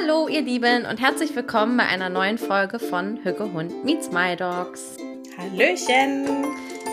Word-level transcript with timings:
Hallo, 0.00 0.26
ihr 0.28 0.42
Lieben, 0.42 0.86
und 0.86 1.00
herzlich 1.00 1.36
willkommen 1.36 1.76
bei 1.76 1.84
einer 1.86 2.08
neuen 2.08 2.36
Folge 2.36 2.78
von 2.80 3.18
Hücke 3.22 3.52
Hund 3.52 3.84
Meets 3.84 4.10
My 4.10 4.34
Dogs. 4.34 4.96
Hallöchen! 5.38 6.46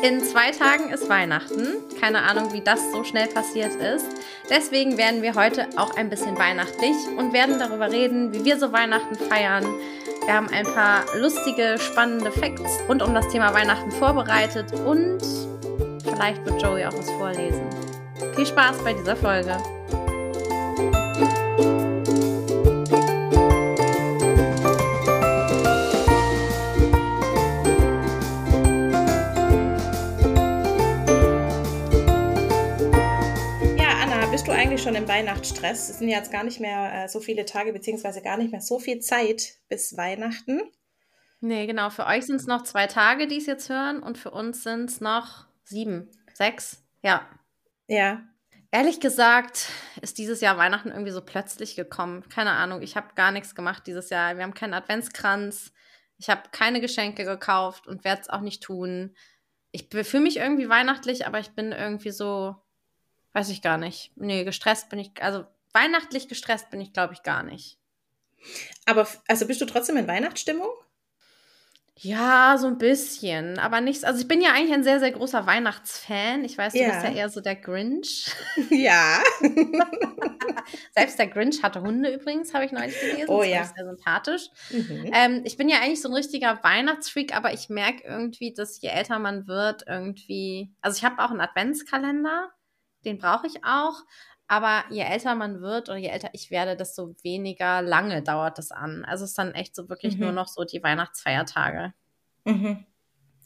In 0.03 0.19
zwei 0.19 0.51
Tagen 0.51 0.91
ist 0.91 1.09
Weihnachten. 1.09 1.73
Keine 1.99 2.21
Ahnung, 2.21 2.53
wie 2.53 2.61
das 2.61 2.91
so 2.91 3.03
schnell 3.03 3.27
passiert 3.27 3.73
ist. 3.75 4.05
Deswegen 4.49 4.97
werden 4.97 5.23
wir 5.23 5.33
heute 5.33 5.67
auch 5.77 5.95
ein 5.95 6.09
bisschen 6.09 6.37
weihnachtlich 6.37 6.95
und 7.17 7.33
werden 7.33 7.57
darüber 7.57 7.91
reden, 7.91 8.33
wie 8.33 8.45
wir 8.45 8.59
so 8.59 8.71
Weihnachten 8.71 9.15
feiern. 9.15 9.65
Wir 10.25 10.33
haben 10.35 10.49
ein 10.49 10.65
paar 10.65 11.03
lustige, 11.17 11.77
spannende 11.79 12.31
Facts 12.31 12.79
rund 12.87 13.01
um 13.01 13.15
das 13.15 13.27
Thema 13.29 13.51
Weihnachten 13.53 13.91
vorbereitet 13.91 14.73
und 14.85 15.21
vielleicht 16.03 16.45
wird 16.45 16.61
Joey 16.61 16.85
auch 16.85 16.93
was 16.93 17.09
vorlesen. 17.11 17.67
Viel 18.35 18.45
Spaß 18.45 18.83
bei 18.83 18.93
dieser 18.93 19.15
Folge. 19.15 19.57
Schon 34.91 35.03
im 35.03 35.07
Weihnachtsstress. 35.07 35.87
Es 35.87 35.99
sind 35.99 36.09
jetzt 36.09 36.33
gar 36.33 36.43
nicht 36.43 36.59
mehr 36.59 37.05
äh, 37.05 37.07
so 37.07 37.21
viele 37.21 37.45
Tage, 37.45 37.71
beziehungsweise 37.71 38.21
gar 38.21 38.35
nicht 38.35 38.51
mehr 38.51 38.59
so 38.59 38.77
viel 38.77 38.99
Zeit 38.99 39.53
bis 39.69 39.95
Weihnachten. 39.95 40.59
Nee, 41.39 41.65
genau. 41.65 41.89
Für 41.89 42.05
euch 42.07 42.25
sind 42.25 42.35
es 42.35 42.45
noch 42.45 42.63
zwei 42.63 42.87
Tage, 42.87 43.27
die 43.27 43.37
es 43.37 43.45
jetzt 43.45 43.69
hören, 43.69 44.03
und 44.03 44.17
für 44.17 44.31
uns 44.31 44.63
sind 44.63 44.89
es 44.89 44.99
noch 44.99 45.45
sieben, 45.63 46.09
sechs. 46.33 46.83
Ja. 47.03 47.25
Ja. 47.87 48.21
Ehrlich 48.69 48.99
gesagt 48.99 49.69
ist 50.01 50.17
dieses 50.17 50.41
Jahr 50.41 50.57
Weihnachten 50.57 50.89
irgendwie 50.89 51.11
so 51.11 51.21
plötzlich 51.21 51.77
gekommen. 51.77 52.27
Keine 52.27 52.51
Ahnung, 52.51 52.81
ich 52.81 52.97
habe 52.97 53.15
gar 53.15 53.31
nichts 53.31 53.55
gemacht 53.55 53.87
dieses 53.87 54.09
Jahr. 54.09 54.35
Wir 54.35 54.43
haben 54.43 54.53
keinen 54.53 54.73
Adventskranz. 54.73 55.71
Ich 56.17 56.29
habe 56.29 56.41
keine 56.51 56.81
Geschenke 56.81 57.23
gekauft 57.23 57.87
und 57.87 58.03
werde 58.03 58.23
es 58.23 58.29
auch 58.29 58.41
nicht 58.41 58.61
tun. 58.61 59.15
Ich 59.71 59.87
fühle 59.89 60.23
mich 60.23 60.35
irgendwie 60.35 60.67
weihnachtlich, 60.67 61.25
aber 61.25 61.39
ich 61.39 61.51
bin 61.51 61.71
irgendwie 61.71 62.11
so 62.11 62.57
Weiß 63.33 63.49
ich 63.49 63.61
gar 63.61 63.77
nicht. 63.77 64.11
Nee, 64.15 64.43
gestresst 64.43 64.89
bin 64.89 64.99
ich, 64.99 65.11
also 65.21 65.45
weihnachtlich 65.73 66.27
gestresst 66.27 66.69
bin 66.69 66.81
ich, 66.81 66.93
glaube 66.93 67.13
ich, 67.13 67.23
gar 67.23 67.43
nicht. 67.43 67.77
Aber, 68.85 69.07
also 69.27 69.47
bist 69.47 69.61
du 69.61 69.65
trotzdem 69.65 69.97
in 69.97 70.07
Weihnachtsstimmung? 70.07 70.69
Ja, 72.03 72.57
so 72.57 72.65
ein 72.65 72.79
bisschen, 72.79 73.59
aber 73.59 73.79
nichts. 73.79 74.03
Also 74.03 74.21
ich 74.21 74.27
bin 74.27 74.41
ja 74.41 74.53
eigentlich 74.53 74.73
ein 74.73 74.83
sehr, 74.83 74.99
sehr 74.99 75.11
großer 75.11 75.45
Weihnachtsfan. 75.45 76.43
Ich 76.43 76.57
weiß, 76.57 76.73
du 76.73 76.79
ja. 76.79 76.89
bist 76.89 77.03
ja 77.03 77.11
eher 77.11 77.29
so 77.29 77.41
der 77.41 77.55
Grinch. 77.55 78.25
Ja. 78.71 79.21
Selbst 80.95 81.19
der 81.19 81.27
Grinch 81.27 81.61
hatte 81.61 81.81
Hunde 81.81 82.11
übrigens, 82.11 82.53
habe 82.53 82.65
ich 82.65 82.71
neulich 82.71 82.99
gelesen. 82.99 83.29
Oh 83.29 83.43
ja. 83.43 83.65
Sehr 83.65 83.85
sympathisch. 83.85 84.47
Mhm. 84.71 85.11
Ähm, 85.13 85.41
ich 85.43 85.57
bin 85.57 85.69
ja 85.69 85.77
eigentlich 85.77 86.01
so 86.01 86.09
ein 86.09 86.15
richtiger 86.15 86.63
Weihnachtsfreak, 86.63 87.35
aber 87.35 87.53
ich 87.53 87.69
merke 87.69 88.03
irgendwie, 88.03 88.53
dass 88.53 88.81
je 88.81 88.89
älter 88.89 89.19
man 89.19 89.47
wird, 89.47 89.83
irgendwie. 89.87 90.73
Also 90.81 90.97
ich 90.97 91.03
habe 91.03 91.21
auch 91.23 91.29
einen 91.29 91.41
Adventskalender 91.41 92.49
den 93.05 93.17
brauche 93.17 93.47
ich 93.47 93.63
auch. 93.63 94.01
Aber 94.47 94.83
je 94.89 95.01
älter 95.01 95.33
man 95.35 95.61
wird 95.61 95.87
oder 95.87 95.97
je 95.97 96.09
älter 96.09 96.29
ich 96.33 96.51
werde, 96.51 96.75
desto 96.75 97.15
weniger 97.23 97.81
lange 97.81 98.21
dauert 98.21 98.57
das 98.57 98.71
an. 98.71 99.05
Also 99.05 99.23
es 99.23 99.31
ist 99.31 99.37
dann 99.37 99.53
echt 99.53 99.75
so 99.75 99.87
wirklich 99.87 100.15
mhm. 100.15 100.23
nur 100.23 100.31
noch 100.33 100.49
so 100.49 100.65
die 100.65 100.83
Weihnachtsfeiertage. 100.83 101.93
Mhm. 102.43 102.85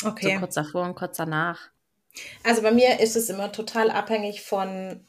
Okay. 0.04 0.34
So 0.34 0.40
kurz 0.40 0.56
davor 0.56 0.84
und 0.84 0.96
kurz 0.96 1.18
danach. 1.18 1.70
Also 2.44 2.62
bei 2.62 2.72
mir 2.72 3.00
ist 3.00 3.16
es 3.16 3.30
immer 3.30 3.52
total 3.52 3.92
abhängig 3.92 4.42
von, 4.42 5.06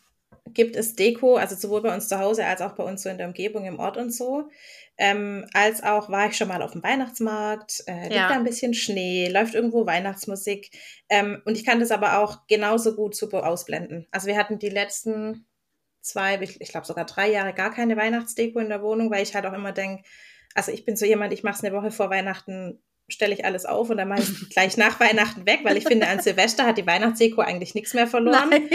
gibt 0.55 0.77
es 0.77 0.95
Deko, 0.95 1.37
also 1.37 1.57
sowohl 1.57 1.83
bei 1.83 1.95
uns 1.95 2.09
zu 2.09 2.19
Hause 2.19 2.47
als 2.47 2.61
auch 2.61 2.73
bei 2.73 2.85
uns 2.85 3.03
so 3.03 3.09
in 3.09 3.19
der 3.19 3.27
Umgebung 3.27 3.65
im 3.65 3.79
Ort 3.79 3.97
und 3.97 4.13
so. 4.13 4.49
Ähm, 4.99 5.47
als 5.53 5.83
auch 5.83 6.09
war 6.09 6.29
ich 6.29 6.37
schon 6.37 6.49
mal 6.49 6.63
auf 6.63 6.73
dem 6.73 6.83
Weihnachtsmarkt, 6.83 7.85
äh, 7.87 8.05
liegt 8.05 8.15
ja. 8.15 8.29
da 8.29 8.35
ein 8.35 8.45
bisschen 8.45 8.73
Schnee, 8.73 9.29
läuft 9.29 9.55
irgendwo 9.55 9.85
Weihnachtsmusik. 9.85 10.71
Ähm, 11.09 11.43
und 11.45 11.57
ich 11.57 11.67
kann 11.67 11.81
das 11.81 11.91
aber 11.91 12.19
auch 12.19 12.47
genauso 12.47 12.95
gut 12.95 13.15
super 13.15 13.47
ausblenden. 13.47 14.07
Also 14.11 14.27
wir 14.27 14.39
hatten 14.39 14.59
die 14.59 14.71
letzten 14.71 15.47
zwei, 16.01 16.41
ich, 16.41 16.61
ich 16.61 16.69
glaube 16.69 16.87
sogar 16.87 17.05
drei 17.05 17.31
Jahre 17.31 17.53
gar 17.53 17.75
keine 17.75 17.97
Weihnachtsdeko 17.97 18.59
in 18.61 18.69
der 18.69 18.83
Wohnung, 18.83 19.11
weil 19.11 19.23
ich 19.23 19.35
halt 19.35 19.45
auch 19.45 19.53
immer 19.53 19.73
denke, 19.73 20.05
also 20.55 20.73
ich 20.73 20.87
bin 20.87 20.97
so 20.97 21.05
jemand, 21.05 21.33
ich 21.35 21.43
mache 21.43 21.57
es 21.57 21.65
eine 21.65 21.77
Woche 21.77 21.91
vor 21.91 22.09
Weihnachten, 22.09 22.83
stelle 23.09 23.35
ich 23.35 23.45
alles 23.45 23.65
auf 23.67 23.91
und 23.91 23.99
dann 23.99 24.09
mache 24.09 24.23
ich 24.23 24.51
gleich 24.51 24.77
nach 24.77 24.99
Weihnachten 25.01 25.47
weg, 25.47 25.61
weil 25.63 25.77
ich 25.77 25.85
finde, 25.85 26.09
an 26.09 26.21
Silvester 26.21 26.67
hat 26.67 26.79
die 26.79 26.87
Weihnachtsdeko 26.87 27.41
eigentlich 27.41 27.75
nichts 27.75 27.95
mehr 27.95 28.07
verloren. 28.07 28.51
Nein. 28.51 28.69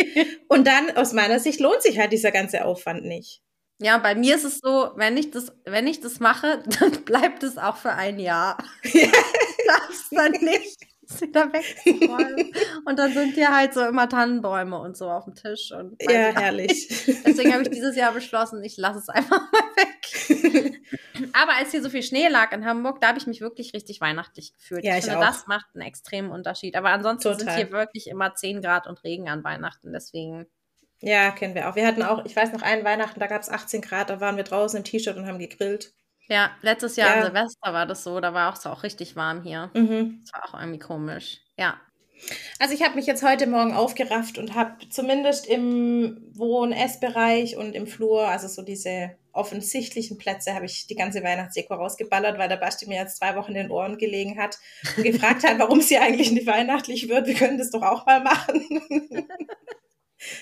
Und 0.47 0.67
dann 0.67 0.95
aus 0.95 1.13
meiner 1.13 1.39
Sicht 1.39 1.59
lohnt 1.59 1.81
sich 1.81 1.99
halt 1.99 2.11
dieser 2.11 2.31
ganze 2.31 2.65
Aufwand 2.65 3.03
nicht. 3.03 3.41
Ja, 3.81 3.97
bei 3.97 4.13
mir 4.13 4.35
ist 4.35 4.43
es 4.43 4.59
so, 4.59 4.91
wenn 4.95 5.17
ich 5.17 5.31
das, 5.31 5.51
wenn 5.65 5.87
ich 5.87 6.01
das 6.01 6.19
mache, 6.19 6.63
dann 6.79 7.03
bleibt 7.03 7.43
es 7.43 7.57
auch 7.57 7.77
für 7.77 7.91
ein 7.91 8.19
Jahr. 8.19 8.57
Ja. 8.83 9.07
Darf's 9.67 10.09
dann 10.11 10.31
nicht 10.31 10.77
wieder 11.19 11.51
wegräumen. 11.51 12.53
und 12.85 12.99
dann 12.99 13.13
sind 13.13 13.33
hier 13.33 13.53
halt 13.53 13.73
so 13.73 13.81
immer 13.81 14.07
Tannenbäume 14.07 14.79
und 14.79 14.95
so 14.95 15.09
auf 15.09 15.25
dem 15.25 15.35
Tisch. 15.35 15.71
Und 15.71 16.01
ja, 16.01 16.31
herrlich. 16.33 16.87
Deswegen 17.25 17.53
habe 17.53 17.63
ich 17.63 17.69
dieses 17.69 17.95
Jahr 17.95 18.13
beschlossen, 18.13 18.63
ich 18.63 18.77
lasse 18.77 18.99
es 18.99 19.09
einfach 19.09 19.41
mal 19.51 19.61
weg. 19.75 19.90
Aber 21.33 21.53
als 21.53 21.71
hier 21.71 21.81
so 21.81 21.89
viel 21.89 22.03
Schnee 22.03 22.27
lag 22.27 22.51
in 22.51 22.65
Hamburg, 22.65 23.01
da 23.01 23.09
habe 23.09 23.17
ich 23.17 23.27
mich 23.27 23.41
wirklich 23.41 23.73
richtig 23.73 24.01
weihnachtlich 24.01 24.53
gefühlt. 24.53 24.83
Ja, 24.83 24.93
ich, 24.93 24.99
ich 24.99 25.05
finde, 25.05 25.19
auch. 25.19 25.25
das 25.25 25.47
macht 25.47 25.67
einen 25.73 25.83
extremen 25.83 26.31
Unterschied. 26.31 26.75
Aber 26.75 26.89
ansonsten 26.89 27.31
Total. 27.31 27.39
sind 27.39 27.55
hier 27.55 27.71
wirklich 27.71 28.07
immer 28.07 28.35
10 28.35 28.61
Grad 28.61 28.87
und 28.87 29.03
Regen 29.03 29.29
an 29.29 29.43
Weihnachten. 29.43 29.93
Deswegen. 29.93 30.47
Ja, 30.99 31.31
kennen 31.31 31.55
wir 31.55 31.69
auch. 31.69 31.75
Wir 31.75 31.87
hatten 31.87 32.03
auch, 32.03 32.25
ich 32.25 32.35
weiß 32.35 32.53
noch, 32.53 32.61
einen 32.61 32.83
Weihnachten, 32.83 33.19
da 33.19 33.27
gab 33.27 33.41
es 33.41 33.49
18 33.49 33.81
Grad, 33.81 34.09
da 34.09 34.19
waren 34.19 34.37
wir 34.37 34.43
draußen 34.43 34.77
im 34.77 34.83
T-Shirt 34.83 35.17
und 35.17 35.25
haben 35.25 35.39
gegrillt. 35.39 35.93
Ja, 36.27 36.51
letztes 36.61 36.95
Jahr 36.95 37.17
Ja. 37.17 37.25
Silvester 37.25 37.73
war 37.73 37.85
das 37.85 38.03
so, 38.03 38.19
da 38.19 38.33
war 38.33 38.51
auch 38.51 38.55
so 38.55 38.69
auch 38.69 38.83
richtig 38.83 39.15
warm 39.15 39.41
hier. 39.41 39.71
Mhm. 39.73 40.21
Das 40.23 40.33
war 40.33 40.47
auch 40.47 40.59
irgendwie 40.59 40.79
komisch. 40.79 41.39
Ja. 41.57 41.79
Also 42.59 42.75
ich 42.75 42.83
habe 42.83 42.95
mich 42.95 43.07
jetzt 43.07 43.23
heute 43.23 43.47
Morgen 43.47 43.73
aufgerafft 43.73 44.37
und 44.37 44.53
habe 44.53 44.77
zumindest 44.89 45.47
im 45.47 46.21
Wohn-Ess-Bereich 46.33 47.57
und 47.57 47.73
im 47.73 47.87
Flur, 47.87 48.27
also 48.27 48.47
so 48.47 48.61
diese 48.61 49.17
offensichtlichen 49.33 50.17
Plätze, 50.17 50.53
habe 50.53 50.65
ich 50.65 50.87
die 50.87 50.95
ganze 50.95 51.23
Weihnachtsdeko 51.23 51.73
rausgeballert, 51.75 52.37
weil 52.37 52.49
der 52.49 52.57
Basti 52.57 52.87
mir 52.87 52.97
jetzt 52.97 53.17
zwei 53.17 53.35
Wochen 53.35 53.51
in 53.51 53.63
den 53.63 53.71
Ohren 53.71 53.97
gelegen 53.97 54.39
hat 54.39 54.57
und 54.97 55.03
gefragt 55.03 55.43
hat, 55.43 55.59
warum 55.59 55.81
sie 55.81 55.97
eigentlich 55.97 56.31
nicht 56.31 56.47
weihnachtlich 56.47 57.09
wird. 57.09 57.27
Wir 57.27 57.35
können 57.35 57.57
das 57.57 57.71
doch 57.71 57.81
auch 57.81 58.05
mal 58.05 58.21
machen. 58.21 58.65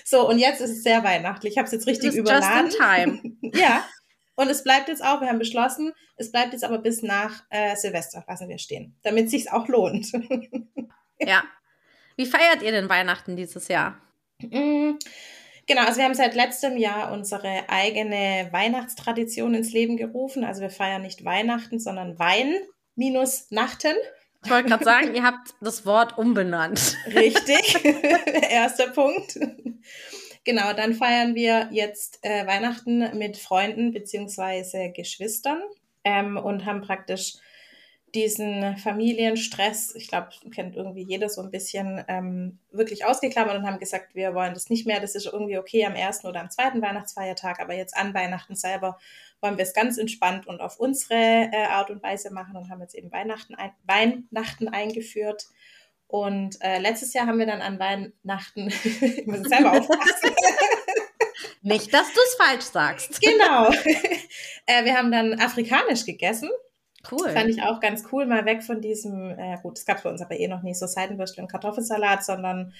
so, 0.04 0.28
und 0.28 0.38
jetzt 0.38 0.60
ist 0.60 0.70
es 0.70 0.82
sehr 0.82 1.04
weihnachtlich. 1.04 1.52
Ich 1.52 1.58
habe 1.58 1.66
es 1.66 1.72
jetzt 1.72 1.86
richtig 1.86 2.14
überladen. 2.14 2.66
Just 2.66 2.78
in 2.78 2.82
time. 2.82 3.36
ja. 3.54 3.84
Und 4.34 4.48
es 4.48 4.64
bleibt 4.64 4.88
jetzt 4.88 5.04
auch, 5.04 5.20
wir 5.20 5.28
haben 5.28 5.38
beschlossen, 5.38 5.92
es 6.16 6.32
bleibt 6.32 6.52
jetzt 6.52 6.64
aber 6.64 6.78
bis 6.78 7.02
nach 7.02 7.44
äh, 7.50 7.76
Silvester, 7.76 8.24
lassen 8.26 8.48
wir 8.48 8.58
stehen, 8.58 8.96
damit 9.02 9.26
es 9.26 9.32
sich 9.32 9.52
auch 9.52 9.68
lohnt. 9.68 10.10
Ja. 11.20 11.44
Wie 12.16 12.26
feiert 12.26 12.62
ihr 12.62 12.72
denn 12.72 12.88
Weihnachten 12.88 13.36
dieses 13.36 13.68
Jahr? 13.68 14.00
Mm, 14.40 14.92
Genau, 15.70 15.82
also 15.82 15.98
wir 15.98 16.04
haben 16.06 16.14
seit 16.14 16.34
letztem 16.34 16.76
Jahr 16.76 17.12
unsere 17.12 17.68
eigene 17.68 18.48
Weihnachtstradition 18.50 19.54
ins 19.54 19.72
Leben 19.72 19.96
gerufen. 19.96 20.42
Also 20.42 20.62
wir 20.62 20.70
feiern 20.70 21.02
nicht 21.02 21.24
Weihnachten, 21.24 21.78
sondern 21.78 22.18
Wein 22.18 22.56
minus 22.96 23.52
Nachten. 23.52 23.94
Ich 24.44 24.50
wollte 24.50 24.68
gerade 24.68 24.82
sagen, 24.82 25.14
ihr 25.14 25.22
habt 25.22 25.54
das 25.60 25.86
Wort 25.86 26.18
umbenannt. 26.18 26.96
Richtig, 27.14 27.84
erster 28.50 28.88
Punkt. 28.88 29.38
Genau, 30.42 30.72
dann 30.72 30.92
feiern 30.92 31.36
wir 31.36 31.68
jetzt 31.70 32.18
äh, 32.22 32.48
Weihnachten 32.48 33.16
mit 33.16 33.36
Freunden 33.36 33.92
beziehungsweise 33.92 34.90
Geschwistern 34.90 35.62
ähm, 36.02 36.36
und 36.36 36.66
haben 36.66 36.80
praktisch 36.80 37.34
diesen 38.14 38.76
Familienstress, 38.78 39.94
ich 39.94 40.08
glaube, 40.08 40.28
kennt 40.54 40.76
irgendwie 40.76 41.02
jeder 41.02 41.28
so 41.28 41.42
ein 41.42 41.50
bisschen, 41.50 42.04
ähm, 42.08 42.58
wirklich 42.70 43.04
ausgeklammert 43.04 43.56
und 43.56 43.66
haben 43.66 43.78
gesagt, 43.78 44.14
wir 44.14 44.34
wollen 44.34 44.54
das 44.54 44.70
nicht 44.70 44.86
mehr. 44.86 45.00
Das 45.00 45.14
ist 45.14 45.26
irgendwie 45.26 45.58
okay 45.58 45.84
am 45.86 45.94
ersten 45.94 46.26
oder 46.26 46.40
am 46.40 46.50
zweiten 46.50 46.82
Weihnachtsfeiertag, 46.82 47.60
aber 47.60 47.74
jetzt 47.74 47.96
an 47.96 48.14
Weihnachten 48.14 48.54
selber 48.54 48.98
wollen 49.40 49.56
wir 49.56 49.64
es 49.64 49.74
ganz 49.74 49.98
entspannt 49.98 50.46
und 50.46 50.60
auf 50.60 50.78
unsere 50.78 51.14
äh, 51.14 51.66
Art 51.68 51.90
und 51.90 52.02
Weise 52.02 52.32
machen 52.32 52.56
und 52.56 52.70
haben 52.70 52.80
jetzt 52.80 52.94
eben 52.94 53.10
Weihnachten, 53.12 53.54
ein, 53.54 53.72
Weihnachten 53.84 54.68
eingeführt. 54.68 55.46
Und 56.06 56.60
äh, 56.60 56.78
letztes 56.78 57.12
Jahr 57.12 57.26
haben 57.26 57.38
wir 57.38 57.46
dann 57.46 57.62
an 57.62 57.78
Weihnachten, 57.78 58.68
ich 58.84 59.26
muss 59.26 59.48
selber 59.48 59.72
aufpassen. 59.72 60.34
Nicht, 61.62 61.92
dass 61.92 62.12
du 62.12 62.20
es 62.20 62.34
falsch 62.34 62.64
sagst. 62.64 63.20
genau. 63.20 63.70
äh, 64.66 64.84
wir 64.84 64.96
haben 64.96 65.12
dann 65.12 65.38
afrikanisch 65.38 66.04
gegessen. 66.04 66.50
Cool. 67.10 67.30
Fand 67.30 67.48
ich 67.48 67.62
auch 67.62 67.80
ganz 67.80 68.04
cool, 68.12 68.26
mal 68.26 68.44
weg 68.44 68.62
von 68.62 68.80
diesem, 68.82 69.30
äh, 69.38 69.56
gut, 69.62 69.78
das 69.78 69.86
gab 69.86 69.98
es 69.98 70.02
bei 70.02 70.10
uns 70.10 70.20
aber 70.20 70.38
eh 70.38 70.48
noch 70.48 70.62
nicht, 70.62 70.78
so 70.78 70.86
Seidenwürstchen 70.86 71.44
und 71.44 71.50
Kartoffelsalat, 71.50 72.24
sondern 72.24 72.74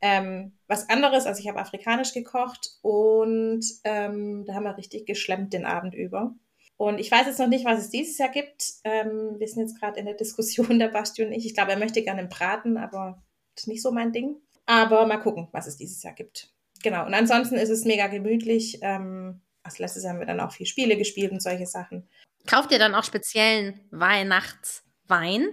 ähm, 0.00 0.52
was 0.68 0.88
anderes. 0.88 1.26
Also 1.26 1.40
ich 1.40 1.48
habe 1.48 1.58
afrikanisch 1.60 2.12
gekocht 2.12 2.78
und 2.82 3.64
ähm, 3.84 4.44
da 4.46 4.54
haben 4.54 4.64
wir 4.64 4.76
richtig 4.76 5.06
geschlemmt 5.06 5.52
den 5.52 5.64
Abend 5.64 5.94
über. 5.94 6.34
Und 6.76 6.98
ich 6.98 7.10
weiß 7.10 7.26
jetzt 7.26 7.38
noch 7.38 7.48
nicht, 7.48 7.64
was 7.64 7.80
es 7.80 7.90
dieses 7.90 8.18
Jahr 8.18 8.28
gibt. 8.30 8.74
Ähm, 8.84 9.36
wir 9.38 9.48
sind 9.48 9.62
jetzt 9.62 9.80
gerade 9.80 9.98
in 9.98 10.06
der 10.06 10.14
Diskussion, 10.14 10.78
der 10.78 10.88
Basti 10.88 11.24
und 11.24 11.32
ich. 11.32 11.46
Ich 11.46 11.54
glaube, 11.54 11.72
er 11.72 11.78
möchte 11.78 12.02
gerne 12.02 12.26
Braten, 12.26 12.76
aber 12.76 13.22
das 13.54 13.64
ist 13.64 13.68
nicht 13.68 13.82
so 13.82 13.92
mein 13.92 14.12
Ding. 14.12 14.36
Aber 14.66 15.06
mal 15.06 15.18
gucken, 15.18 15.48
was 15.52 15.66
es 15.66 15.76
dieses 15.76 16.02
Jahr 16.02 16.14
gibt. 16.14 16.52
Genau. 16.82 17.06
Und 17.06 17.14
ansonsten 17.14 17.56
ist 17.56 17.70
es 17.70 17.84
mega 17.84 18.06
gemütlich. 18.08 18.78
Ähm, 18.82 19.40
Also 19.62 19.82
letztes 19.82 20.02
Jahr 20.04 20.12
haben 20.12 20.20
wir 20.20 20.26
dann 20.26 20.40
auch 20.40 20.52
viel 20.52 20.66
Spiele 20.66 20.96
gespielt 20.96 21.32
und 21.32 21.42
solche 21.42 21.66
Sachen. 21.66 22.08
Kauft 22.46 22.72
ihr 22.72 22.78
dann 22.78 22.94
auch 22.94 23.04
speziellen 23.04 23.80
Weihnachtswein? 23.90 25.48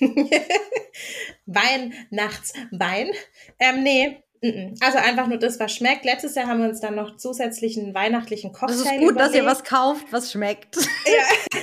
Weihnachtswein? 1.46 3.10
Ähm, 3.58 3.82
nee. 3.82 4.20
Also 4.80 4.98
einfach 4.98 5.26
nur 5.26 5.38
das, 5.38 5.58
was 5.58 5.74
schmeckt. 5.74 6.04
Letztes 6.04 6.34
Jahr 6.34 6.48
haben 6.48 6.60
wir 6.60 6.68
uns 6.68 6.80
dann 6.80 6.96
noch 6.96 7.16
zusätzlichen 7.16 7.94
weihnachtlichen 7.94 8.52
Cocktail 8.52 8.76
Das 8.76 8.84
ist 8.84 8.90
gut, 8.90 9.12
überlegt. 9.12 9.20
dass 9.20 9.34
ihr 9.34 9.46
was 9.46 9.64
kauft, 9.64 10.06
was 10.10 10.32
schmeckt. 10.32 10.76
Ja. 10.76 11.62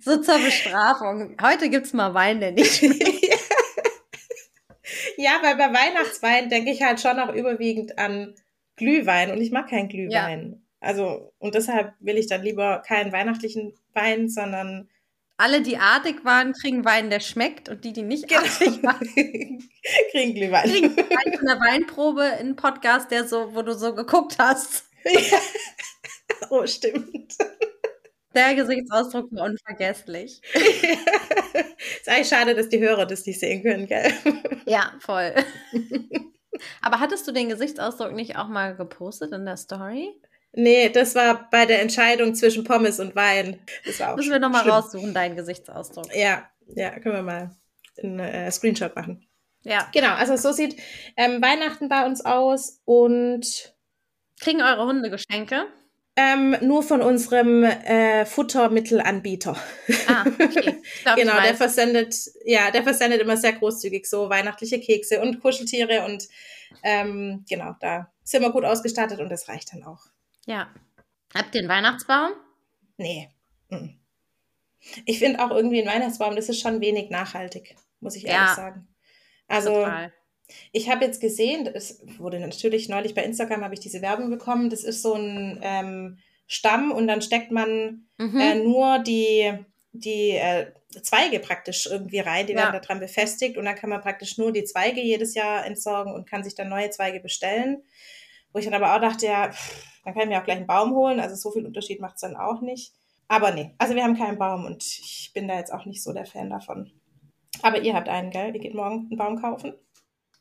so 0.00 0.16
zur 0.18 0.38
Bestrafung. 0.38 1.36
Heute 1.42 1.68
gibt 1.68 1.86
es 1.86 1.92
mal 1.92 2.14
Wein, 2.14 2.40
der 2.40 2.52
nicht 2.52 2.76
schmeckt. 2.76 3.02
ja, 5.18 5.38
weil 5.42 5.56
bei 5.56 5.72
Weihnachtswein 5.74 6.48
denke 6.48 6.70
ich 6.70 6.82
halt 6.82 7.00
schon 7.00 7.18
auch 7.18 7.34
überwiegend 7.34 7.98
an 7.98 8.34
Glühwein 8.76 9.30
und 9.30 9.42
ich 9.42 9.50
mag 9.50 9.68
keinen 9.68 9.88
Glühwein. 9.88 10.52
Ja. 10.52 10.67
Also, 10.80 11.32
und 11.38 11.54
deshalb 11.54 11.94
will 12.00 12.16
ich 12.16 12.28
dann 12.28 12.42
lieber 12.42 12.82
keinen 12.86 13.12
weihnachtlichen 13.12 13.74
Wein, 13.94 14.28
sondern. 14.28 14.88
Alle, 15.36 15.62
die 15.62 15.76
artig 15.76 16.24
waren, 16.24 16.52
kriegen 16.52 16.84
Wein, 16.84 17.10
der 17.10 17.20
schmeckt 17.20 17.68
und 17.68 17.84
die, 17.84 17.92
die 17.92 18.02
nicht 18.02 18.28
genau. 18.28 18.40
artig 18.40 18.82
waren, 18.82 19.08
kriegen 20.10 20.34
Glühwein. 20.34 20.70
Kriegen 20.70 20.96
Wein 20.96 21.36
von 21.36 21.46
der 21.46 21.60
Weinprobe 21.60 22.24
in 22.40 22.56
Podcast, 22.56 23.10
der 23.10 23.26
so, 23.26 23.54
wo 23.54 23.62
du 23.62 23.74
so 23.74 23.94
geguckt 23.94 24.36
hast. 24.38 24.84
Ja. 25.04 25.38
Oh, 26.50 26.66
stimmt. 26.66 27.34
Der 28.34 28.54
Gesichtsausdruck 28.54 29.32
war 29.32 29.46
unvergesslich. 29.46 30.42
ist 30.52 32.08
eigentlich 32.08 32.28
schade, 32.28 32.54
dass 32.54 32.68
die 32.68 32.80
Hörer 32.80 33.06
das 33.06 33.24
nicht 33.24 33.40
sehen 33.40 33.62
können, 33.62 33.86
gell? 33.86 34.12
Ja, 34.66 34.92
voll. 35.00 35.34
Aber 36.82 37.00
hattest 37.00 37.26
du 37.26 37.32
den 37.32 37.48
Gesichtsausdruck 37.48 38.12
nicht 38.12 38.36
auch 38.36 38.48
mal 38.48 38.76
gepostet 38.76 39.32
in 39.32 39.46
der 39.46 39.56
Story? 39.56 40.12
Nee, 40.52 40.88
das 40.88 41.14
war 41.14 41.48
bei 41.50 41.66
der 41.66 41.82
Entscheidung 41.82 42.34
zwischen 42.34 42.64
Pommes 42.64 43.00
und 43.00 43.14
Wein. 43.14 43.60
Das 43.84 44.00
war 44.00 44.12
auch 44.12 44.16
Müssen 44.16 44.32
wir 44.32 44.38
nochmal 44.38 44.68
raussuchen, 44.68 45.14
deinen 45.14 45.36
Gesichtsausdruck. 45.36 46.14
Ja, 46.14 46.48
ja, 46.74 46.98
können 46.98 47.16
wir 47.16 47.22
mal 47.22 47.50
einen 48.02 48.20
äh, 48.20 48.50
Screenshot 48.50 48.96
machen. 48.96 49.26
Ja. 49.62 49.88
Genau, 49.92 50.14
also 50.14 50.36
so 50.36 50.52
sieht 50.52 50.76
ähm, 51.16 51.42
Weihnachten 51.42 51.88
bei 51.88 52.06
uns 52.06 52.24
aus 52.24 52.80
und. 52.84 53.74
Kriegen 54.40 54.62
eure 54.62 54.86
Hunde 54.86 55.10
Geschenke? 55.10 55.66
Ähm, 56.14 56.56
nur 56.62 56.82
von 56.82 57.00
unserem 57.00 57.62
äh, 57.62 58.24
Futtermittelanbieter. 58.26 59.56
Ah, 60.08 60.24
okay. 60.26 60.82
Glaub, 61.04 61.16
genau, 61.16 61.40
der 61.40 61.54
versendet, 61.54 62.16
ja, 62.44 62.72
der 62.72 62.82
versendet 62.82 63.20
immer 63.20 63.36
sehr 63.36 63.52
großzügig 63.52 64.04
so 64.04 64.28
weihnachtliche 64.28 64.80
Kekse 64.80 65.20
und 65.20 65.40
Kuscheltiere 65.40 66.04
und 66.06 66.28
ähm, 66.82 67.44
genau, 67.48 67.76
da 67.80 68.12
sind 68.24 68.42
wir 68.42 68.50
gut 68.50 68.64
ausgestattet 68.64 69.20
und 69.20 69.28
das 69.28 69.48
reicht 69.48 69.72
dann 69.72 69.84
auch. 69.84 70.06
Ja. 70.48 70.68
Habt 71.34 71.54
ihr 71.54 71.60
einen 71.60 71.68
Weihnachtsbaum? 71.68 72.32
Nee. 72.96 73.28
Ich 75.04 75.18
finde 75.18 75.44
auch 75.44 75.50
irgendwie 75.50 75.82
ein 75.82 75.88
Weihnachtsbaum, 75.88 76.34
das 76.34 76.48
ist 76.48 76.60
schon 76.60 76.80
wenig 76.80 77.10
nachhaltig, 77.10 77.76
muss 78.00 78.16
ich 78.16 78.24
ehrlich 78.26 78.48
ja, 78.48 78.54
sagen. 78.54 78.88
Also 79.46 79.70
total. 79.70 80.12
Ich 80.72 80.88
habe 80.88 81.04
jetzt 81.04 81.20
gesehen, 81.20 81.66
es 81.66 82.00
wurde 82.18 82.40
natürlich 82.40 82.88
neulich 82.88 83.14
bei 83.14 83.22
Instagram 83.22 83.62
habe 83.62 83.74
ich 83.74 83.80
diese 83.80 84.00
Werbung 84.00 84.30
bekommen. 84.30 84.70
Das 84.70 84.82
ist 84.82 85.02
so 85.02 85.12
ein 85.12 85.60
ähm, 85.62 86.18
Stamm 86.46 86.90
und 86.90 87.06
dann 87.06 87.20
steckt 87.20 87.50
man 87.50 88.08
mhm. 88.16 88.40
äh, 88.40 88.54
nur 88.54 88.98
die 89.00 89.52
die 89.92 90.30
äh, 90.30 90.72
Zweige 91.02 91.40
praktisch 91.40 91.86
irgendwie 91.86 92.20
rein, 92.20 92.46
die 92.46 92.54
ja. 92.54 92.60
werden 92.60 92.72
da 92.72 92.80
dran 92.80 93.00
befestigt 93.00 93.58
und 93.58 93.66
dann 93.66 93.74
kann 93.74 93.90
man 93.90 94.00
praktisch 94.00 94.38
nur 94.38 94.52
die 94.52 94.64
Zweige 94.64 95.02
jedes 95.02 95.34
Jahr 95.34 95.66
entsorgen 95.66 96.14
und 96.14 96.28
kann 96.28 96.44
sich 96.44 96.54
dann 96.54 96.70
neue 96.70 96.88
Zweige 96.88 97.20
bestellen. 97.20 97.82
Wo 98.52 98.58
ich 98.58 98.64
dann 98.64 98.74
aber 98.74 98.94
auch 98.94 99.00
dachte, 99.00 99.26
ja, 99.26 99.52
pff, 99.52 99.97
dann 100.08 100.14
kann 100.14 100.22
ich 100.22 100.28
mir 100.30 100.40
auch 100.40 100.44
gleich 100.44 100.56
einen 100.56 100.66
Baum 100.66 100.94
holen, 100.94 101.20
also 101.20 101.34
so 101.34 101.50
viel 101.50 101.66
Unterschied 101.66 102.00
macht 102.00 102.14
es 102.14 102.22
dann 102.22 102.34
auch 102.34 102.62
nicht. 102.62 102.94
Aber 103.28 103.50
nee, 103.50 103.74
also 103.76 103.94
wir 103.94 104.02
haben 104.02 104.16
keinen 104.16 104.38
Baum 104.38 104.64
und 104.64 104.82
ich 104.82 105.32
bin 105.34 105.46
da 105.46 105.58
jetzt 105.58 105.70
auch 105.70 105.84
nicht 105.84 106.02
so 106.02 106.14
der 106.14 106.24
Fan 106.24 106.48
davon. 106.48 106.90
Aber 107.60 107.82
ihr 107.82 107.94
habt 107.94 108.08
einen, 108.08 108.30
gell? 108.30 108.54
Ihr 108.54 108.60
geht 108.60 108.74
morgen 108.74 109.08
einen 109.10 109.18
Baum 109.18 109.38
kaufen? 109.38 109.74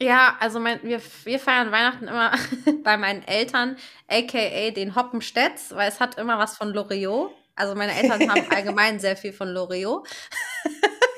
Ja, 0.02 0.38
also 0.40 0.62
mein, 0.62 0.82
wir, 0.84 1.02
wir 1.26 1.40
feiern 1.40 1.74
Weihnachten 1.74 2.08
immer 2.08 2.32
bei 2.86 2.96
meinen 2.96 3.24
Eltern, 3.24 3.76
aka 4.08 4.72
den 4.72 4.96
Hoppenstedts, 4.96 5.76
weil 5.76 5.90
es 5.90 6.00
hat 6.00 6.18
immer 6.18 6.40
was 6.40 6.56
von 6.56 6.70
Loriot. 6.70 7.32
Also 7.56 7.76
meine 7.76 7.94
Eltern 7.94 8.30
haben 8.30 8.50
allgemein 8.56 9.02
sehr 9.02 9.18
viel 9.18 9.34
von 9.34 9.50
Loriot. 9.50 10.08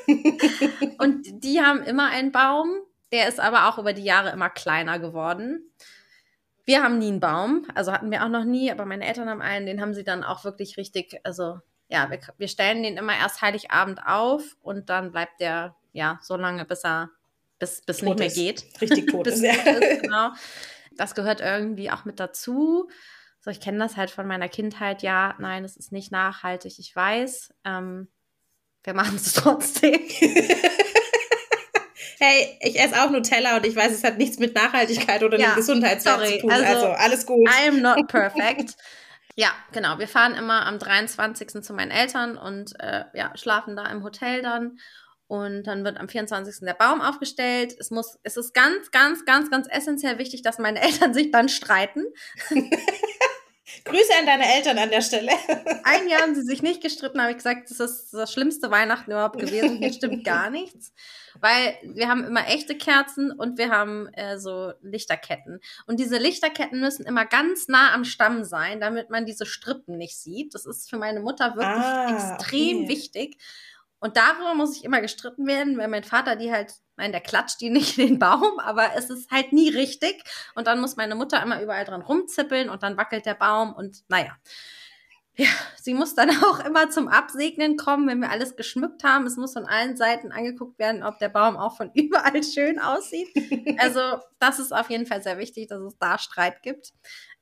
und 0.97 1.43
die 1.43 1.61
haben 1.61 1.83
immer 1.83 2.07
einen 2.07 2.31
Baum, 2.31 2.79
der 3.11 3.27
ist 3.27 3.39
aber 3.39 3.69
auch 3.69 3.77
über 3.77 3.93
die 3.93 4.03
Jahre 4.05 4.31
immer 4.31 4.49
kleiner 4.49 4.97
geworden. 4.97 5.71
Wir 6.65 6.83
haben 6.83 6.99
nie 6.99 7.07
einen 7.07 7.19
Baum, 7.19 7.65
also 7.73 7.91
hatten 7.91 8.11
wir 8.11 8.23
auch 8.23 8.29
noch 8.29 8.43
nie, 8.43 8.71
aber 8.71 8.85
meine 8.85 9.05
Eltern 9.05 9.29
haben 9.29 9.41
einen, 9.41 9.65
den 9.65 9.81
haben 9.81 9.93
sie 9.93 10.03
dann 10.03 10.23
auch 10.23 10.43
wirklich 10.43 10.77
richtig, 10.77 11.19
also 11.23 11.59
ja, 11.87 12.09
wir, 12.11 12.19
wir 12.37 12.47
stellen 12.47 12.83
den 12.83 12.97
immer 12.97 13.17
erst 13.17 13.41
Heiligabend 13.41 14.01
auf 14.05 14.55
und 14.61 14.89
dann 14.89 15.11
bleibt 15.11 15.39
der 15.41 15.75
ja 15.91 16.19
so 16.21 16.35
lange, 16.35 16.65
bis 16.65 16.83
er 16.83 17.09
bis, 17.59 17.81
bis 17.81 18.01
nicht 18.01 18.17
mehr 18.17 18.27
ist. 18.27 18.35
geht. 18.35 18.81
Richtig 18.81 19.07
tot 19.07 19.27
ist, 19.27 19.41
ja. 19.41 19.53
ist, 19.53 20.03
genau. 20.03 20.31
Das 20.95 21.15
gehört 21.15 21.41
irgendwie 21.41 21.91
auch 21.91 22.05
mit 22.05 22.19
dazu. 22.19 22.89
So, 23.41 23.51
ich 23.51 23.61
kenne 23.61 23.79
das 23.79 23.95
halt 23.97 24.11
von 24.11 24.27
meiner 24.27 24.49
Kindheit. 24.49 25.01
Ja, 25.01 25.35
nein, 25.39 25.63
es 25.63 25.77
ist 25.77 25.91
nicht 25.91 26.11
nachhaltig. 26.11 26.77
Ich 26.77 26.95
weiß. 26.95 27.53
Ähm, 27.65 28.07
wir 28.83 28.93
machen 28.93 29.15
es 29.15 29.33
trotzdem. 29.33 29.99
hey, 32.19 32.57
ich 32.61 32.79
esse 32.79 33.01
auch 33.01 33.09
Nutella 33.09 33.57
und 33.57 33.65
ich 33.65 33.75
weiß, 33.75 33.91
es 33.91 34.03
hat 34.03 34.17
nichts 34.17 34.39
mit 34.39 34.53
Nachhaltigkeit 34.53 35.23
oder 35.23 35.39
ja, 35.39 35.55
Gesundheitswert 35.55 36.27
zu 36.27 36.39
tun. 36.39 36.51
Also, 36.51 36.65
also, 36.65 36.87
alles 36.87 37.25
gut. 37.25 37.47
I 37.47 37.69
am 37.69 37.81
not 37.81 38.07
perfect. 38.07 38.75
ja, 39.35 39.49
genau. 39.71 39.99
Wir 39.99 40.07
fahren 40.07 40.35
immer 40.35 40.65
am 40.65 40.79
23. 40.79 41.63
zu 41.63 41.73
meinen 41.73 41.91
Eltern 41.91 42.37
und 42.37 42.73
äh, 42.79 43.05
ja, 43.13 43.31
schlafen 43.35 43.75
da 43.75 43.85
im 43.85 44.03
Hotel 44.03 44.41
dann. 44.41 44.77
Und 45.27 45.63
dann 45.67 45.85
wird 45.85 45.99
am 45.99 46.09
24. 46.09 46.65
der 46.65 46.73
Baum 46.73 47.01
aufgestellt. 47.01 47.75
Es 47.79 47.91
muss, 47.91 48.17
es 48.23 48.35
ist 48.35 48.51
ganz, 48.55 48.89
ganz, 48.89 49.25
ganz, 49.25 49.51
ganz 49.51 49.67
essentiell 49.69 50.17
wichtig, 50.17 50.41
dass 50.41 50.57
meine 50.57 50.81
Eltern 50.83 51.13
sich 51.13 51.31
dann 51.31 51.47
streiten. 51.47 52.03
Grüße 53.85 54.11
an 54.19 54.25
deine 54.25 54.53
Eltern 54.55 54.77
an 54.77 54.89
der 54.89 55.01
Stelle. 55.01 55.31
Ein 55.83 56.07
Jahr 56.07 56.21
haben 56.21 56.35
sie 56.35 56.43
sich 56.43 56.61
nicht 56.61 56.81
gestritten, 56.81 57.21
habe 57.21 57.31
ich 57.31 57.37
gesagt, 57.37 57.69
das 57.69 57.79
ist 57.79 58.13
das 58.13 58.31
schlimmste 58.33 58.71
Weihnachten 58.71 59.11
überhaupt 59.11 59.39
gewesen. 59.39 59.77
Hier 59.77 59.93
stimmt 59.93 60.23
gar 60.25 60.49
nichts. 60.49 60.93
Weil 61.39 61.77
wir 61.83 62.09
haben 62.09 62.23
immer 62.23 62.47
echte 62.47 62.75
Kerzen 62.75 63.31
und 63.31 63.57
wir 63.57 63.69
haben 63.69 64.07
äh, 64.13 64.37
so 64.39 64.73
Lichterketten. 64.81 65.59
Und 65.87 65.99
diese 65.99 66.17
Lichterketten 66.17 66.79
müssen 66.81 67.05
immer 67.05 67.25
ganz 67.25 67.67
nah 67.67 67.93
am 67.93 68.03
Stamm 68.03 68.43
sein, 68.43 68.79
damit 68.79 69.09
man 69.09 69.25
diese 69.25 69.45
Strippen 69.45 69.97
nicht 69.97 70.17
sieht. 70.17 70.53
Das 70.53 70.65
ist 70.65 70.89
für 70.89 70.97
meine 70.97 71.21
Mutter 71.21 71.55
wirklich 71.55 71.67
ah, 71.67 72.33
extrem 72.35 72.83
okay. 72.83 72.89
wichtig. 72.89 73.37
Und 73.99 74.17
darüber 74.17 74.53
muss 74.55 74.77
ich 74.77 74.83
immer 74.83 75.01
gestritten 75.01 75.45
werden, 75.45 75.77
weil 75.77 75.89
mein 75.89 76.03
Vater 76.03 76.35
die 76.35 76.51
halt, 76.51 76.73
nein, 76.99 77.11
der 77.11 77.21
klatscht 77.21 77.61
die 77.61 77.69
nicht 77.69 77.97
in 77.97 78.07
den 78.07 78.19
Baum, 78.19 78.59
aber 78.59 78.95
es 78.95 79.09
ist 79.09 79.31
halt 79.31 79.53
nie 79.53 79.69
richtig. 79.69 80.21
Und 80.53 80.67
dann 80.67 80.79
muss 80.79 80.97
meine 80.97 81.15
Mutter 81.15 81.41
immer 81.41 81.61
überall 81.61 81.85
dran 81.85 82.01
rumzippeln 82.01 82.69
und 82.69 82.83
dann 82.83 82.97
wackelt 82.97 83.25
der 83.25 83.33
Baum 83.35 83.73
und 83.73 84.03
naja. 84.09 84.37
Ja, 85.35 85.47
sie 85.81 85.93
muss 85.93 86.15
dann 86.15 86.29
auch 86.43 86.65
immer 86.65 86.89
zum 86.89 87.07
Absegnen 87.07 87.77
kommen, 87.77 88.09
wenn 88.09 88.19
wir 88.19 88.29
alles 88.29 88.57
geschmückt 88.57 89.05
haben. 89.05 89.25
Es 89.25 89.37
muss 89.37 89.53
von 89.53 89.65
allen 89.65 89.95
Seiten 89.95 90.33
angeguckt 90.33 90.77
werden, 90.77 91.01
ob 91.01 91.17
der 91.19 91.29
Baum 91.29 91.55
auch 91.55 91.77
von 91.77 91.89
überall 91.95 92.43
schön 92.43 92.77
aussieht. 92.77 93.29
Also, 93.77 94.01
das 94.39 94.59
ist 94.59 94.73
auf 94.73 94.89
jeden 94.89 95.05
Fall 95.05 95.23
sehr 95.23 95.37
wichtig, 95.37 95.67
dass 95.67 95.81
es 95.81 95.97
da 95.97 96.17
Streit 96.17 96.61
gibt. 96.61 96.91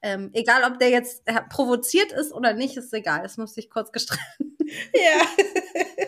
Ähm, 0.04 0.30
egal, 0.34 0.72
ob 0.72 0.78
der 0.78 0.90
jetzt 0.90 1.24
provoziert 1.50 2.12
ist 2.12 2.32
oder 2.32 2.54
nicht, 2.54 2.78
ist 2.78 2.94
egal. 2.94 3.26
Es 3.26 3.38
muss 3.38 3.56
sich 3.56 3.72
kurz 3.72 3.92
gestritten. 3.92 4.56
Ja. 4.94 6.06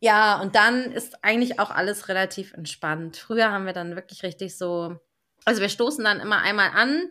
Ja, 0.00 0.40
und 0.40 0.54
dann 0.54 0.92
ist 0.92 1.24
eigentlich 1.24 1.58
auch 1.58 1.70
alles 1.70 2.08
relativ 2.08 2.52
entspannt. 2.52 3.16
Früher 3.16 3.50
haben 3.50 3.66
wir 3.66 3.72
dann 3.72 3.96
wirklich 3.96 4.22
richtig 4.22 4.56
so, 4.56 4.96
also 5.44 5.60
wir 5.60 5.68
stoßen 5.68 6.04
dann 6.04 6.20
immer 6.20 6.38
einmal 6.42 6.70
an 6.74 7.08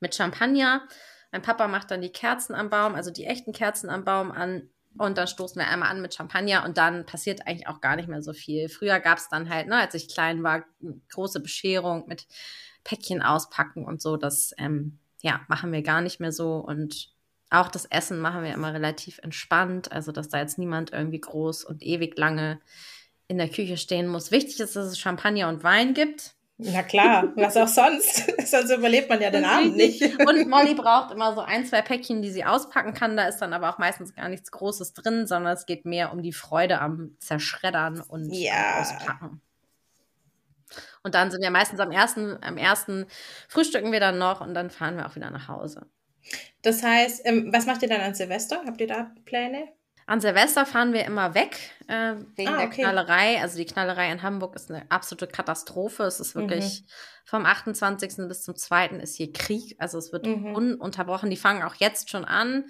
mit 0.00 0.14
Champagner. 0.14 0.88
Mein 1.32 1.42
Papa 1.42 1.68
macht 1.68 1.90
dann 1.90 2.00
die 2.00 2.12
Kerzen 2.12 2.54
am 2.54 2.70
Baum, 2.70 2.94
also 2.94 3.10
die 3.10 3.26
echten 3.26 3.52
Kerzen 3.52 3.90
am 3.90 4.04
Baum 4.04 4.30
an. 4.30 4.70
Und 4.96 5.18
dann 5.18 5.26
stoßen 5.26 5.60
wir 5.60 5.68
einmal 5.68 5.90
an 5.90 6.00
mit 6.00 6.14
Champagner 6.14 6.64
und 6.64 6.78
dann 6.78 7.04
passiert 7.04 7.46
eigentlich 7.46 7.66
auch 7.66 7.80
gar 7.80 7.96
nicht 7.96 8.08
mehr 8.08 8.22
so 8.22 8.32
viel. 8.32 8.68
Früher 8.68 9.00
gab 9.00 9.18
es 9.18 9.28
dann 9.28 9.50
halt, 9.50 9.66
ne, 9.66 9.76
als 9.76 9.94
ich 9.94 10.08
klein 10.08 10.44
war, 10.44 10.64
große 11.10 11.40
Bescherung 11.40 12.06
mit 12.06 12.26
Päckchen 12.84 13.20
auspacken 13.20 13.84
und 13.84 14.00
so. 14.00 14.16
Das 14.16 14.52
ähm, 14.56 15.00
ja, 15.20 15.40
machen 15.48 15.72
wir 15.72 15.82
gar 15.82 16.00
nicht 16.00 16.20
mehr 16.20 16.32
so. 16.32 16.56
Und 16.56 17.13
auch 17.60 17.68
das 17.68 17.84
Essen 17.86 18.20
machen 18.20 18.42
wir 18.42 18.54
immer 18.54 18.72
relativ 18.72 19.18
entspannt, 19.18 19.92
also 19.92 20.12
dass 20.12 20.28
da 20.28 20.38
jetzt 20.38 20.58
niemand 20.58 20.92
irgendwie 20.92 21.20
groß 21.20 21.64
und 21.64 21.82
ewig 21.82 22.18
lange 22.18 22.60
in 23.28 23.38
der 23.38 23.48
Küche 23.48 23.76
stehen 23.76 24.06
muss. 24.06 24.30
Wichtig 24.30 24.60
ist, 24.60 24.76
dass 24.76 24.86
es 24.86 24.98
Champagner 24.98 25.48
und 25.48 25.64
Wein 25.64 25.94
gibt. 25.94 26.34
Na 26.56 26.82
klar, 26.84 27.32
was 27.34 27.56
auch 27.56 27.66
sonst. 27.66 28.30
sonst 28.46 28.70
überlebt 28.70 29.08
man 29.08 29.20
ja 29.20 29.30
den 29.30 29.44
Abend 29.44 29.76
nicht. 29.76 30.00
Und 30.20 30.48
Molly 30.48 30.74
braucht 30.74 31.12
immer 31.12 31.34
so 31.34 31.40
ein, 31.40 31.66
zwei 31.66 31.82
Päckchen, 31.82 32.22
die 32.22 32.30
sie 32.30 32.44
auspacken 32.44 32.94
kann. 32.94 33.16
Da 33.16 33.26
ist 33.26 33.38
dann 33.38 33.52
aber 33.52 33.70
auch 33.70 33.78
meistens 33.78 34.14
gar 34.14 34.28
nichts 34.28 34.52
Großes 34.52 34.92
drin, 34.92 35.26
sondern 35.26 35.54
es 35.54 35.66
geht 35.66 35.84
mehr 35.84 36.12
um 36.12 36.22
die 36.22 36.32
Freude 36.32 36.80
am 36.80 37.16
Zerschreddern 37.18 38.00
und 38.00 38.32
ja. 38.32 38.80
Auspacken. 38.80 39.42
Und 41.02 41.16
dann 41.16 41.32
sind 41.32 41.42
wir 41.42 41.50
meistens 41.50 41.80
am 41.80 41.90
ersten, 41.90 42.38
am 42.40 42.56
ersten 42.56 43.06
frühstücken 43.48 43.90
wir 43.90 44.00
dann 44.00 44.18
noch 44.18 44.40
und 44.40 44.54
dann 44.54 44.70
fahren 44.70 44.96
wir 44.96 45.06
auch 45.06 45.16
wieder 45.16 45.30
nach 45.30 45.48
Hause. 45.48 45.86
Das 46.62 46.82
heißt, 46.82 47.22
ähm, 47.24 47.52
was 47.52 47.66
macht 47.66 47.82
ihr 47.82 47.88
dann 47.88 48.00
an 48.00 48.14
Silvester? 48.14 48.62
Habt 48.66 48.80
ihr 48.80 48.86
da 48.86 49.12
Pläne? 49.24 49.68
An 50.06 50.20
Silvester 50.20 50.66
fahren 50.66 50.92
wir 50.92 51.04
immer 51.04 51.34
weg 51.34 51.58
äh, 51.88 52.14
wegen 52.36 52.50
ah, 52.50 52.64
okay. 52.64 52.82
der 52.82 52.92
Knallerei. 52.92 53.40
Also 53.40 53.56
die 53.56 53.64
Knallerei 53.64 54.12
in 54.12 54.22
Hamburg 54.22 54.54
ist 54.54 54.70
eine 54.70 54.90
absolute 54.90 55.26
Katastrophe. 55.26 56.02
Es 56.02 56.20
ist 56.20 56.34
wirklich 56.34 56.82
mhm. 56.82 56.86
vom 57.24 57.46
28. 57.46 58.28
bis 58.28 58.42
zum 58.42 58.54
2. 58.54 58.88
ist 58.98 59.16
hier 59.16 59.32
Krieg. 59.32 59.76
Also 59.78 59.96
es 59.96 60.12
wird 60.12 60.26
mhm. 60.26 60.54
ununterbrochen. 60.54 61.30
Die 61.30 61.36
fangen 61.36 61.62
auch 61.62 61.76
jetzt 61.76 62.10
schon 62.10 62.26
an. 62.26 62.66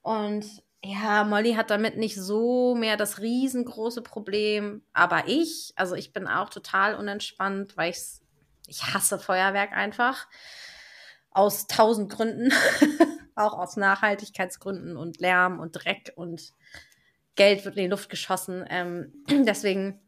Und 0.00 0.46
ja, 0.82 1.24
Molly 1.24 1.54
hat 1.54 1.70
damit 1.70 1.98
nicht 1.98 2.16
so 2.16 2.74
mehr 2.74 2.96
das 2.96 3.20
riesengroße 3.20 4.00
Problem. 4.00 4.82
Aber 4.94 5.24
ich, 5.26 5.74
also 5.76 5.94
ich 5.94 6.14
bin 6.14 6.26
auch 6.26 6.48
total 6.48 6.94
unentspannt, 6.94 7.76
weil 7.76 7.90
ich 7.90 7.98
ich 8.66 8.82
hasse 8.82 9.18
Feuerwerk 9.18 9.72
einfach. 9.72 10.26
Aus 11.36 11.66
tausend 11.66 12.10
Gründen. 12.10 12.52
auch 13.36 13.52
aus 13.58 13.76
Nachhaltigkeitsgründen 13.76 14.96
und 14.96 15.20
Lärm 15.20 15.60
und 15.60 15.72
Dreck 15.72 16.12
und 16.16 16.52
Geld 17.36 17.64
wird 17.64 17.76
in 17.76 17.84
die 17.84 17.90
Luft 17.90 18.08
geschossen. 18.08 18.64
Ähm, 18.68 19.12
deswegen 19.28 20.00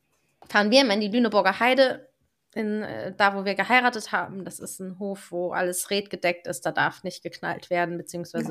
fahren 0.49 0.71
wir 0.71 0.81
immer 0.81 0.95
in 0.95 1.01
die 1.01 1.09
Lüneburger 1.09 1.61
Heide, 1.61 2.09
in, 2.55 2.83
äh, 2.83 3.15
da 3.15 3.35
wo 3.35 3.45
wir 3.45 3.55
geheiratet 3.55 4.11
haben. 4.13 4.47
Das 4.47 4.59
ist 4.59 4.81
ein 4.81 4.99
Hof, 4.99 5.31
wo 5.31 5.53
alles 5.53 5.91
redgedeckt 5.91 6.47
ist. 6.47 6.65
Da 6.65 6.73
darf 6.73 7.05
nicht 7.05 7.23
geknallt 7.23 7.69
werden, 7.69 7.99
beziehungsweise 7.99 8.51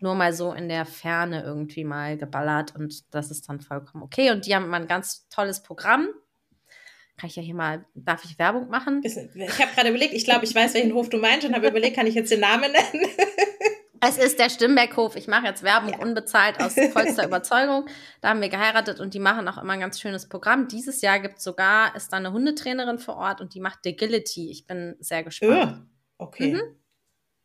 nur 0.00 0.14
mal 0.14 0.32
so 0.32 0.54
in 0.54 0.70
der 0.70 0.86
Ferne 0.86 1.42
irgendwie 1.42 1.84
mal 1.84 2.16
geballert 2.16 2.74
und 2.74 3.14
das 3.14 3.30
ist 3.30 3.48
dann 3.48 3.60
vollkommen 3.60 4.02
okay. 4.02 4.30
Und 4.30 4.46
die 4.46 4.54
haben 4.54 4.64
immer 4.64 4.78
ein 4.78 4.88
ganz 4.88 5.28
tolles 5.28 5.62
Programm. 5.62 6.08
Kann 7.20 7.28
ich 7.28 7.36
ja 7.36 7.42
hier 7.42 7.54
mal, 7.54 7.84
darf 7.94 8.24
ich 8.24 8.38
Werbung 8.38 8.68
machen? 8.70 9.02
Ich 9.04 9.14
habe 9.14 9.74
gerade 9.74 9.90
überlegt, 9.90 10.14
ich 10.14 10.24
glaube, 10.24 10.46
ich 10.46 10.54
weiß, 10.54 10.72
welchen 10.72 10.94
Hof 10.94 11.10
du 11.10 11.18
meinst 11.18 11.46
und 11.46 11.54
habe 11.54 11.68
überlegt, 11.68 11.94
kann 11.94 12.06
ich 12.06 12.14
jetzt 12.14 12.30
den 12.30 12.40
Namen 12.40 12.72
nennen? 12.72 13.06
Es 14.02 14.16
ist 14.16 14.38
der 14.38 14.48
Stimmberghof. 14.48 15.14
Ich 15.14 15.28
mache 15.28 15.44
jetzt 15.44 15.62
Werbung 15.62 15.92
ja. 15.92 15.98
unbezahlt 15.98 16.58
aus 16.58 16.72
vollster 16.94 17.26
Überzeugung. 17.26 17.84
Da 18.22 18.30
haben 18.30 18.40
wir 18.40 18.48
geheiratet 18.48 18.98
und 18.98 19.12
die 19.12 19.18
machen 19.18 19.46
auch 19.46 19.58
immer 19.58 19.74
ein 19.74 19.80
ganz 19.80 20.00
schönes 20.00 20.26
Programm. 20.26 20.68
Dieses 20.68 21.02
Jahr 21.02 21.20
gibt 21.20 21.36
es 21.36 21.44
sogar, 21.44 21.94
ist 21.94 22.10
da 22.10 22.16
eine 22.16 22.32
Hundetrainerin 22.32 22.98
vor 22.98 23.16
Ort 23.16 23.42
und 23.42 23.52
die 23.52 23.60
macht 23.60 23.86
Agility. 23.86 24.50
Ich 24.50 24.66
bin 24.66 24.96
sehr 25.00 25.22
gespannt. 25.22 25.86
Oh, 26.16 26.24
okay. 26.24 26.54
Mhm. 26.54 26.62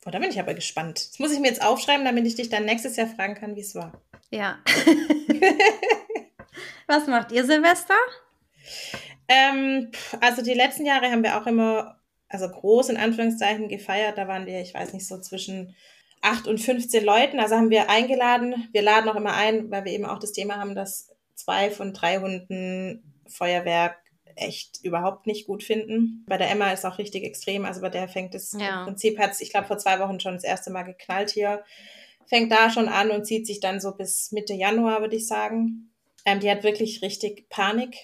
Oh, 0.06 0.12
da 0.12 0.20
bin 0.20 0.30
ich 0.30 0.40
aber 0.40 0.54
gespannt. 0.54 1.10
Das 1.10 1.20
muss 1.20 1.34
ich 1.34 1.42
mir 1.42 1.50
jetzt 1.50 1.62
aufschreiben, 1.62 2.06
damit 2.06 2.26
ich 2.26 2.36
dich 2.36 2.48
dann 2.48 2.64
nächstes 2.64 2.96
Jahr 2.96 3.08
fragen 3.08 3.36
kann, 3.36 3.58
wie 3.58 3.62
es 3.62 3.76
war. 3.76 3.92
Ja. 4.32 4.60
Was 6.88 7.06
macht 7.08 7.34
ihr 7.34 7.44
Silvester? 7.44 7.96
Ähm, 9.28 9.92
also 10.22 10.42
die 10.42 10.54
letzten 10.54 10.86
Jahre 10.86 11.12
haben 11.12 11.24
wir 11.24 11.42
auch 11.42 11.48
immer, 11.48 12.00
also 12.30 12.50
groß 12.50 12.90
in 12.90 12.98
Anführungszeichen 12.98 13.70
gefeiert. 13.70 14.18
Da 14.18 14.28
waren 14.28 14.46
wir, 14.46 14.62
ich 14.62 14.74
weiß 14.74 14.94
nicht, 14.94 15.08
so 15.08 15.20
zwischen 15.20 15.76
8 16.22 16.48
und 16.48 16.60
15 16.60 17.04
Leuten. 17.04 17.40
Also 17.40 17.56
haben 17.56 17.70
wir 17.70 17.90
eingeladen. 17.90 18.68
Wir 18.72 18.82
laden 18.82 19.10
auch 19.10 19.16
immer 19.16 19.34
ein, 19.34 19.70
weil 19.72 19.86
wir 19.86 19.92
eben 19.92 20.06
auch 20.06 20.20
das 20.20 20.32
Thema 20.32 20.58
haben, 20.58 20.76
dass 20.76 21.12
zwei 21.36 21.70
von 21.70 21.94
drei 21.94 22.20
Hunden 22.20 23.22
Feuerwerk 23.28 23.98
echt 24.36 24.84
überhaupt 24.84 25.28
nicht 25.28 25.48
gut 25.48 25.64
finden. 25.64 26.26
Bei 26.28 26.38
der 26.38 26.50
Emma 26.50 26.72
ist 26.72 26.86
auch 26.86 26.98
richtig 26.98 27.24
extrem. 27.24 27.66
Also 27.66 27.82
bei 27.82 27.90
der 27.90 28.08
fängt 28.08 28.36
es 28.36 28.56
ja. 28.60 28.80
im 28.80 28.86
Prinzip 28.86 29.18
hat 29.20 29.32
es, 29.32 29.42
ich 29.42 29.50
glaube, 29.50 29.68
vor 29.68 29.78
zwei 29.78 30.00
Wochen 30.00 30.20
schon 30.20 30.34
das 30.34 30.44
erste 30.44 30.72
Mal 30.72 30.84
geknallt 30.84 31.30
hier. 31.30 31.64
Fängt 32.28 32.52
da 32.52 32.70
schon 32.70 32.90
an 32.90 33.12
und 33.12 33.26
zieht 33.26 33.48
sich 33.48 33.60
dann 33.60 33.80
so 33.80 33.96
bis 33.96 34.32
Mitte 34.32 34.54
Januar, 34.54 35.02
würde 35.02 35.16
ich 35.16 35.28
sagen. 35.28 35.92
Ähm, 36.26 36.40
die 36.40 36.50
hat 36.50 36.64
wirklich 36.64 37.02
richtig 37.02 37.50
Panik. 37.50 37.96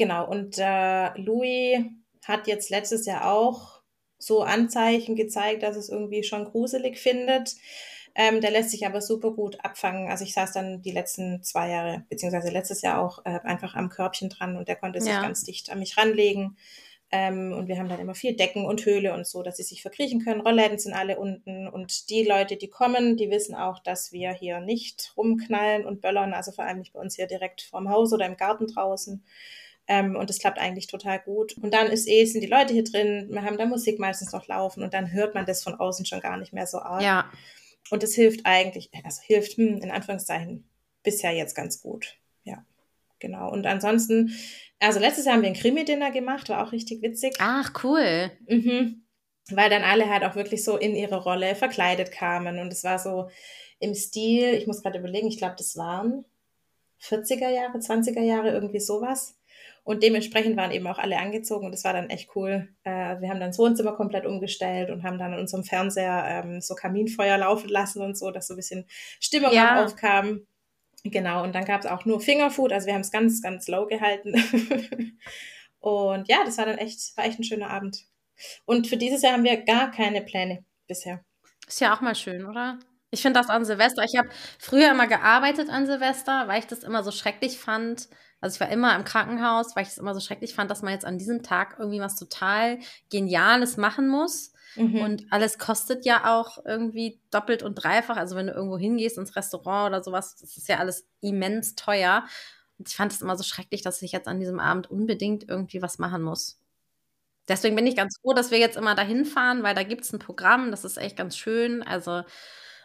Genau. 0.00 0.26
Und 0.26 0.56
äh, 0.56 1.10
Louis 1.20 1.84
hat 2.24 2.46
jetzt 2.46 2.70
letztes 2.70 3.04
Jahr 3.04 3.30
auch 3.30 3.82
so 4.16 4.40
Anzeichen 4.40 5.14
gezeigt, 5.14 5.62
dass 5.62 5.76
es 5.76 5.90
irgendwie 5.90 6.22
schon 6.22 6.46
gruselig 6.46 6.98
findet. 6.98 7.54
Ähm, 8.14 8.40
der 8.40 8.50
lässt 8.50 8.70
sich 8.70 8.86
aber 8.86 9.02
super 9.02 9.32
gut 9.32 9.62
abfangen. 9.62 10.08
Also 10.08 10.24
ich 10.24 10.32
saß 10.32 10.54
dann 10.54 10.80
die 10.80 10.92
letzten 10.92 11.42
zwei 11.42 11.68
Jahre, 11.68 12.06
beziehungsweise 12.08 12.48
letztes 12.48 12.80
Jahr 12.80 12.98
auch 12.98 13.18
äh, 13.26 13.40
einfach 13.44 13.74
am 13.74 13.90
Körbchen 13.90 14.30
dran 14.30 14.56
und 14.56 14.68
der 14.68 14.76
konnte 14.76 15.02
sich 15.02 15.12
ja. 15.12 15.20
ganz 15.20 15.44
dicht 15.44 15.68
an 15.68 15.80
mich 15.80 15.98
ranlegen. 15.98 16.56
Ähm, 17.12 17.52
und 17.52 17.68
wir 17.68 17.76
haben 17.76 17.90
dann 17.90 18.00
immer 18.00 18.14
viel 18.14 18.34
Decken 18.34 18.64
und 18.64 18.86
Höhle 18.86 19.12
und 19.12 19.26
so, 19.26 19.42
dass 19.42 19.58
sie 19.58 19.64
sich 19.64 19.82
verkriechen 19.82 20.24
können. 20.24 20.40
Rollläden 20.40 20.78
sind 20.78 20.94
alle 20.94 21.18
unten. 21.18 21.68
Und 21.68 22.08
die 22.08 22.24
Leute, 22.24 22.56
die 22.56 22.70
kommen, 22.70 23.18
die 23.18 23.28
wissen 23.28 23.54
auch, 23.54 23.80
dass 23.80 24.12
wir 24.12 24.32
hier 24.32 24.60
nicht 24.60 25.12
rumknallen 25.18 25.84
und 25.84 26.00
böllern. 26.00 26.32
Also 26.32 26.52
vor 26.52 26.64
allem 26.64 26.78
nicht 26.78 26.94
bei 26.94 27.00
uns 27.00 27.16
hier 27.16 27.26
direkt 27.26 27.60
vorm 27.60 27.90
Haus 27.90 28.14
oder 28.14 28.24
im 28.24 28.38
Garten 28.38 28.66
draußen. 28.66 29.22
Ähm, 29.90 30.14
und 30.14 30.30
das 30.30 30.38
klappt 30.38 30.60
eigentlich 30.60 30.86
total 30.86 31.18
gut. 31.18 31.56
Und 31.60 31.74
dann 31.74 31.88
ist 31.88 32.06
eh, 32.06 32.24
sind 32.24 32.42
die 32.42 32.46
Leute 32.46 32.72
hier 32.72 32.84
drin, 32.84 33.26
wir 33.28 33.42
haben 33.42 33.58
da 33.58 33.66
Musik 33.66 33.98
meistens 33.98 34.30
noch 34.30 34.46
laufen 34.46 34.84
und 34.84 34.94
dann 34.94 35.12
hört 35.12 35.34
man 35.34 35.46
das 35.46 35.64
von 35.64 35.74
außen 35.74 36.06
schon 36.06 36.20
gar 36.20 36.36
nicht 36.36 36.52
mehr 36.52 36.68
so 36.68 36.78
arg. 36.78 37.02
Ja. 37.02 37.28
Und 37.90 38.04
das 38.04 38.14
hilft 38.14 38.42
eigentlich, 38.46 38.88
also 39.04 39.20
hilft, 39.22 39.56
hm, 39.56 39.78
in 39.82 39.90
Anführungszeichen, 39.90 40.64
bisher 41.02 41.32
jetzt 41.32 41.56
ganz 41.56 41.82
gut. 41.82 42.16
Ja, 42.44 42.64
genau. 43.18 43.50
Und 43.50 43.66
ansonsten, 43.66 44.32
also 44.78 45.00
letztes 45.00 45.24
Jahr 45.24 45.34
haben 45.34 45.42
wir 45.42 45.48
ein 45.48 45.56
Krimi-Dinner 45.56 46.12
gemacht, 46.12 46.48
war 46.50 46.64
auch 46.64 46.70
richtig 46.70 47.02
witzig. 47.02 47.34
Ach, 47.40 47.72
cool. 47.82 48.30
Mhm. 48.46 49.02
Weil 49.50 49.70
dann 49.70 49.82
alle 49.82 50.08
halt 50.08 50.22
auch 50.22 50.36
wirklich 50.36 50.62
so 50.62 50.76
in 50.76 50.94
ihre 50.94 51.20
Rolle 51.20 51.56
verkleidet 51.56 52.12
kamen. 52.12 52.60
Und 52.60 52.72
es 52.72 52.84
war 52.84 53.00
so 53.00 53.28
im 53.80 53.96
Stil, 53.96 54.54
ich 54.54 54.68
muss 54.68 54.82
gerade 54.82 55.00
überlegen, 55.00 55.26
ich 55.26 55.38
glaube, 55.38 55.56
das 55.58 55.76
waren 55.76 56.24
40er 57.02 57.48
Jahre, 57.48 57.78
20er 57.78 58.22
Jahre, 58.22 58.50
irgendwie 58.50 58.78
sowas. 58.78 59.34
Und 59.82 60.02
dementsprechend 60.02 60.56
waren 60.56 60.70
eben 60.70 60.86
auch 60.86 60.98
alle 60.98 61.18
angezogen 61.18 61.66
und 61.66 61.72
das 61.72 61.84
war 61.84 61.92
dann 61.92 62.10
echt 62.10 62.36
cool. 62.36 62.68
Äh, 62.84 63.20
wir 63.20 63.28
haben 63.28 63.40
dann 63.40 63.50
das 63.50 63.58
Wohnzimmer 63.58 63.92
komplett 63.92 64.26
umgestellt 64.26 64.90
und 64.90 65.02
haben 65.02 65.18
dann 65.18 65.32
in 65.32 65.40
unserem 65.40 65.64
Fernseher 65.64 66.44
ähm, 66.44 66.60
so 66.60 66.74
Kaminfeuer 66.74 67.38
laufen 67.38 67.68
lassen 67.68 68.02
und 68.02 68.16
so, 68.16 68.30
dass 68.30 68.46
so 68.46 68.54
ein 68.54 68.56
bisschen 68.56 68.86
Stimmung 69.18 69.52
ja. 69.52 69.82
aufkam. 69.84 70.46
Genau, 71.02 71.42
und 71.42 71.54
dann 71.54 71.64
gab 71.64 71.80
es 71.80 71.86
auch 71.86 72.04
nur 72.04 72.20
Fingerfood, 72.20 72.72
also 72.72 72.86
wir 72.86 72.94
haben 72.94 73.00
es 73.00 73.10
ganz, 73.10 73.40
ganz 73.40 73.68
low 73.68 73.86
gehalten. 73.86 74.34
und 75.80 76.28
ja, 76.28 76.44
das 76.44 76.58
war 76.58 76.66
dann 76.66 76.78
echt, 76.78 77.16
war 77.16 77.24
echt 77.24 77.38
ein 77.38 77.44
schöner 77.44 77.70
Abend. 77.70 78.04
Und 78.66 78.86
für 78.86 78.98
dieses 78.98 79.22
Jahr 79.22 79.32
haben 79.32 79.44
wir 79.44 79.56
gar 79.62 79.90
keine 79.90 80.20
Pläne 80.20 80.64
bisher. 80.86 81.24
Ist 81.66 81.80
ja 81.80 81.94
auch 81.94 82.00
mal 82.00 82.14
schön, 82.14 82.44
oder? 82.44 82.78
Ich 83.10 83.22
finde 83.22 83.40
das 83.40 83.48
an 83.48 83.64
Silvester. 83.64 84.04
Ich 84.04 84.16
habe 84.16 84.28
früher 84.58 84.90
immer 84.90 85.06
gearbeitet 85.06 85.68
an 85.68 85.86
Silvester, 85.86 86.46
weil 86.48 86.60
ich 86.60 86.66
das 86.66 86.84
immer 86.84 87.02
so 87.02 87.10
schrecklich 87.10 87.58
fand, 87.58 88.08
also 88.40 88.54
ich 88.54 88.60
war 88.60 88.68
immer 88.70 88.96
im 88.96 89.04
Krankenhaus, 89.04 89.76
weil 89.76 89.82
ich 89.82 89.90
es 89.90 89.98
immer 89.98 90.14
so 90.14 90.20
schrecklich 90.20 90.54
fand, 90.54 90.70
dass 90.70 90.82
man 90.82 90.92
jetzt 90.92 91.04
an 91.04 91.18
diesem 91.18 91.42
Tag 91.42 91.76
irgendwie 91.78 92.00
was 92.00 92.16
total 92.16 92.78
Geniales 93.10 93.76
machen 93.76 94.08
muss. 94.08 94.52
Mhm. 94.76 95.00
Und 95.00 95.26
alles 95.30 95.58
kostet 95.58 96.04
ja 96.04 96.38
auch 96.38 96.64
irgendwie 96.64 97.20
doppelt 97.30 97.62
und 97.62 97.74
dreifach. 97.74 98.16
Also 98.16 98.36
wenn 98.36 98.46
du 98.46 98.52
irgendwo 98.52 98.78
hingehst 98.78 99.18
ins 99.18 99.36
Restaurant 99.36 99.88
oder 99.88 100.02
sowas, 100.02 100.36
das 100.36 100.56
ist 100.56 100.68
ja 100.68 100.78
alles 100.78 101.06
immens 101.20 101.74
teuer. 101.74 102.24
Und 102.78 102.88
ich 102.88 102.96
fand 102.96 103.12
es 103.12 103.20
immer 103.20 103.36
so 103.36 103.44
schrecklich, 103.44 103.82
dass 103.82 104.00
ich 104.00 104.12
jetzt 104.12 104.28
an 104.28 104.40
diesem 104.40 104.60
Abend 104.60 104.90
unbedingt 104.90 105.48
irgendwie 105.48 105.82
was 105.82 105.98
machen 105.98 106.22
muss. 106.22 106.58
Deswegen 107.48 107.74
bin 107.74 107.86
ich 107.86 107.96
ganz 107.96 108.18
froh, 108.22 108.32
dass 108.32 108.52
wir 108.52 108.58
jetzt 108.58 108.76
immer 108.76 108.94
dahin 108.94 109.24
fahren, 109.24 109.62
weil 109.62 109.74
da 109.74 109.82
gibt 109.82 110.04
es 110.04 110.12
ein 110.12 110.20
Programm, 110.20 110.70
das 110.70 110.84
ist 110.84 110.98
echt 110.98 111.16
ganz 111.16 111.36
schön. 111.36 111.82
Also 111.82 112.22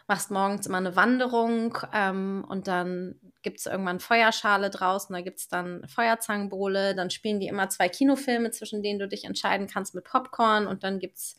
machst 0.08 0.30
morgens 0.30 0.66
immer 0.66 0.78
eine 0.78 0.96
Wanderung 0.96 1.76
ähm, 1.92 2.44
und 2.48 2.68
dann 2.68 3.20
gibt 3.42 3.60
es 3.60 3.66
irgendwann 3.66 4.00
Feuerschale 4.00 4.70
draußen, 4.70 5.14
da 5.14 5.20
gibt 5.20 5.38
es 5.38 5.48
dann 5.48 5.86
Feuerzangenbowle, 5.88 6.94
dann 6.94 7.10
spielen 7.10 7.40
die 7.40 7.48
immer 7.48 7.68
zwei 7.68 7.88
Kinofilme, 7.88 8.50
zwischen 8.50 8.82
denen 8.82 8.98
du 8.98 9.08
dich 9.08 9.24
entscheiden 9.24 9.66
kannst 9.66 9.94
mit 9.94 10.04
Popcorn 10.04 10.66
und 10.66 10.84
dann 10.84 10.98
gibt 10.98 11.18
es 11.18 11.36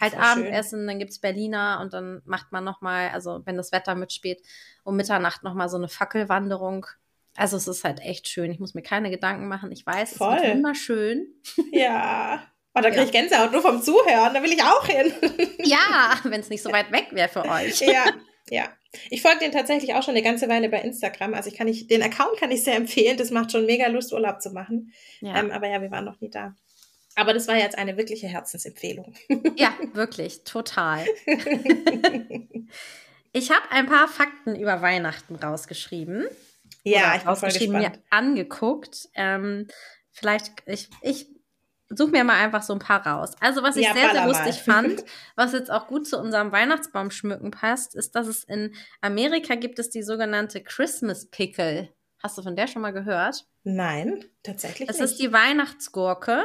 halt 0.00 0.18
Abendessen, 0.18 0.80
schön. 0.80 0.86
dann 0.86 0.98
gibt 0.98 1.10
es 1.10 1.18
Berliner 1.18 1.80
und 1.82 1.92
dann 1.92 2.22
macht 2.24 2.52
man 2.52 2.64
nochmal, 2.64 3.10
also 3.10 3.42
wenn 3.44 3.56
das 3.56 3.72
Wetter 3.72 3.94
mitspielt, 3.94 4.40
um 4.84 4.96
Mitternacht 4.96 5.42
nochmal 5.42 5.68
so 5.68 5.76
eine 5.76 5.88
Fackelwanderung. 5.88 6.86
Also 7.36 7.56
es 7.56 7.68
ist 7.68 7.84
halt 7.84 8.00
echt 8.00 8.28
schön. 8.28 8.50
Ich 8.50 8.58
muss 8.58 8.74
mir 8.74 8.82
keine 8.82 9.10
Gedanken 9.10 9.46
machen. 9.46 9.70
Ich 9.70 9.86
weiß, 9.86 10.16
Voll. 10.16 10.36
es 10.36 10.42
ist 10.42 10.54
wunderschön. 10.54 11.26
Ja. 11.72 12.42
Oh, 12.74 12.80
da 12.80 12.90
kriege 12.90 13.04
ich 13.04 13.12
Gänsehaut 13.12 13.50
nur 13.52 13.62
vom 13.62 13.82
Zuhören. 13.82 14.32
Da 14.32 14.42
will 14.42 14.52
ich 14.52 14.62
auch 14.62 14.86
hin. 14.86 15.12
ja, 15.64 16.18
wenn 16.24 16.40
es 16.40 16.50
nicht 16.50 16.62
so 16.62 16.70
weit 16.70 16.92
weg 16.92 17.08
wäre 17.10 17.28
für 17.28 17.44
euch. 17.44 17.80
Ja, 17.86 18.04
ja. 18.48 18.68
Ich 19.08 19.22
folge 19.22 19.40
den 19.40 19.52
tatsächlich 19.52 19.94
auch 19.94 20.02
schon 20.02 20.14
eine 20.14 20.22
ganze 20.22 20.48
Weile 20.48 20.68
bei 20.68 20.80
Instagram. 20.80 21.34
Also 21.34 21.48
ich 21.48 21.56
kann 21.56 21.66
nicht, 21.66 21.90
den 21.90 22.02
Account 22.02 22.36
kann 22.38 22.50
ich 22.50 22.64
sehr 22.64 22.76
empfehlen. 22.76 23.16
Das 23.16 23.30
macht 23.30 23.52
schon 23.52 23.66
mega 23.66 23.86
Lust, 23.88 24.12
Urlaub 24.12 24.40
zu 24.40 24.50
machen. 24.50 24.92
Ja. 25.20 25.38
Ähm, 25.38 25.50
aber 25.50 25.68
ja, 25.68 25.80
wir 25.80 25.90
waren 25.90 26.04
noch 26.04 26.20
nie 26.20 26.30
da. 26.30 26.54
Aber 27.16 27.34
das 27.34 27.48
war 27.48 27.56
jetzt 27.56 27.76
eine 27.76 27.96
wirkliche 27.96 28.28
Herzensempfehlung. 28.28 29.14
Ja, 29.56 29.72
wirklich, 29.92 30.44
total. 30.44 31.04
ich 33.32 33.50
habe 33.50 33.70
ein 33.70 33.86
paar 33.86 34.08
Fakten 34.08 34.54
über 34.56 34.80
Weihnachten 34.80 35.36
rausgeschrieben. 35.36 36.26
Ja, 36.84 37.14
ich 37.14 37.20
bin 37.20 37.28
rausgeschrieben, 37.28 37.78
mir 37.78 37.92
angeguckt. 38.10 39.08
Ähm, 39.14 39.66
vielleicht, 40.12 40.52
ich, 40.66 40.88
ich 41.02 41.26
such 41.90 42.10
mir 42.10 42.24
mal 42.24 42.42
einfach 42.42 42.62
so 42.62 42.72
ein 42.72 42.78
paar 42.78 43.06
raus. 43.06 43.32
Also, 43.40 43.62
was 43.62 43.76
ich 43.76 43.86
ja, 43.86 43.94
sehr, 43.94 44.10
sehr 44.10 44.26
lustig 44.26 44.62
fand, 44.62 45.04
was 45.36 45.52
jetzt 45.52 45.70
auch 45.70 45.86
gut 45.88 46.06
zu 46.06 46.18
unserem 46.18 46.52
Weihnachtsbaum 46.52 47.10
schmücken 47.10 47.50
passt, 47.50 47.94
ist, 47.94 48.14
dass 48.14 48.26
es 48.26 48.44
in 48.44 48.74
Amerika 49.00 49.54
gibt 49.56 49.78
es 49.78 49.90
die 49.90 50.02
sogenannte 50.02 50.62
Christmas 50.62 51.26
Pickle. 51.30 51.88
Hast 52.22 52.36
du 52.38 52.42
von 52.42 52.54
der 52.54 52.66
schon 52.66 52.82
mal 52.82 52.92
gehört? 52.92 53.46
Nein, 53.64 54.24
tatsächlich 54.42 54.88
Es 54.88 54.98
nicht. 54.98 55.10
ist 55.10 55.20
die 55.20 55.32
Weihnachtsgurke. 55.32 56.44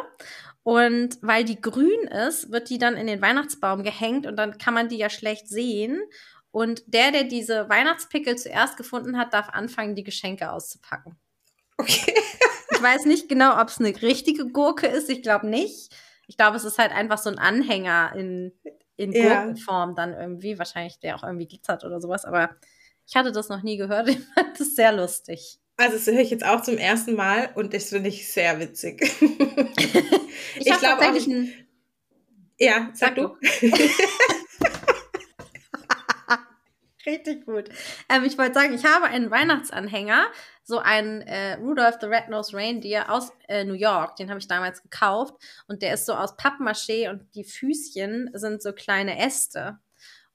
Und 0.63 1.19
weil 1.21 1.43
die 1.43 1.61
grün 1.61 2.07
ist, 2.07 2.51
wird 2.51 2.69
die 2.69 2.79
dann 2.79 2.95
in 2.97 3.05
den 3.05 3.21
Weihnachtsbaum 3.21 3.83
gehängt 3.83 4.25
und 4.25 4.35
dann 4.37 4.57
kann 4.57 4.73
man 4.73 4.89
die 4.89 4.97
ja 4.97 5.11
schlecht 5.11 5.47
sehen. 5.47 6.01
Und 6.49 6.81
der, 6.87 7.11
der 7.11 7.25
diese 7.25 7.69
Weihnachtspickel 7.69 8.35
zuerst 8.37 8.77
gefunden 8.77 9.17
hat, 9.17 9.33
darf 9.33 9.49
anfangen, 9.49 9.93
die 9.95 10.03
Geschenke 10.03 10.51
auszupacken. 10.51 11.17
okay. 11.77 12.13
Ich 12.75 12.82
weiß 12.82 13.05
nicht 13.05 13.29
genau, 13.29 13.60
ob 13.60 13.70
es 13.70 13.79
eine 13.79 14.00
richtige 14.01 14.48
Gurke 14.48 14.88
ist. 14.88 15.10
Ich 15.10 15.22
glaube 15.22 15.48
nicht. 15.48 15.96
Ich 16.27 16.38
glaube, 16.38 16.58
es 16.58 16.65
ist 16.65 16.77
halt 16.77 16.91
einfach 16.91 17.17
so 17.17 17.29
ein 17.29 17.39
Anhänger 17.39 18.13
in, 18.15 18.51
in 18.98 19.12
Ja. 19.12 19.44
Gurkenform 19.44 19.96
dann 19.96 20.13
irgendwie. 20.13 20.60
Wahrscheinlich, 20.60 21.00
der 21.00 21.15
auch 21.15 21.24
irgendwie 21.24 21.48
glitzert 21.48 21.84
oder 21.84 22.00
sowas. 22.01 22.25
Aber 22.25 22.50
ich 23.08 23.15
hatte 23.15 23.32
das 23.32 23.50
noch 23.50 23.63
nie 23.63 23.77
gehört. 23.77 24.10
Ich 24.17 24.20
fand 24.36 24.60
das 24.60 24.75
sehr 24.75 24.91
lustig. 24.91 25.60
Also 25.77 25.98
das 25.98 26.08
höre 26.08 26.20
ich 26.22 26.29
jetzt 26.29 26.46
auch 26.46 26.62
zum 26.62 26.77
ersten 26.77 27.15
Mal 27.15 27.50
und 27.55 27.74
das 27.74 27.89
finde 27.89 28.10
ich 28.10 28.32
sehr 28.32 28.60
witzig. 28.60 29.01
Ich, 30.58 30.67
Ich 30.67 30.72
habe 30.72 30.79
glaub 30.79 31.01
auch 31.01 31.12
nicht- 31.12 31.27
ein 31.27 31.51
ja, 32.58 32.89
sag, 32.94 32.94
Sag 32.94 33.15
du. 33.15 33.36
Richtig 37.05 37.46
gut. 37.46 37.70
Ähm, 38.10 38.24
ich 38.24 38.38
wollte 38.38 38.53
sagen, 38.55 38.74
ich 38.74 38.84
habe 38.86 39.05
einen 39.05 39.29
Weihnachtsanhänger, 39.29 40.25
so 40.65 40.79
einen 40.79 41.22
äh, 41.22 41.53
Rudolph 41.53 41.98
the 42.01 42.07
Red-Nosed 42.07 42.53
Reindeer 42.53 43.12
aus 43.12 43.31
äh, 43.48 43.63
New 43.63 43.75
York. 43.75 44.15
Den 44.17 44.29
habe 44.29 44.39
ich 44.39 44.48
damals 44.48 44.81
gekauft 44.81 45.36
und 45.67 45.81
der 45.81 45.93
ist 45.93 46.05
so 46.05 46.13
aus 46.13 46.38
Pappmaché 46.38 47.10
und 47.10 47.34
die 47.36 47.43
Füßchen 47.43 48.31
sind 48.34 48.62
so 48.62 48.74
kleine 48.74 49.17
Äste. 49.19 49.77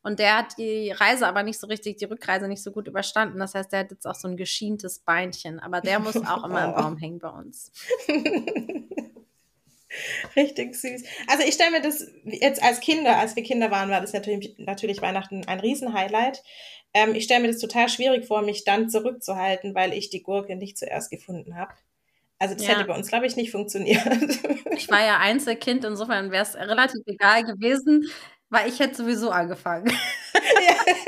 Und 0.03 0.19
der 0.19 0.39
hat 0.39 0.57
die 0.57 0.93
Reise 0.93 1.27
aber 1.27 1.43
nicht 1.43 1.61
so 1.61 1.67
richtig, 1.67 1.99
die 1.99 2.07
Rückreise 2.07 2.49
nicht 2.49 2.63
so 2.63 2.73
gut 2.73 2.89
überstanden. 2.89 3.39
Das 3.39 3.55
heißt, 3.55 3.71
der 3.71 3.81
hat 3.81 3.91
jetzt 3.91 4.07
auch 4.07 4.15
so 4.15 4.29
ein 4.29 4.39
geschientes 4.39 5.01
Beinchen. 5.01 5.61
Aber 5.61 5.83
der 5.83 5.99
muss 5.99 6.17
auch 6.27 6.45
immer 6.45 6.65
im 6.65 6.71
Oh. 6.71 6.77
Baum 6.77 6.97
hängen 6.97 7.19
bei 7.19 7.29
uns. 7.29 7.71
Richtig 10.37 10.75
süß. 10.75 11.03
Also 11.27 11.45
ich 11.47 11.55
stelle 11.55 11.73
mir 11.73 11.83
das 11.83 12.07
jetzt 12.25 12.63
als 12.63 12.81
Kinder, 12.81 13.19
als 13.19 13.37
wir 13.37 13.43
Kinder 13.43 13.71
waren, 13.71 13.91
war 13.91 14.01
das 14.01 14.13
natürlich, 14.13 14.55
natürlich 14.59 15.03
Weihnachten 15.03 15.45
ein 15.47 15.61
Riesenhighlight. 15.61 16.43
Ähm, 16.95 17.15
ich 17.15 17.25
stelle 17.25 17.43
mir 17.43 17.49
das 17.49 17.61
total 17.61 17.89
schwierig 17.89 18.27
vor, 18.27 18.43
mich 18.43 18.65
dann 18.65 18.89
zurückzuhalten, 18.89 19.75
weil 19.75 19.93
ich 19.93 20.11
die 20.11 20.23
Gurke 20.23 20.57
nicht 20.57 20.79
zuerst 20.79 21.11
gefunden 21.11 21.57
habe. 21.57 21.73
Also 22.39 22.55
das 22.55 22.67
Ja. 22.67 22.75
hätte 22.75 22.85
bei 22.85 22.95
uns, 22.97 23.09
glaube 23.09 23.27
ich, 23.27 23.37
nicht 23.37 23.51
funktioniert. 23.51 24.01
Ich 24.73 24.89
war 24.89 25.05
ja 25.05 25.19
Einzelkind, 25.19 25.85
insofern 25.85 26.31
wäre 26.31 26.45
es 26.45 26.55
relativ 26.57 27.01
egal 27.07 27.45
gewesen, 27.45 28.09
weil 28.49 28.69
ich 28.69 28.79
hätte 28.79 28.95
sowieso 28.97 29.31
angefangen. 29.31 29.93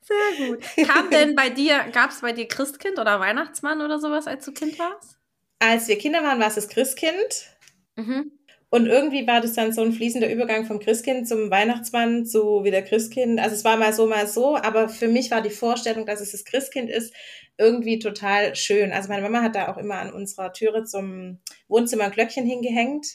Sehr 0.00 0.46
gut. 0.46 0.64
Kam 0.86 1.10
denn 1.10 1.34
bei 1.34 1.50
dir, 1.50 1.84
gab 1.92 2.10
es 2.10 2.20
bei 2.20 2.32
dir 2.32 2.46
Christkind 2.48 2.98
oder 2.98 3.20
Weihnachtsmann 3.20 3.80
oder 3.80 3.98
sowas, 4.00 4.26
als 4.26 4.44
du 4.44 4.52
Kind 4.52 4.78
warst? 4.78 5.18
Als 5.62 5.88
wir 5.88 5.96
Kinder 5.96 6.22
waren, 6.22 6.40
war 6.40 6.48
es 6.48 6.56
das 6.56 6.68
Christkind. 6.68 7.56
Mhm. 7.96 8.32
Und 8.68 8.86
irgendwie 8.86 9.26
war 9.26 9.42
das 9.42 9.52
dann 9.52 9.72
so 9.72 9.82
ein 9.82 9.92
fließender 9.92 10.32
Übergang 10.32 10.64
vom 10.64 10.78
Christkind 10.78 11.28
zum 11.28 11.50
Weihnachtsmann 11.50 12.24
zu 12.24 12.64
wieder 12.64 12.80
Christkind. 12.80 13.38
Also 13.38 13.54
es 13.54 13.64
war 13.64 13.76
mal 13.76 13.92
so, 13.92 14.06
mal 14.06 14.26
so. 14.26 14.56
Aber 14.56 14.88
für 14.88 15.08
mich 15.08 15.30
war 15.30 15.42
die 15.42 15.50
Vorstellung, 15.50 16.06
dass 16.06 16.22
es 16.22 16.32
das 16.32 16.44
Christkind 16.44 16.88
ist, 16.88 17.12
irgendwie 17.58 17.98
total 17.98 18.56
schön. 18.56 18.92
Also 18.92 19.08
meine 19.08 19.22
Mama 19.22 19.42
hat 19.42 19.54
da 19.54 19.70
auch 19.70 19.76
immer 19.76 19.96
an 19.96 20.12
unserer 20.12 20.54
Türe 20.54 20.84
zum 20.84 21.40
Wohnzimmer 21.68 22.04
ein 22.04 22.12
Glöckchen 22.12 22.46
hingehängt. 22.46 23.06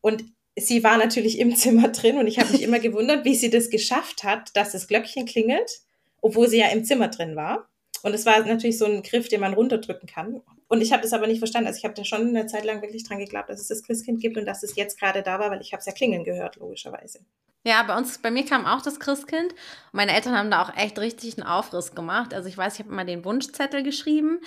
Und 0.00 0.24
sie 0.56 0.84
war 0.84 0.96
natürlich 0.98 1.40
im 1.40 1.56
Zimmer 1.56 1.88
drin. 1.88 2.18
Und 2.18 2.28
ich 2.28 2.38
habe 2.38 2.52
mich 2.52 2.62
immer 2.62 2.78
gewundert, 2.80 3.24
wie 3.24 3.34
sie 3.34 3.50
das 3.50 3.70
geschafft 3.70 4.22
hat, 4.22 4.56
dass 4.56 4.70
das 4.70 4.86
Glöckchen 4.86 5.26
klingelt, 5.26 5.80
obwohl 6.20 6.48
sie 6.48 6.58
ja 6.58 6.68
im 6.68 6.84
Zimmer 6.84 7.08
drin 7.08 7.34
war. 7.34 7.68
Und 8.04 8.14
es 8.14 8.24
war 8.24 8.38
natürlich 8.44 8.78
so 8.78 8.84
ein 8.84 9.02
Griff, 9.02 9.28
den 9.28 9.40
man 9.40 9.54
runterdrücken 9.54 10.08
kann. 10.08 10.42
Und 10.72 10.80
ich 10.80 10.90
habe 10.90 11.02
das 11.02 11.12
aber 11.12 11.26
nicht 11.26 11.38
verstanden. 11.38 11.66
Also 11.66 11.76
ich 11.76 11.84
habe 11.84 11.92
da 11.92 12.02
schon 12.02 12.28
eine 12.28 12.46
Zeit 12.46 12.64
lang 12.64 12.80
wirklich 12.80 13.04
dran 13.04 13.18
geglaubt, 13.18 13.50
dass 13.50 13.60
es 13.60 13.68
das 13.68 13.82
Christkind 13.82 14.22
gibt 14.22 14.38
und 14.38 14.46
dass 14.46 14.62
es 14.62 14.74
jetzt 14.74 14.98
gerade 14.98 15.22
da 15.22 15.38
war, 15.38 15.50
weil 15.50 15.60
ich 15.60 15.74
habe 15.74 15.80
es 15.80 15.86
ja 15.86 15.92
klingeln 15.92 16.24
gehört, 16.24 16.56
logischerweise. 16.56 17.26
Ja, 17.62 17.82
bei 17.82 17.94
uns, 17.94 18.16
bei 18.16 18.30
mir 18.30 18.46
kam 18.46 18.64
auch 18.64 18.80
das 18.80 18.98
Christkind. 18.98 19.54
Meine 19.92 20.14
Eltern 20.14 20.34
haben 20.34 20.50
da 20.50 20.62
auch 20.62 20.74
echt 20.74 20.98
richtig 20.98 21.36
einen 21.36 21.46
Aufriss 21.46 21.94
gemacht. 21.94 22.32
Also 22.32 22.48
ich 22.48 22.56
weiß, 22.56 22.72
ich 22.72 22.78
habe 22.78 22.88
immer 22.88 23.04
den 23.04 23.22
Wunschzettel 23.22 23.82
geschrieben. 23.82 24.40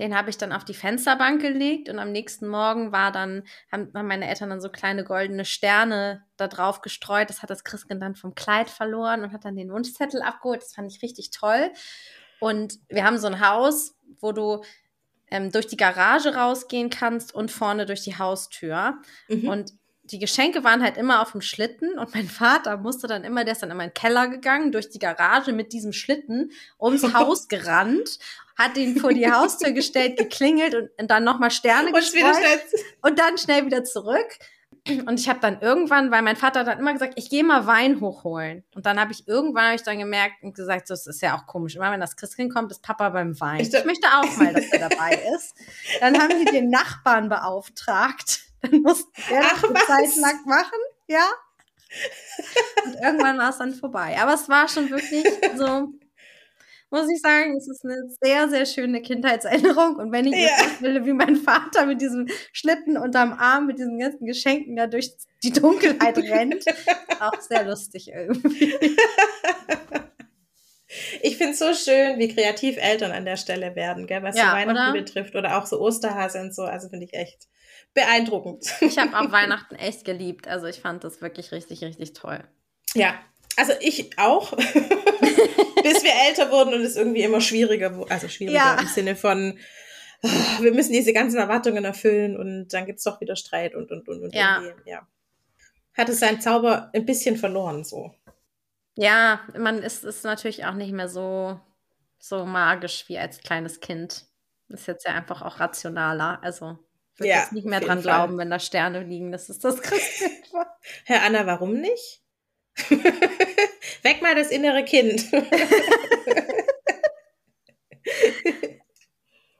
Den 0.00 0.16
habe 0.16 0.30
ich 0.30 0.36
dann 0.36 0.52
auf 0.52 0.64
die 0.64 0.74
Fensterbank 0.74 1.40
gelegt 1.40 1.88
und 1.88 2.00
am 2.00 2.10
nächsten 2.10 2.48
Morgen 2.48 2.90
war 2.90 3.12
dann, 3.12 3.44
haben 3.70 3.92
meine 3.92 4.26
Eltern 4.26 4.50
dann 4.50 4.60
so 4.60 4.70
kleine 4.70 5.04
goldene 5.04 5.44
Sterne 5.44 6.24
da 6.36 6.48
drauf 6.48 6.80
gestreut. 6.80 7.30
Das 7.30 7.40
hat 7.40 7.50
das 7.50 7.62
Christkind 7.62 8.02
dann 8.02 8.16
vom 8.16 8.34
Kleid 8.34 8.68
verloren 8.68 9.22
und 9.22 9.32
hat 9.32 9.44
dann 9.44 9.54
den 9.54 9.70
Wunschzettel 9.70 10.22
abgeholt. 10.22 10.60
Das 10.60 10.74
fand 10.74 10.92
ich 10.92 11.02
richtig 11.04 11.30
toll. 11.30 11.70
Und 12.40 12.80
wir 12.88 13.04
haben 13.04 13.18
so 13.18 13.28
ein 13.28 13.48
Haus, 13.48 13.94
wo 14.20 14.32
du 14.32 14.64
ähm, 15.30 15.52
durch 15.52 15.66
die 15.66 15.76
Garage 15.76 16.34
rausgehen 16.34 16.90
kannst 16.90 17.34
und 17.34 17.50
vorne 17.50 17.86
durch 17.86 18.02
die 18.02 18.18
Haustür. 18.18 18.98
Mhm. 19.28 19.48
Und 19.48 19.72
die 20.04 20.18
Geschenke 20.18 20.64
waren 20.64 20.82
halt 20.82 20.96
immer 20.96 21.20
auf 21.20 21.32
dem 21.32 21.42
Schlitten 21.42 21.98
und 21.98 22.14
mein 22.14 22.28
Vater 22.28 22.78
musste 22.78 23.06
dann 23.06 23.24
immer, 23.24 23.44
der 23.44 23.52
ist 23.52 23.62
dann 23.62 23.70
in 23.70 23.76
meinen 23.76 23.94
Keller 23.94 24.28
gegangen, 24.28 24.72
durch 24.72 24.88
die 24.88 24.98
Garage 24.98 25.52
mit 25.52 25.72
diesem 25.72 25.92
Schlitten 25.92 26.52
ums 26.80 27.02
Haus 27.14 27.48
gerannt, 27.48 28.18
hat 28.56 28.76
ihn 28.76 28.98
vor 28.98 29.12
die 29.12 29.30
Haustür 29.30 29.72
gestellt, 29.72 30.16
geklingelt 30.16 30.74
und, 30.74 30.90
und 30.98 31.10
dann 31.10 31.24
nochmal 31.24 31.50
Sterne 31.50 31.88
und 31.88 31.94
gestreut 31.94 32.62
und 33.02 33.18
dann 33.18 33.38
schnell 33.38 33.66
wieder 33.66 33.84
zurück. 33.84 34.38
Und 35.06 35.20
ich 35.20 35.28
habe 35.28 35.40
dann 35.40 35.60
irgendwann, 35.60 36.10
weil 36.10 36.22
mein 36.22 36.36
Vater 36.36 36.60
hat 36.60 36.66
dann 36.66 36.78
immer 36.78 36.92
gesagt, 36.92 37.14
ich 37.16 37.28
gehe 37.28 37.44
mal 37.44 37.66
Wein 37.66 38.00
hochholen. 38.00 38.64
Und 38.74 38.86
dann 38.86 38.98
habe 38.98 39.12
ich 39.12 39.28
irgendwann 39.28 39.66
hab 39.66 39.74
ich 39.74 39.82
dann 39.82 39.98
gemerkt 39.98 40.42
und 40.42 40.54
gesagt, 40.54 40.88
so, 40.88 40.94
das 40.94 41.06
ist 41.06 41.20
ja 41.20 41.36
auch 41.36 41.46
komisch. 41.46 41.76
Immer 41.76 41.90
wenn 41.90 42.00
das 42.00 42.16
Christkind 42.16 42.52
kommt, 42.52 42.70
ist 42.70 42.82
Papa 42.82 43.10
beim 43.10 43.38
Wein. 43.40 43.60
Ich 43.60 43.72
Ich, 43.72 43.84
möchte 43.84 44.08
auch 44.08 44.36
mal, 44.36 44.52
dass 44.52 44.66
er 44.72 44.88
dabei 44.88 45.20
ist. 45.34 45.54
Dann 46.00 46.18
haben 46.18 46.38
die 46.38 46.50
den 46.50 46.70
Nachbarn 46.70 47.28
beauftragt. 47.28 48.40
Dann 48.62 48.82
mussten 48.82 49.12
wir 49.28 49.40
das 49.40 49.52
Ach, 49.56 49.64
eine? 49.64 49.78
Zeit 49.86 50.16
lang 50.16 50.44
machen, 50.46 50.78
ja. 51.06 51.26
Und 52.84 52.94
irgendwann 52.94 53.38
war 53.38 53.50
es 53.50 53.58
dann 53.58 53.72
vorbei. 53.74 54.16
Aber 54.20 54.34
es 54.34 54.48
war 54.48 54.68
schon 54.68 54.90
wirklich 54.90 55.24
so, 55.56 55.92
muss 56.90 57.08
ich 57.10 57.20
sagen, 57.20 57.56
es 57.56 57.68
ist 57.68 57.84
eine 57.84 57.96
sehr, 58.22 58.48
sehr 58.48 58.66
schöne 58.66 59.02
Kindheitserinnerung. 59.02 59.96
Und 59.96 60.12
wenn 60.12 60.26
ich 60.26 60.34
Ja. 60.40 60.48
vorstelle, 60.64 61.04
wie 61.06 61.12
mein 61.12 61.36
Vater 61.36 61.86
mit 61.86 62.00
diesem 62.00 62.26
Schlitten 62.52 62.96
unterm 62.96 63.32
Arm, 63.32 63.66
mit 63.66 63.78
diesen 63.78 63.98
ganzen 63.98 64.26
Geschenken 64.26 64.76
da 64.76 64.86
durch 64.86 65.10
die 65.42 65.52
Dunkelheit 65.52 66.16
rennt, 66.18 66.64
auch 67.20 67.40
sehr 67.40 67.64
lustig 67.64 68.08
irgendwie. 68.14 68.74
Ich 71.20 71.36
finde 71.36 71.52
es 71.52 71.58
so 71.58 71.74
schön, 71.74 72.18
wie 72.18 72.28
kreativ 72.34 72.78
Eltern 72.78 73.12
an 73.12 73.26
der 73.26 73.36
Stelle 73.36 73.76
werden, 73.76 74.06
gell, 74.06 74.22
was 74.22 74.36
Ja, 74.38 74.46
so 74.50 74.56
Weihnachten 74.56 74.90
oder? 74.92 74.92
betrifft 75.04 75.34
oder 75.36 75.58
auch 75.58 75.66
so 75.66 75.78
Osterhase 75.80 76.40
und 76.40 76.54
so. 76.54 76.62
Also 76.62 76.88
finde 76.88 77.04
ich 77.04 77.12
echt 77.12 77.46
beeindruckend. 77.92 78.64
Ich 78.80 78.96
habe 78.98 79.14
auch 79.18 79.30
Weihnachten 79.32 79.74
echt 79.74 80.06
geliebt. 80.06 80.48
Also 80.48 80.66
ich 80.66 80.80
fand 80.80 81.04
das 81.04 81.20
wirklich 81.20 81.52
richtig, 81.52 81.84
richtig 81.84 82.14
toll. 82.14 82.42
Ja, 82.94 83.20
also 83.56 83.74
ich 83.80 84.18
auch, 84.18 84.54
bis 85.92 86.02
wir 86.04 86.12
älter 86.28 86.50
wurden 86.50 86.74
und 86.74 86.82
es 86.82 86.96
irgendwie 86.96 87.22
immer 87.22 87.40
schwieriger 87.40 87.96
wurde. 87.96 88.10
Also 88.10 88.28
schwieriger 88.28 88.56
Ja. 88.58 88.78
im 88.80 88.86
Sinne 88.86 89.16
von, 89.16 89.58
ah, 90.22 90.28
wir 90.60 90.72
müssen 90.72 90.92
diese 90.92 91.12
ganzen 91.12 91.38
Erwartungen 91.38 91.84
erfüllen 91.84 92.36
und 92.36 92.68
dann 92.68 92.86
gibt's 92.86 93.04
doch 93.04 93.20
wieder 93.20 93.36
Streit 93.36 93.74
und, 93.74 93.90
und, 93.90 94.08
und, 94.08 94.22
und 94.22 94.34
Ja. 94.34 94.62
ja. 94.84 95.06
Hat 95.96 96.08
es 96.08 96.20
seinen 96.20 96.40
Zauber 96.40 96.90
ein 96.94 97.04
bisschen 97.06 97.36
verloren, 97.36 97.84
so. 97.84 98.14
Ja, 98.94 99.40
man 99.56 99.82
ist, 99.82 100.04
ist 100.04 100.24
natürlich 100.24 100.64
auch 100.64 100.74
nicht 100.74 100.92
mehr 100.92 101.08
so, 101.08 101.58
so 102.18 102.44
magisch 102.44 103.04
wie 103.08 103.18
als 103.18 103.40
kleines 103.40 103.80
Kind. 103.80 104.24
Ist 104.68 104.86
jetzt 104.86 105.06
ja 105.06 105.12
einfach 105.14 105.42
auch 105.42 105.60
rationaler. 105.60 106.40
Also 106.42 106.78
ich 107.14 107.20
würde 107.20 107.30
Ja, 107.30 107.40
jetzt 107.40 107.52
nicht 107.52 107.66
mehr 107.66 107.80
dran 107.80 108.02
Fall. 108.02 108.02
glauben, 108.02 108.38
wenn 108.38 108.50
da 108.50 108.58
Sterne 108.58 109.02
liegen, 109.02 109.32
dass 109.32 109.48
es 109.48 109.58
das 109.60 109.80
Christkind 109.82 110.52
war. 110.52 110.76
Herr 111.04 111.22
Anna, 111.22 111.46
warum 111.46 111.74
nicht? 111.80 112.22
Weg 114.02 114.22
mal 114.22 114.34
das 114.34 114.50
innere 114.50 114.84
Kind. 114.84 115.26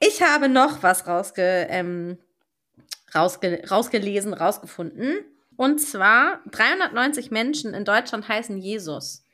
Ich 0.00 0.22
habe 0.22 0.48
noch 0.48 0.82
was 0.82 1.06
rausge, 1.06 1.66
ähm, 1.70 2.18
rausge, 3.14 3.62
rausgelesen, 3.68 4.32
rausgefunden. 4.32 5.24
Und 5.56 5.80
zwar 5.80 6.40
390 6.50 7.30
Menschen 7.30 7.74
in 7.74 7.84
Deutschland 7.84 8.28
heißen 8.28 8.58
Jesus. 8.58 9.24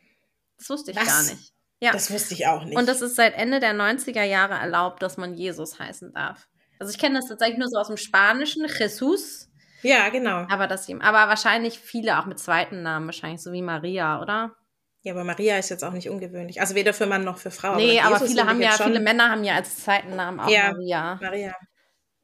Das 0.58 0.70
wusste 0.70 0.92
ich 0.92 0.96
Was? 0.96 1.06
gar 1.06 1.22
nicht. 1.22 1.52
Ja. 1.80 1.92
Das 1.92 2.10
wusste 2.10 2.32
ich 2.34 2.46
auch 2.46 2.64
nicht. 2.64 2.76
Und 2.78 2.88
das 2.88 3.02
ist 3.02 3.16
seit 3.16 3.34
Ende 3.34 3.60
der 3.60 3.74
90er 3.74 4.22
Jahre 4.22 4.54
erlaubt, 4.54 5.02
dass 5.02 5.18
man 5.18 5.34
Jesus 5.34 5.78
heißen 5.78 6.12
darf. 6.14 6.48
Also 6.78 6.92
ich 6.92 6.98
kenne 6.98 7.18
das 7.18 7.28
tatsächlich 7.28 7.58
nur 7.58 7.68
so 7.68 7.78
aus 7.78 7.88
dem 7.88 7.98
Spanischen, 7.98 8.66
Jesus, 8.66 9.48
ja, 9.84 10.08
genau. 10.08 10.46
aber 10.48 10.66
das 10.66 10.88
ihm, 10.88 11.00
aber 11.00 11.28
wahrscheinlich 11.28 11.78
viele 11.78 12.18
auch 12.18 12.26
mit 12.26 12.38
zweiten 12.38 12.82
Namen, 12.82 13.06
wahrscheinlich 13.06 13.42
so 13.42 13.52
wie 13.52 13.62
Maria, 13.62 14.20
oder? 14.20 14.54
Ja, 15.02 15.12
aber 15.12 15.24
Maria 15.24 15.58
ist 15.58 15.68
jetzt 15.68 15.84
auch 15.84 15.92
nicht 15.92 16.08
ungewöhnlich. 16.08 16.60
Also 16.60 16.74
weder 16.74 16.94
für 16.94 17.06
Mann 17.06 17.24
noch 17.24 17.36
für 17.38 17.50
Frau. 17.50 17.76
nee, 17.76 18.00
aber 18.00 18.14
Jesus 18.14 18.30
viele 18.30 18.46
haben 18.46 18.60
ja, 18.60 18.72
schon- 18.72 18.86
viele 18.86 19.00
Männer 19.00 19.30
haben 19.30 19.44
ja 19.44 19.54
als 19.56 19.76
zweiten 19.84 20.16
Namen 20.16 20.40
auch 20.40 20.48
Ja. 20.48 20.72
Maria. 20.72 21.18
Maria. 21.20 21.54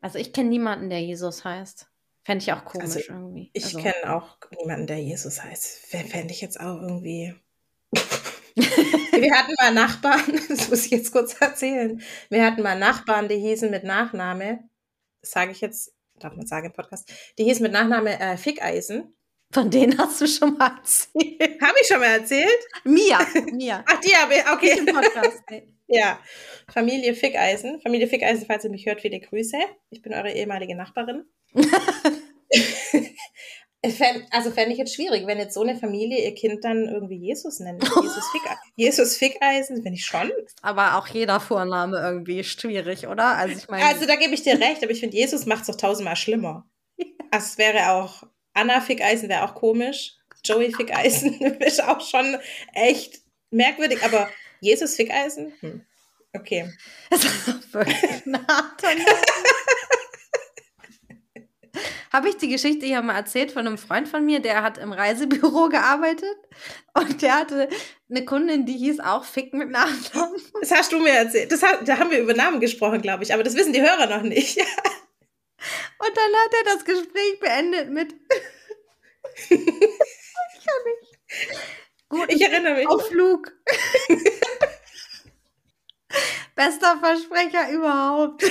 Also 0.01 0.19
ich 0.19 0.33
kenne 0.33 0.49
niemanden, 0.49 0.89
der 0.89 1.01
Jesus 1.03 1.45
heißt. 1.45 1.87
Fände 2.25 2.43
ich 2.43 2.53
auch 2.53 2.65
komisch 2.65 2.97
Also, 2.97 3.13
irgendwie. 3.13 3.51
Ich 3.53 3.65
also, 3.65 3.81
kenne 3.81 4.15
auch 4.17 4.39
niemanden, 4.59 4.87
der 4.87 4.99
Jesus 4.99 5.43
heißt. 5.43 5.87
Fände 5.87 6.33
ich 6.33 6.41
jetzt 6.41 6.59
auch 6.59 6.81
irgendwie. 6.81 7.35
Wir 8.55 9.35
hatten 9.37 9.55
mal 9.61 9.75
Nachbarn, 9.75 10.23
das 10.49 10.69
muss 10.71 10.87
ich 10.87 10.91
jetzt 10.93 11.13
kurz 11.13 11.39
erzählen. 11.41 12.01
Wir 12.31 12.45
hatten 12.45 12.63
mal 12.63 12.79
Nachbarn, 12.79 13.29
die 13.29 13.37
hießen 13.39 13.71
mit 13.71 13.85
Nachname, 13.85 14.61
das 15.21 15.33
sage 15.33 15.53
ich 15.53 15.61
jetzt, 15.61 15.93
darf 16.21 16.37
man 16.37 16.47
sagen 16.47 16.67
im 16.67 16.73
Podcast, 16.73 17.11
die 17.39 17.45
hießen 17.45 17.63
mit 17.63 17.73
Nachname 17.73 18.19
äh, 18.19 18.37
Fickeisen. 18.37 19.15
Von 19.53 19.69
denen 19.69 19.99
hast 19.99 20.21
du 20.21 20.29
schon 20.29 20.57
mal 20.57 20.77
erzählt. 20.77 21.61
Habe 21.61 21.75
ich 21.81 21.89
schon 21.89 21.99
mal 21.99 22.21
erzählt? 22.21 22.59
Mia. 22.85 23.19
Mia. 23.53 23.85
Ach, 23.87 24.01
die 24.01 24.15
habe 24.15 24.35
ich, 24.35 24.49
okay. 24.49 24.81
Nicht 24.81 24.89
im 24.89 24.95
Podcast. 24.95 25.43
Nee. 25.51 25.67
Ja, 25.89 26.21
Familie 26.73 27.15
Fickeisen. 27.15 27.81
Familie 27.81 28.07
Fickeisen, 28.07 28.47
falls 28.47 28.63
ihr 28.65 28.71
mich 28.71 28.87
hört, 28.87 29.01
viele 29.01 29.19
Grüße. 29.19 29.57
Ich 29.91 30.03
bin 30.03 30.15
eure 30.15 30.31
ehemalige 30.31 30.77
Nachbarin. 30.77 31.25
also 33.83 34.51
fände 34.51 34.73
ich 34.73 34.79
jetzt 34.79 34.95
schwierig, 34.95 35.27
wenn 35.27 35.39
jetzt 35.39 35.55
so 35.55 35.63
eine 35.63 35.75
Familie 35.75 36.23
ihr 36.23 36.35
Kind 36.35 36.65
dann 36.65 36.87
irgendwie 36.87 37.17
Jesus 37.17 37.61
nennt. 37.61 37.83
Jesus, 38.03 38.29
Fick, 38.31 38.43
Jesus 38.77 39.17
Fickeisen, 39.17 39.83
finde 39.83 39.95
ich 39.95 40.05
schon. 40.05 40.31
Aber 40.61 40.99
auch 40.99 41.07
jeder 41.07 41.41
Vorname 41.41 41.99
irgendwie 41.99 42.45
schwierig, 42.45 43.07
oder? 43.07 43.37
Also 43.37 43.57
ich 43.57 43.69
meine. 43.69 43.85
Also 43.87 44.07
da 44.07 44.17
gebe 44.17 44.35
ich 44.35 44.43
dir 44.43 44.61
recht, 44.61 44.83
aber 44.83 44.93
ich 44.93 45.01
finde, 45.01 45.17
Jesus 45.17 45.47
macht 45.47 45.63
es 45.63 45.69
doch 45.69 45.77
tausendmal 45.77 46.17
schlimmer. 46.17 46.69
Also 47.31 47.47
es 47.47 47.59
wäre 47.59 47.93
auch, 47.93 48.25
Anna 48.53 48.81
Fickeisen 48.81 49.29
wäre 49.29 49.45
auch 49.45 49.55
komisch. 49.55 50.17
Joey 50.45 50.73
Fickeisen 50.73 51.41
ist 51.61 51.83
auch 51.83 52.01
schon 52.01 52.37
echt 52.75 53.21
merkwürdig, 53.51 54.03
aber 54.03 54.29
Jesus 54.61 54.97
Fickeisen? 54.97 55.53
Hm. 55.61 55.85
Okay. 56.35 56.71
Das 57.11 57.25
ist 57.25 57.49
doch 57.49 57.75
wirklich 57.75 58.27
Habe 62.13 62.29
ich 62.29 62.37
die 62.37 62.49
Geschichte 62.49 62.87
hier 62.87 63.03
mal 63.03 63.15
erzählt 63.15 63.53
von 63.53 63.67
einem 63.67 63.79
Freund 63.79 64.09
von 64.09 64.25
mir, 64.25 64.41
der 64.41 64.63
hat 64.63 64.79
im 64.79 64.93
Reisebüro 64.93 65.69
gearbeitet 65.71 66.37
und 66.95 67.23
der 67.23 67.37
hatte 67.37 67.69
eine 68.09 68.25
Kundin, 68.25 68.67
die 68.67 68.77
hieß 68.77 68.99
auch 69.01 69.25
Fick 69.25 69.55
mit 69.55 69.71
Nachnamen. 69.71 70.41
Das 70.61 70.73
hast 70.73 70.93
du 70.93 70.99
mir 70.99 71.13
erzählt. 71.13 71.53
Das 71.53 71.61
da 71.61 71.99
haben 71.99 72.11
wir 72.11 72.21
über 72.21 72.35
Namen 72.35 72.59
gesprochen, 72.59 73.01
glaube 73.01 73.23
ich, 73.23 73.33
aber 73.33 73.45
das 73.45 73.55
wissen 73.55 73.73
die 73.73 73.83
Hörer 73.83 74.07
noch 74.07 74.23
nicht. 74.23 74.59
Und 75.99 76.17
dann 76.17 76.33
hat 76.35 76.55
er 76.55 76.75
das 76.75 76.85
Gespräch 76.85 77.39
beendet 77.41 77.91
mit 77.91 78.13
Ich 79.51 80.67
kann 80.67 80.83
nicht. 80.87 81.21
Gut, 82.09 82.27
ich 82.33 82.43
erinnere 82.43 82.75
mich. 82.75 82.89
Auf 82.89 83.07
Flug. 83.07 83.53
Bester 86.57 86.99
Versprecher 86.99 87.71
überhaupt. 87.71 88.45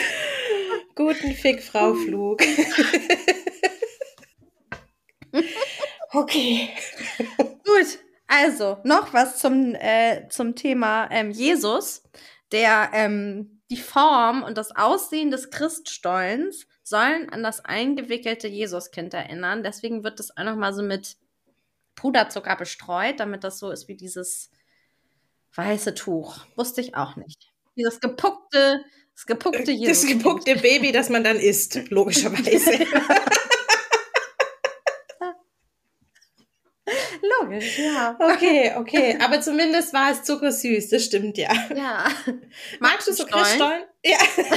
Guten 0.95 1.33
Fick, 1.33 1.61
Frau 1.61 1.93
Flug. 1.93 2.41
okay. 6.13 6.69
Gut, 7.37 7.99
also 8.27 8.77
noch 8.83 9.13
was 9.13 9.39
zum, 9.39 9.75
äh, 9.75 10.27
zum 10.29 10.55
Thema 10.55 11.09
ähm, 11.11 11.31
Jesus, 11.31 12.03
der 12.51 12.89
ähm, 12.93 13.61
die 13.69 13.77
Form 13.77 14.43
und 14.43 14.57
das 14.57 14.75
Aussehen 14.75 15.31
des 15.31 15.51
Christstollens 15.51 16.65
sollen 16.83 17.29
an 17.29 17.43
das 17.43 17.63
eingewickelte 17.63 18.47
Jesuskind 18.47 19.13
erinnern. 19.13 19.63
Deswegen 19.63 20.03
wird 20.03 20.19
das 20.19 20.35
auch 20.35 20.43
noch 20.43 20.55
mal 20.55 20.73
so 20.73 20.81
mit 20.81 21.17
Puderzucker 21.95 22.55
bestreut, 22.55 23.19
damit 23.19 23.43
das 23.43 23.59
so 23.59 23.71
ist 23.71 23.87
wie 23.87 23.95
dieses 23.95 24.49
weiße 25.55 25.93
Tuch. 25.93 26.45
Wusste 26.55 26.81
ich 26.81 26.95
auch 26.95 27.15
nicht. 27.15 27.51
Dieses 27.75 27.99
gepuckte, 27.99 28.83
das 29.13 29.25
gepuckte 29.25 29.71
Jesus. 29.71 30.01
Das 30.01 30.09
gepuckte 30.09 30.55
Baby, 30.55 30.91
das 30.91 31.09
man 31.09 31.23
dann 31.23 31.37
isst, 31.37 31.89
logischerweise. 31.89 32.85
Ja. 37.77 38.17
Okay, 38.19 38.73
okay. 38.77 39.17
Aber 39.21 39.41
zumindest 39.41 39.93
war 39.93 40.11
es 40.11 40.23
zuckersüß, 40.23 40.89
das 40.89 41.05
stimmt 41.05 41.37
ja. 41.37 41.53
Ja. 41.75 42.05
Magst 42.79 43.07
du 43.07 43.13
so 43.13 43.25
Christstollen? 43.25 43.83
Ja. 44.03 44.17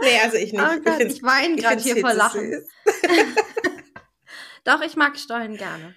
nee, 0.00 0.18
also 0.22 0.36
ich 0.36 0.52
nicht. 0.52 0.62
Oh 0.62 0.80
Gott, 0.84 1.00
ich, 1.00 1.16
ich 1.16 1.22
weine 1.22 1.56
gerade 1.56 1.80
hier 1.80 1.96
vor 1.98 2.14
Lachen. 2.14 2.66
Doch, 4.64 4.82
ich 4.82 4.96
mag 4.96 5.18
Stollen 5.18 5.56
gerne. 5.56 5.94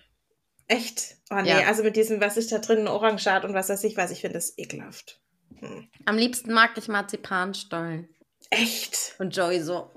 Echt? 0.68 1.16
Oh 1.32 1.42
nee, 1.42 1.50
ja. 1.50 1.68
also 1.68 1.84
mit 1.84 1.96
diesem, 1.96 2.22
was 2.22 2.38
ist 2.38 2.52
da 2.52 2.60
drin, 2.60 2.88
Orangat 2.88 3.44
und 3.44 3.54
was 3.54 3.70
weiß 3.70 3.84
ich 3.86 3.98
was, 3.98 4.12
ich 4.12 4.22
finde 4.22 4.36
das 4.36 4.58
ekelhaft. 4.58 5.20
Hm. 5.60 5.90
Am 6.06 6.18
liebsten 6.18 6.54
mag 6.54 6.78
ich 6.78 6.88
Marzipanstollen. 6.88 8.08
Echt? 8.52 9.16
Und 9.20 9.36
Joey 9.36 9.62
so. 9.62 9.92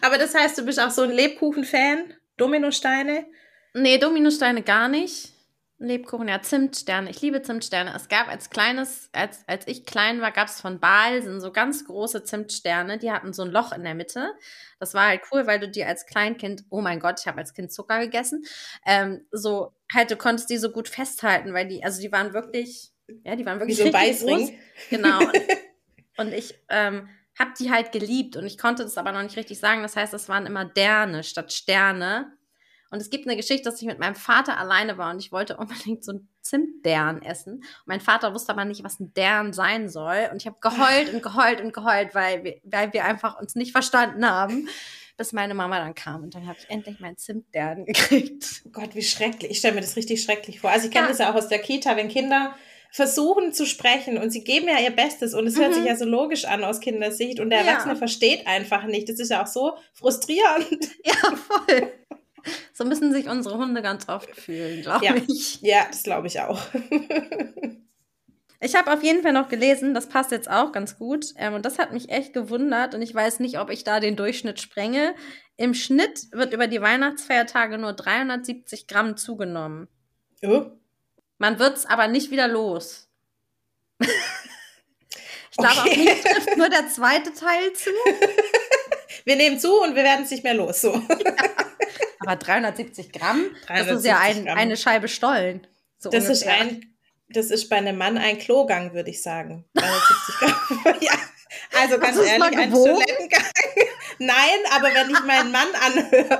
Aber 0.00 0.18
das 0.18 0.34
heißt, 0.34 0.58
du 0.58 0.64
bist 0.64 0.80
auch 0.80 0.90
so 0.90 1.02
ein 1.02 1.10
Lebkuchen-Fan? 1.10 2.14
Dominosteine? 2.36 3.26
Nee, 3.74 3.98
Dominosteine 3.98 4.62
gar 4.62 4.88
nicht. 4.88 5.32
Lebkuchen, 5.82 6.28
ja, 6.28 6.42
Zimtsterne. 6.42 7.08
Ich 7.08 7.22
liebe 7.22 7.40
Zimtsterne. 7.40 7.94
Es 7.96 8.08
gab 8.08 8.28
als 8.28 8.50
kleines, 8.50 9.08
als, 9.12 9.44
als 9.46 9.66
ich 9.66 9.86
klein 9.86 10.20
war, 10.20 10.30
gab 10.30 10.48
es 10.48 10.60
von 10.60 10.78
Balsen 10.78 11.40
so 11.40 11.52
ganz 11.52 11.86
große 11.86 12.22
Zimtsterne. 12.22 12.98
Die 12.98 13.10
hatten 13.10 13.32
so 13.32 13.44
ein 13.44 13.50
Loch 13.50 13.72
in 13.72 13.82
der 13.82 13.94
Mitte. 13.94 14.30
Das 14.78 14.92
war 14.92 15.08
halt 15.08 15.22
cool, 15.32 15.46
weil 15.46 15.58
du 15.58 15.70
die 15.70 15.82
als 15.82 16.04
Kleinkind, 16.04 16.64
oh 16.68 16.82
mein 16.82 17.00
Gott, 17.00 17.20
ich 17.20 17.26
habe 17.26 17.38
als 17.38 17.54
Kind 17.54 17.72
Zucker 17.72 17.98
gegessen, 17.98 18.44
ähm, 18.86 19.26
so 19.30 19.72
halt, 19.94 20.10
du 20.10 20.16
konntest 20.16 20.50
die 20.50 20.58
so 20.58 20.70
gut 20.70 20.86
festhalten, 20.86 21.54
weil 21.54 21.66
die, 21.66 21.82
also 21.82 22.02
die 22.02 22.12
waren 22.12 22.34
wirklich, 22.34 22.90
ja, 23.24 23.34
die 23.34 23.46
waren 23.46 23.58
wirklich 23.58 23.78
Wie 23.78 23.84
so 23.84 23.90
Beißring. 23.90 24.58
Genau. 24.90 25.20
Und, 25.20 25.32
und 26.18 26.32
ich 26.34 26.58
ähm, 26.68 27.08
habe 27.38 27.52
die 27.58 27.70
halt 27.70 27.92
geliebt 27.92 28.36
und 28.36 28.44
ich 28.44 28.58
konnte 28.58 28.82
das 28.82 28.98
aber 28.98 29.12
noch 29.12 29.22
nicht 29.22 29.36
richtig 29.36 29.58
sagen. 29.58 29.82
Das 29.82 29.96
heißt, 29.96 30.12
das 30.12 30.28
waren 30.28 30.46
immer 30.46 30.64
Derne 30.64 31.22
statt 31.24 31.52
Sterne. 31.52 32.32
Und 32.90 33.00
es 33.00 33.08
gibt 33.08 33.26
eine 33.26 33.36
Geschichte, 33.36 33.70
dass 33.70 33.80
ich 33.80 33.86
mit 33.86 34.00
meinem 34.00 34.16
Vater 34.16 34.58
alleine 34.58 34.98
war 34.98 35.12
und 35.12 35.20
ich 35.20 35.32
wollte 35.32 35.56
unbedingt 35.58 36.04
so 36.04 36.12
ein 36.12 36.28
Zimtdern 36.42 37.22
essen. 37.22 37.54
Und 37.54 37.86
mein 37.86 38.00
Vater 38.00 38.34
wusste 38.34 38.52
aber 38.52 38.64
nicht, 38.64 38.82
was 38.82 38.98
ein 38.98 39.14
Dern 39.14 39.52
sein 39.52 39.88
soll. 39.88 40.28
Und 40.32 40.42
ich 40.42 40.46
habe 40.46 40.58
geheult 40.60 41.12
und 41.14 41.22
geheult 41.22 41.60
und 41.60 41.72
geheult, 41.72 42.14
weil 42.14 42.44
wir, 42.44 42.60
weil 42.64 42.92
wir 42.92 43.04
einfach 43.04 43.38
uns 43.40 43.54
nicht 43.54 43.72
verstanden 43.72 44.28
haben, 44.28 44.68
bis 45.16 45.32
meine 45.32 45.54
Mama 45.54 45.78
dann 45.78 45.94
kam. 45.94 46.24
Und 46.24 46.34
dann 46.34 46.48
habe 46.48 46.58
ich 46.58 46.68
endlich 46.68 46.98
mein 46.98 47.16
Zimtdern 47.16 47.84
gekriegt. 47.86 48.62
Oh 48.66 48.70
Gott, 48.70 48.94
wie 48.94 49.02
schrecklich. 49.02 49.52
Ich 49.52 49.58
stelle 49.58 49.74
mir 49.74 49.82
das 49.82 49.96
richtig 49.96 50.22
schrecklich 50.22 50.60
vor. 50.60 50.70
Also 50.70 50.86
ich 50.86 50.92
kenne 50.92 51.04
ja. 51.04 51.10
das 51.10 51.18
ja 51.18 51.30
auch 51.30 51.36
aus 51.36 51.48
der 51.48 51.60
Kita, 51.60 51.96
wenn 51.96 52.08
Kinder 52.08 52.56
versuchen 52.92 53.52
zu 53.52 53.66
sprechen 53.66 54.18
und 54.18 54.30
sie 54.30 54.42
geben 54.42 54.68
ja 54.68 54.80
ihr 54.80 54.90
Bestes 54.90 55.34
und 55.34 55.46
es 55.46 55.58
hört 55.58 55.70
mhm. 55.70 55.74
sich 55.74 55.84
ja 55.84 55.96
so 55.96 56.04
logisch 56.04 56.44
an 56.44 56.64
aus 56.64 56.80
Kindersicht 56.80 57.40
und 57.40 57.50
der 57.50 57.60
Erwachsene 57.60 57.94
ja. 57.94 57.98
versteht 57.98 58.46
einfach 58.46 58.84
nicht. 58.84 59.08
Das 59.08 59.20
ist 59.20 59.30
ja 59.30 59.42
auch 59.42 59.46
so 59.48 59.76
frustrierend. 59.94 60.90
Ja, 61.04 61.14
voll. 61.14 61.92
So 62.72 62.84
müssen 62.84 63.12
sich 63.12 63.28
unsere 63.28 63.58
Hunde 63.58 63.82
ganz 63.82 64.08
oft 64.08 64.34
fühlen, 64.36 64.82
glaube 64.82 65.04
ja. 65.04 65.14
ich. 65.14 65.60
Ja, 65.60 65.86
das 65.90 66.02
glaube 66.02 66.26
ich 66.26 66.40
auch. 66.40 66.60
ich 68.60 68.74
habe 68.74 68.92
auf 68.92 69.02
jeden 69.02 69.22
Fall 69.22 69.32
noch 69.32 69.48
gelesen, 69.48 69.94
das 69.94 70.08
passt 70.08 70.30
jetzt 70.30 70.50
auch 70.50 70.72
ganz 70.72 70.98
gut. 70.98 71.26
Ähm, 71.36 71.54
und 71.54 71.64
das 71.64 71.78
hat 71.78 71.92
mich 71.92 72.10
echt 72.10 72.32
gewundert. 72.32 72.94
Und 72.94 73.02
ich 73.02 73.14
weiß 73.14 73.40
nicht, 73.40 73.58
ob 73.58 73.70
ich 73.70 73.84
da 73.84 74.00
den 74.00 74.16
Durchschnitt 74.16 74.60
sprenge. 74.60 75.14
Im 75.56 75.74
Schnitt 75.74 76.32
wird 76.32 76.52
über 76.52 76.66
die 76.66 76.80
Weihnachtsfeiertage 76.80 77.78
nur 77.78 77.92
370 77.92 78.86
Gramm 78.86 79.16
zugenommen. 79.16 79.88
Oh. 80.42 80.66
Man 81.40 81.58
wird 81.58 81.78
es 81.78 81.86
aber 81.86 82.06
nicht 82.06 82.30
wieder 82.30 82.46
los. 82.46 83.08
ich 83.98 84.08
glaube, 85.56 85.80
okay. 85.80 85.90
auch 85.90 85.96
nicht 85.96 86.22
trifft 86.22 86.56
nur 86.58 86.68
der 86.68 86.86
zweite 86.88 87.32
Teil 87.32 87.72
zu. 87.72 87.90
Wir 89.24 89.36
nehmen 89.36 89.58
zu 89.58 89.82
und 89.82 89.94
wir 89.94 90.02
werden 90.02 90.24
es 90.24 90.30
nicht 90.30 90.44
mehr 90.44 90.54
los. 90.54 90.80
So. 90.80 90.92
Ja. 90.94 91.34
Aber 92.20 92.36
370 92.36 93.12
Gramm, 93.12 93.54
370 93.66 93.88
das 93.88 93.98
ist 93.98 94.04
ja 94.06 94.18
ein, 94.18 94.48
eine 94.48 94.76
Scheibe 94.76 95.08
Stollen. 95.08 95.66
So 95.98 96.10
das 96.10 96.24
ungefähr. 96.24 96.54
ist 96.54 96.60
ein, 96.62 96.96
das 97.28 97.50
ist 97.50 97.68
bei 97.68 97.76
einem 97.76 97.98
Mann 97.98 98.16
ein 98.16 98.38
Klogang, 98.38 98.94
würde 98.94 99.10
ich 99.10 99.22
sagen. 99.22 99.64
370 99.74 100.34
Gramm. 100.38 100.96
ja. 101.00 101.12
Also 101.78 101.98
ganz 101.98 102.18
ehrlich, 102.18 102.58
ein 102.58 102.70
Toilettengang. 102.70 103.44
Nein, 104.18 104.58
aber 104.74 104.94
wenn 104.94 105.10
ich 105.10 105.24
meinen 105.24 105.52
Mann 105.52 105.68
anhöre. 105.74 106.38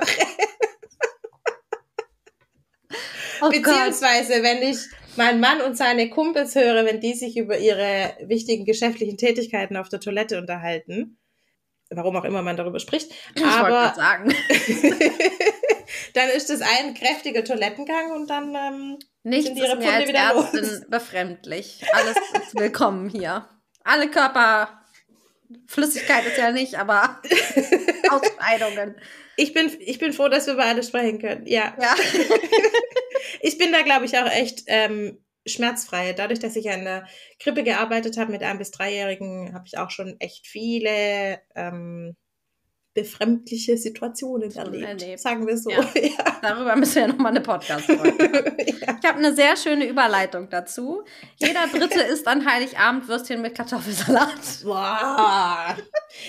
Oh 3.41 3.49
Beziehungsweise, 3.49 4.33
Gott. 4.33 4.43
wenn 4.43 4.61
ich 4.63 4.77
meinen 5.17 5.39
Mann 5.39 5.61
und 5.61 5.77
seine 5.77 6.09
Kumpels 6.09 6.55
höre, 6.55 6.85
wenn 6.85 7.01
die 7.01 7.13
sich 7.13 7.37
über 7.37 7.57
ihre 7.57 8.15
wichtigen 8.21 8.65
geschäftlichen 8.65 9.17
Tätigkeiten 9.17 9.77
auf 9.77 9.89
der 9.89 9.99
Toilette 9.99 10.37
unterhalten, 10.37 11.17
warum 11.89 12.15
auch 12.15 12.23
immer 12.23 12.41
man 12.41 12.57
darüber 12.57 12.79
spricht. 12.79 13.11
Ich 13.35 13.43
aber 13.43 13.93
sagen. 13.95 14.33
dann 16.13 16.29
ist 16.29 16.49
es 16.49 16.61
ein 16.61 16.93
kräftiger 16.93 17.43
Toilettengang 17.43 18.11
und 18.11 18.29
dann 18.29 18.55
ähm, 18.55 18.99
Nichts 19.23 19.47
sind 19.47 19.57
ihre 19.57 19.73
ist 19.73 19.79
mir 19.79 19.93
als 19.93 20.07
wieder 20.07 20.19
Ärztin 20.19 20.59
los. 20.61 20.81
befremdlich. 20.89 21.81
Alles 21.93 22.15
ist 22.33 22.55
willkommen 22.55 23.09
hier. 23.09 23.47
Alle 23.83 24.09
Körper 24.09 24.81
Flüssigkeit 25.67 26.25
ist 26.25 26.37
ja 26.37 26.51
nicht, 26.51 26.75
aber 26.75 27.21
Ausscheidungen. 28.09 28.95
Ich 29.41 29.53
bin, 29.53 29.71
ich 29.79 29.97
bin 29.97 30.13
froh, 30.13 30.27
dass 30.27 30.45
wir 30.45 30.53
über 30.53 30.65
alles 30.65 30.87
sprechen 30.87 31.17
können. 31.17 31.47
Ja. 31.47 31.75
ja. 31.81 31.95
ich 33.41 33.57
bin 33.57 33.71
da, 33.71 33.81
glaube 33.81 34.05
ich, 34.05 34.15
auch 34.17 34.29
echt 34.29 34.65
ähm, 34.67 35.17
schmerzfrei. 35.47 36.13
Dadurch, 36.13 36.39
dass 36.39 36.55
ich 36.55 36.69
an 36.69 36.83
der 36.83 37.07
Krippe 37.39 37.63
gearbeitet 37.63 38.17
habe 38.17 38.31
mit 38.31 38.43
einem 38.43 38.59
bis 38.59 38.69
dreijährigen, 38.69 39.55
habe 39.55 39.65
ich 39.65 39.79
auch 39.79 39.89
schon 39.89 40.15
echt 40.19 40.45
viele 40.45 41.39
ähm, 41.55 42.15
befremdliche 42.93 43.77
Situationen 43.77 44.51
erlebt, 44.51 45.01
erlebt. 45.01 45.19
sagen 45.19 45.47
wir 45.47 45.57
so. 45.57 45.71
Ja. 45.71 45.89
Ja. 45.95 46.39
Darüber 46.41 46.75
müssen 46.75 46.95
wir 46.95 47.07
nochmal 47.07 47.31
eine 47.31 47.41
Podcast-Folge 47.41 48.55
Ja. 48.81 48.97
Ich 49.01 49.07
habe 49.07 49.17
eine 49.17 49.33
sehr 49.33 49.55
schöne 49.55 49.87
Überleitung 49.87 50.49
dazu. 50.49 51.03
Jeder 51.37 51.67
Dritte 51.67 52.01
isst 52.01 52.27
an 52.27 52.45
Heiligabend 52.45 53.07
Würstchen 53.07 53.41
mit 53.41 53.55
Kartoffelsalat. 53.55 54.61
Boah. 54.63 55.77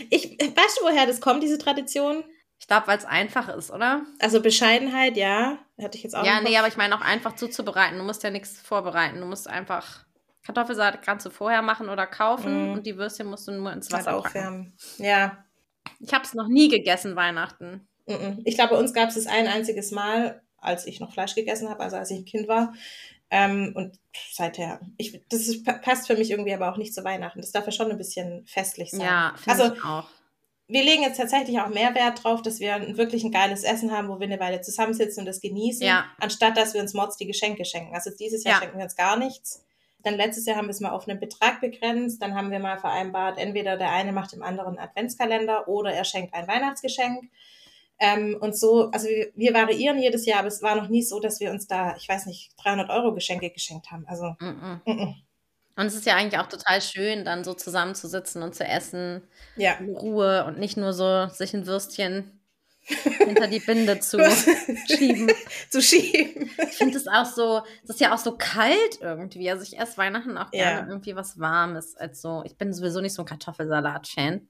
Ich, 0.08 0.38
weißt 0.38 0.78
du, 0.78 0.84
woher 0.84 1.06
das 1.06 1.20
kommt, 1.20 1.42
diese 1.42 1.58
Tradition? 1.58 2.24
Ich 2.62 2.68
glaube, 2.68 2.86
weil 2.86 2.96
es 2.96 3.04
einfach 3.04 3.48
ist, 3.48 3.72
oder? 3.72 4.02
Also 4.20 4.40
Bescheidenheit, 4.40 5.16
ja, 5.16 5.58
hatte 5.82 5.98
ich 5.98 6.04
jetzt 6.04 6.14
auch 6.14 6.24
Ja, 6.24 6.40
nee, 6.40 6.56
aber 6.56 6.68
ich 6.68 6.76
meine 6.76 6.94
auch 6.94 7.00
einfach 7.00 7.34
zuzubereiten. 7.34 7.98
Du 7.98 8.04
musst 8.04 8.22
ja 8.22 8.30
nichts 8.30 8.60
vorbereiten. 8.60 9.18
Du 9.18 9.26
musst 9.26 9.48
einfach 9.48 10.04
Kartoffelsalat 10.44 11.02
kannst 11.02 11.26
du 11.26 11.30
vorher 11.30 11.60
machen 11.60 11.88
oder 11.88 12.06
kaufen 12.06 12.68
Mhm. 12.68 12.72
und 12.74 12.86
die 12.86 12.96
Würstchen 12.96 13.26
musst 13.26 13.48
du 13.48 13.52
nur 13.52 13.72
ins 13.72 13.90
Wasser 13.90 14.16
aufwärmen. 14.16 14.76
Ja. 14.98 15.44
Ich 15.98 16.14
habe 16.14 16.22
es 16.24 16.34
noch 16.34 16.46
nie 16.46 16.68
gegessen 16.68 17.16
Weihnachten. 17.16 17.88
Ich 18.44 18.54
glaube, 18.54 18.74
bei 18.74 18.80
uns 18.80 18.94
gab 18.94 19.08
es 19.08 19.16
das 19.16 19.26
ein 19.26 19.48
einziges 19.48 19.90
Mal, 19.90 20.40
als 20.58 20.86
ich 20.86 21.00
noch 21.00 21.12
Fleisch 21.12 21.34
gegessen 21.34 21.68
habe, 21.68 21.80
also 21.82 21.96
als 21.96 22.12
ich 22.12 22.18
ein 22.18 22.24
Kind 22.24 22.46
war. 22.46 22.74
Ähm, 23.30 23.72
und 23.74 23.98
seither, 24.32 24.80
ich, 24.98 25.20
das 25.28 25.48
ist, 25.48 25.64
pa- 25.64 25.78
passt 25.78 26.06
für 26.06 26.16
mich 26.16 26.30
irgendwie 26.30 26.54
aber 26.54 26.70
auch 26.72 26.76
nicht 26.76 26.94
zu 26.94 27.02
Weihnachten. 27.02 27.40
Das 27.40 27.50
darf 27.50 27.66
ja 27.66 27.72
schon 27.72 27.90
ein 27.90 27.98
bisschen 27.98 28.46
festlich 28.46 28.92
sein. 28.92 29.00
Ja, 29.00 29.34
finde 29.36 29.62
Also 29.64 29.74
ich 29.74 29.84
auch. 29.84 30.08
Wir 30.72 30.82
legen 30.82 31.02
jetzt 31.02 31.18
tatsächlich 31.18 31.60
auch 31.60 31.68
mehr 31.68 31.94
Wert 31.94 32.22
drauf, 32.24 32.42
dass 32.42 32.58
wir 32.60 32.96
wirklich 32.96 33.24
ein 33.24 33.30
geiles 33.30 33.62
Essen 33.62 33.92
haben, 33.92 34.08
wo 34.08 34.18
wir 34.18 34.26
eine 34.26 34.40
Weile 34.40 34.60
zusammensitzen 34.62 35.20
und 35.20 35.26
das 35.26 35.40
genießen, 35.40 35.86
Ja. 35.86 36.06
anstatt 36.18 36.56
dass 36.56 36.74
wir 36.74 36.80
uns 36.80 36.94
Mods 36.94 37.16
die 37.16 37.26
Geschenke 37.26 37.64
schenken. 37.64 37.94
Also 37.94 38.10
dieses 38.10 38.44
Jahr 38.44 38.54
Ja. 38.54 38.60
schenken 38.60 38.78
wir 38.78 38.84
uns 38.84 38.96
gar 38.96 39.16
nichts. 39.16 39.64
Dann 40.02 40.14
letztes 40.14 40.46
Jahr 40.46 40.56
haben 40.56 40.66
wir 40.66 40.70
es 40.72 40.80
mal 40.80 40.90
auf 40.90 41.06
einen 41.06 41.20
Betrag 41.20 41.60
begrenzt. 41.60 42.20
Dann 42.22 42.34
haben 42.34 42.50
wir 42.50 42.58
mal 42.58 42.78
vereinbart, 42.78 43.38
entweder 43.38 43.76
der 43.76 43.92
eine 43.92 44.12
macht 44.12 44.32
dem 44.32 44.42
anderen 44.42 44.78
einen 44.78 44.88
Adventskalender 44.88 45.68
oder 45.68 45.92
er 45.92 46.04
schenkt 46.04 46.34
ein 46.34 46.48
Weihnachtsgeschenk. 46.48 47.30
Ähm, 48.00 48.36
und 48.40 48.56
so, 48.56 48.90
also 48.90 49.06
wir, 49.06 49.30
wir 49.36 49.54
variieren 49.54 50.00
jedes 50.00 50.26
Jahr, 50.26 50.40
aber 50.40 50.48
es 50.48 50.60
war 50.62 50.74
noch 50.74 50.88
nie 50.88 51.02
so, 51.02 51.20
dass 51.20 51.38
wir 51.38 51.52
uns 51.52 51.68
da, 51.68 51.94
ich 51.96 52.08
weiß 52.08 52.26
nicht, 52.26 52.50
300 52.62 52.90
Euro 52.90 53.14
Geschenke 53.14 53.50
geschenkt 53.50 53.92
haben. 53.92 54.04
Also, 54.08 54.24
-mm. 54.24 54.80
mm, 54.84 54.90
mm. 54.90 55.14
Und 55.82 55.88
es 55.88 55.94
ist 55.96 56.06
ja 56.06 56.14
eigentlich 56.14 56.40
auch 56.40 56.46
total 56.46 56.80
schön, 56.80 57.24
dann 57.24 57.42
so 57.42 57.54
zusammenzusitzen 57.54 58.40
und 58.42 58.54
zu 58.54 58.64
essen. 58.64 59.22
ja. 59.56 59.72
in 59.74 59.88
Ruhe 59.96 60.44
und 60.44 60.58
nicht 60.60 60.76
nur 60.76 60.92
so 60.92 61.26
sich 61.26 61.52
ein 61.54 61.66
Würstchen 61.66 62.40
hinter 63.18 63.48
die 63.48 63.58
Binde 63.58 63.98
zu 63.98 64.18
schieben. 64.86 65.28
Zu 65.70 65.82
schieben. 65.82 66.50
Ich 66.70 66.76
finde 66.76 66.96
es 66.96 67.08
auch 67.08 67.24
so, 67.26 67.62
es 67.82 67.90
ist 67.90 68.00
ja 68.00 68.14
auch 68.14 68.18
so 68.18 68.36
kalt 68.36 69.00
irgendwie. 69.00 69.50
Also 69.50 69.64
ich 69.64 69.76
esse 69.78 69.96
Weihnachten 69.98 70.38
auch 70.38 70.50
gerne 70.52 70.80
Ja. 70.82 70.86
irgendwie 70.88 71.16
was 71.16 71.38
Warmes. 71.40 71.96
als 71.96 72.22
so. 72.22 72.42
ich 72.46 72.56
bin 72.56 72.72
sowieso 72.72 73.00
nicht 73.00 73.14
so 73.14 73.22
ein 73.22 73.26
Kartoffelsalat-Fan. 73.26 74.46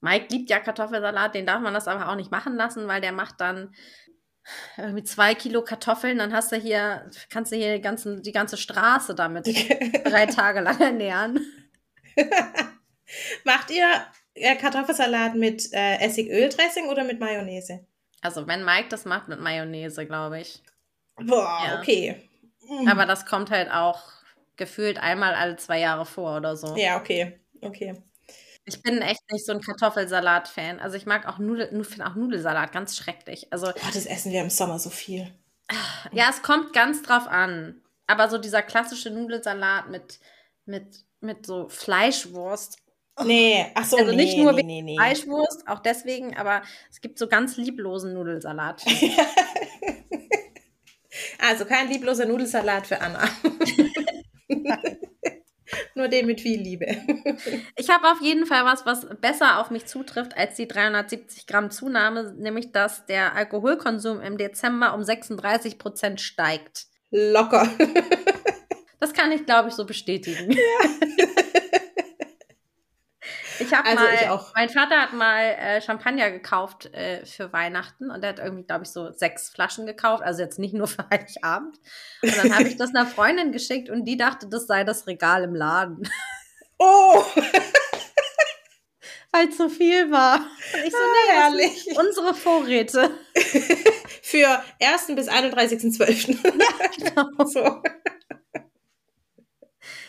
Mike 0.00 0.26
liebt 0.30 0.50
ja 0.50 0.60
Kartoffelsalat, 0.60 1.34
den 1.34 1.46
darf 1.46 1.60
man 1.60 1.74
das 1.74 1.88
aber 1.88 2.08
auch 2.08 2.16
nicht 2.16 2.30
machen 2.30 2.54
lassen, 2.54 2.86
weil 2.86 3.00
der 3.00 3.12
macht 3.12 3.40
dann 3.40 3.74
irgendwie 4.76 5.02
zwei 5.04 5.34
Kilo 5.34 5.62
Kartoffeln, 5.62 6.18
dann 6.18 6.32
hast 6.32 6.52
du 6.52 6.56
hier, 6.56 7.10
kannst 7.30 7.52
du 7.52 7.56
hier 7.56 7.74
die, 7.74 7.80
ganzen, 7.82 8.22
die 8.22 8.32
ganze 8.32 8.56
Straße 8.56 9.14
damit 9.14 9.46
drei 10.04 10.26
Tage 10.26 10.60
lang 10.60 10.80
ernähren. 10.80 11.40
Macht 13.44 13.70
ihr 13.70 13.86
äh, 14.34 14.56
Kartoffelsalat 14.56 15.34
mit 15.34 15.72
äh, 15.72 15.98
Essigöl-Dressing 15.98 16.88
oder 16.88 17.04
mit 17.04 17.20
Mayonnaise? 17.20 17.84
Also 18.22 18.46
wenn 18.46 18.64
Mike 18.64 18.88
das 18.88 19.04
macht 19.04 19.28
mit 19.28 19.40
Mayonnaise, 19.40 20.06
glaube 20.06 20.40
ich. 20.40 20.62
Boah, 21.16 21.60
Ja. 21.66 21.78
okay. 21.80 22.28
Mm. 22.68 22.88
Aber 22.88 23.06
das 23.06 23.26
kommt 23.26 23.50
halt 23.50 23.70
auch 23.70 24.02
gefühlt 24.56 24.98
einmal 24.98 25.34
alle 25.34 25.56
zwei 25.56 25.78
Jahre 25.78 26.06
vor 26.06 26.36
oder 26.36 26.56
so. 26.56 26.76
Ja, 26.76 26.96
okay. 26.98 27.38
Okay. 27.60 27.94
Ich 28.66 28.82
bin 28.82 29.00
echt 29.00 29.20
nicht 29.30 29.46
so 29.46 29.52
ein 29.52 29.60
Kartoffelsalat-Fan. 29.60 30.80
Also 30.80 30.96
ich 30.96 31.06
mag 31.06 31.26
auch 31.26 31.38
Nudel, 31.38 31.84
finde 31.84 32.06
auch 32.06 32.16
Nudelsalat 32.16 32.72
ganz 32.72 32.96
schrecklich. 32.96 33.52
Also 33.52 33.66
Boah, 33.66 33.90
das 33.94 34.06
essen 34.06 34.32
wir 34.32 34.42
im 34.42 34.50
Sommer 34.50 34.78
so 34.78 34.90
viel. 34.90 35.32
ja, 36.12 36.26
es 36.30 36.42
kommt 36.42 36.72
ganz 36.72 37.02
drauf 37.02 37.28
an. 37.28 37.80
Aber 38.06 38.28
so 38.28 38.38
dieser 38.38 38.62
klassische 38.62 39.10
Nudelsalat 39.10 39.88
mit, 39.88 40.18
mit, 40.64 41.04
mit 41.20 41.46
so 41.46 41.68
Fleischwurst. 41.68 42.78
Nee, 43.24 43.66
ach 43.74 43.84
so, 43.84 43.96
Also 43.96 44.10
nee, 44.10 44.16
nicht 44.16 44.36
nur 44.36 44.52
nee, 44.52 44.58
wegen 44.58 44.66
nee, 44.66 44.82
nee. 44.82 44.96
Fleischwurst, 44.96 45.66
auch 45.68 45.78
deswegen, 45.78 46.36
aber 46.36 46.62
es 46.90 47.00
gibt 47.00 47.18
so 47.18 47.28
ganz 47.28 47.56
lieblosen 47.56 48.12
Nudelsalat. 48.12 48.84
Also 51.38 51.64
kein 51.64 51.88
liebloser 51.88 52.26
Nudelsalat 52.26 52.86
für 52.86 53.00
Anna. 53.00 53.28
Nur 55.94 56.08
den 56.08 56.26
mit 56.26 56.40
viel 56.40 56.60
Liebe. 56.60 56.86
Ich 57.76 57.90
habe 57.90 58.10
auf 58.10 58.20
jeden 58.20 58.46
Fall 58.46 58.64
was, 58.64 58.86
was 58.86 59.06
besser 59.20 59.60
auf 59.60 59.70
mich 59.70 59.86
zutrifft 59.86 60.36
als 60.36 60.56
die 60.56 60.68
370 60.68 61.46
Gramm 61.46 61.70
Zunahme, 61.70 62.34
nämlich 62.36 62.72
dass 62.72 63.06
der 63.06 63.34
Alkoholkonsum 63.34 64.20
im 64.20 64.38
Dezember 64.38 64.94
um 64.94 65.02
36 65.02 65.78
Prozent 65.78 66.20
steigt. 66.20 66.86
Locker. 67.10 67.68
Das 68.98 69.12
kann 69.12 69.30
ich, 69.30 69.44
glaube 69.44 69.68
ich, 69.68 69.74
so 69.74 69.84
bestätigen. 69.84 70.56
Ich 73.58 73.72
habe 73.72 73.88
Also 73.88 74.04
mal, 74.04 74.14
ich 74.14 74.28
auch. 74.28 74.52
mein 74.54 74.68
Vater 74.68 75.00
hat 75.00 75.12
mal 75.12 75.40
äh, 75.42 75.80
Champagner 75.82 76.30
gekauft 76.30 76.86
äh, 76.94 77.24
für 77.24 77.52
Weihnachten 77.52 78.10
und 78.10 78.22
er 78.22 78.30
hat 78.30 78.38
irgendwie, 78.38 78.64
glaube 78.64 78.84
ich, 78.84 78.90
so 78.90 79.10
sechs 79.12 79.48
Flaschen 79.50 79.86
gekauft, 79.86 80.22
also 80.22 80.42
jetzt 80.42 80.58
nicht 80.58 80.74
nur 80.74 80.86
für 80.88 81.08
Heiligabend. 81.10 81.78
Und 82.22 82.36
dann 82.36 82.54
habe 82.54 82.68
ich 82.68 82.76
das 82.76 82.94
einer 82.94 83.06
Freundin 83.06 83.52
geschickt 83.52 83.88
und 83.90 84.04
die 84.04 84.16
dachte, 84.16 84.48
das 84.48 84.66
sei 84.66 84.84
das 84.84 85.06
Regal 85.06 85.44
im 85.44 85.54
Laden, 85.54 86.08
Oh, 86.78 87.24
weil 89.32 89.50
so 89.52 89.68
viel 89.70 90.10
war. 90.10 90.40
Und 90.74 90.84
ich 90.84 90.92
so, 90.92 90.98
ah, 90.98 91.14
nee, 91.26 91.32
herrlich. 91.32 91.86
unsere 91.98 92.34
Vorräte. 92.34 93.10
Für 94.22 94.62
1. 94.82 95.06
bis 95.14 95.28
31.12. 95.28 97.46
so. 97.46 97.82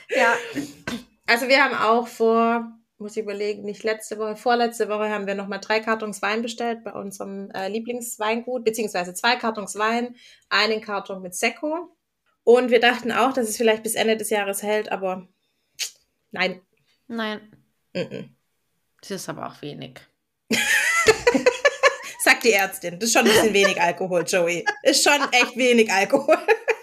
Ja, 0.09 0.33
Also 1.27 1.47
wir 1.47 1.63
haben 1.63 1.75
auch 1.75 2.07
vor, 2.07 2.76
muss 2.99 3.15
ich 3.15 3.23
überlegen, 3.23 3.63
nicht 3.63 3.83
letzte 3.83 4.17
Woche, 4.17 4.35
vorletzte 4.35 4.89
Woche 4.89 5.09
haben 5.09 5.27
wir 5.27 5.35
nochmal 5.35 5.59
drei 5.59 5.79
Kartons 5.79 6.21
Wein 6.21 6.41
bestellt 6.41 6.83
bei 6.83 6.93
unserem 6.93 7.51
äh, 7.51 7.67
Lieblingsweingut, 7.67 8.63
beziehungsweise 8.63 9.13
zwei 9.13 9.35
Kartons 9.35 9.75
Wein, 9.77 10.15
einen 10.49 10.81
Karton 10.81 11.21
mit 11.21 11.35
Sekko. 11.35 11.95
Und 12.43 12.71
wir 12.71 12.79
dachten 12.79 13.11
auch, 13.11 13.33
dass 13.33 13.49
es 13.49 13.57
vielleicht 13.57 13.83
bis 13.83 13.95
Ende 13.95 14.17
des 14.17 14.29
Jahres 14.29 14.63
hält, 14.63 14.91
aber 14.91 15.27
nein. 16.31 16.61
nein, 17.07 17.51
Mm-mm. 17.93 18.29
das 19.01 19.11
ist 19.11 19.29
aber 19.29 19.47
auch 19.47 19.61
wenig. 19.61 19.99
Sagt 22.19 22.43
die 22.43 22.53
Ärztin. 22.53 22.99
Das 22.99 23.09
ist 23.09 23.13
schon 23.13 23.25
ein 23.25 23.31
bisschen 23.31 23.53
wenig 23.53 23.79
Alkohol, 23.79 24.23
Joey. 24.25 24.65
Ist 24.83 25.03
schon 25.03 25.21
echt 25.31 25.55
wenig 25.55 25.91
Alkohol. 25.91 26.37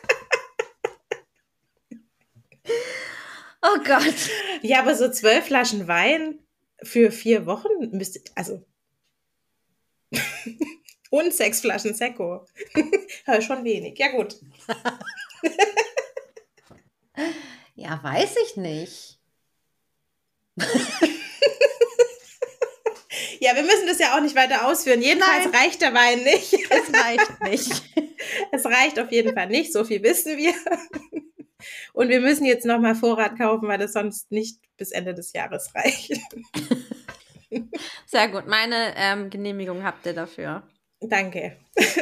Oh 3.67 3.79
Gott. 3.83 4.15
Ja, 4.63 4.81
aber 4.81 4.95
so 4.95 5.11
zwölf 5.11 5.47
Flaschen 5.47 5.89
Wein 5.89 6.39
für 6.83 7.11
vier 7.11 7.47
Wochen 7.47 7.69
müsste, 7.93 8.21
also. 8.35 8.63
Und 11.11 11.33
sechs 11.33 11.63
Flaschen 11.63 11.95
Sekko. 11.95 12.47
schon 13.41 13.65
wenig. 13.65 13.99
Ja, 13.99 14.09
gut. 14.13 14.37
Ja, 17.77 18.01
weiß 18.03 18.37
ich 18.47 18.57
nicht. 18.57 19.19
Ja, 23.41 23.55
wir 23.57 23.63
müssen 23.63 23.87
das 23.87 23.99
ja 23.99 24.17
auch 24.17 24.21
nicht 24.21 24.37
weiter 24.37 24.67
ausführen. 24.67 25.03
Jedenfalls 25.03 25.47
Nein. 25.47 25.55
reicht 25.55 25.83
der 25.83 25.93
Wein 25.93 26.23
nicht. 26.23 26.55
Es 26.71 26.93
reicht 26.95 27.43
nicht. 27.43 27.83
Es 28.53 28.65
reicht 28.65 28.99
auf 28.99 29.13
jeden 29.13 29.35
Fall 29.35 29.49
nicht. 29.49 29.73
So 29.73 29.85
viel 29.85 30.03
wissen 30.03 30.37
wir. 30.37 30.55
Und 31.93 32.09
wir 32.09 32.21
müssen 32.21 32.45
jetzt 32.45 32.67
nochmal 32.67 32.95
Vorrat 32.95 33.39
kaufen, 33.39 33.69
weil 33.69 33.79
das 33.79 33.93
sonst 33.93 34.31
nicht 34.31 34.59
bis 34.77 34.91
Ende 34.91 35.15
des 35.15 35.33
Jahres 35.33 35.75
reicht. 35.75 36.21
Sehr 38.07 38.29
gut. 38.29 38.47
Meine 38.47 38.95
ähm, 38.97 39.31
Genehmigung 39.31 39.85
habt 39.85 40.05
ihr 40.07 40.15
dafür. 40.15 40.63
Danke. 41.01 41.57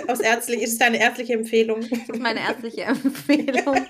Aus 0.09 0.21
ärztlich, 0.21 0.63
ist 0.63 0.73
es 0.73 0.79
deine 0.79 1.01
ärztliche 1.01 1.35
Empfehlung? 1.35 1.81
Das 1.81 2.09
ist 2.09 2.19
meine 2.21 2.41
ärztliche 2.41 2.83
Empfehlung. 2.83 3.87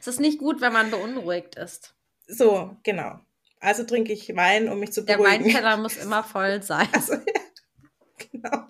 es 0.00 0.06
ist 0.06 0.20
nicht 0.20 0.38
gut, 0.38 0.60
wenn 0.60 0.72
man 0.72 0.90
beunruhigt 0.90 1.56
ist. 1.56 1.94
So, 2.26 2.76
genau. 2.82 3.18
Also 3.58 3.84
trinke 3.84 4.12
ich 4.12 4.34
Wein, 4.36 4.68
um 4.68 4.80
mich 4.80 4.92
zu 4.92 5.02
Der 5.02 5.16
beruhigen. 5.16 5.44
Weinkeller 5.44 5.76
muss 5.76 5.96
immer 5.96 6.24
voll 6.24 6.62
sein. 6.62 6.88
Also, 6.92 7.14
ja, 7.14 7.20
genau. 8.30 8.64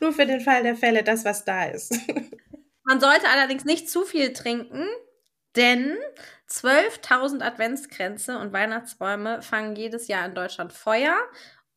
Nur 0.00 0.12
für 0.12 0.26
den 0.26 0.40
Fall 0.40 0.62
der 0.62 0.76
Fälle, 0.76 1.02
das, 1.02 1.24
was 1.24 1.44
da 1.44 1.64
ist. 1.66 1.94
Man 2.88 3.00
sollte 3.00 3.28
allerdings 3.28 3.64
nicht 3.64 3.90
zu 3.90 4.04
viel 4.04 4.32
trinken, 4.32 4.86
denn 5.56 5.96
12.000 6.50 7.42
Adventskränze 7.42 8.38
und 8.38 8.52
Weihnachtsbäume 8.54 9.42
fangen 9.42 9.76
jedes 9.76 10.08
Jahr 10.08 10.24
in 10.24 10.34
Deutschland 10.34 10.72
Feuer 10.72 11.14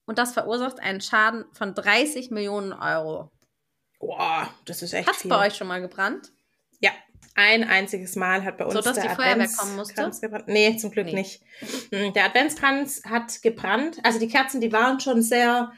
und 0.06 0.18
das 0.18 0.32
verursacht 0.34 0.80
einen 0.80 1.02
Schaden 1.02 1.46
von 1.54 1.74
30 1.76 2.32
Millionen 2.32 2.72
Euro. 2.74 3.30
Boah, 4.00 4.50
das 4.66 4.82
ist 4.82 4.94
echt 4.94 5.08
Hat's 5.10 5.22
viel. 5.24 5.30
bei 5.30 5.48
euch 5.48 5.56
schon 5.56 5.68
mal 5.68 5.82
gebrannt? 5.82 6.32
Ja, 6.80 6.92
Ein 7.36 7.64
einziges 7.70 8.16
Mal 8.16 8.44
hat 8.44 8.58
bei 8.58 8.66
uns 8.66 8.74
So, 8.74 8.82
dass 8.82 8.96
der 8.96 9.04
die 9.04 9.10
Feuerwehr 9.10 9.32
Adventskranz 9.34 9.60
kommen 9.60 9.76
musste? 9.76 10.28
gebrannt. 10.28 10.48
Nee, 10.48 10.78
zum 10.78 10.92
Glück 10.92 11.06
Nee. 11.08 11.14
nicht. 11.14 11.42
Mm, 11.92 12.14
Der 12.14 12.26
Adventskranz 12.26 13.02
hat 13.08 13.42
gebrannt. 13.42 14.00
Also 14.04 14.18
die 14.20 14.28
Kerzen, 14.30 14.60
die 14.62 14.72
waren 14.72 15.00
schon 15.00 15.22
sehr 15.22 15.72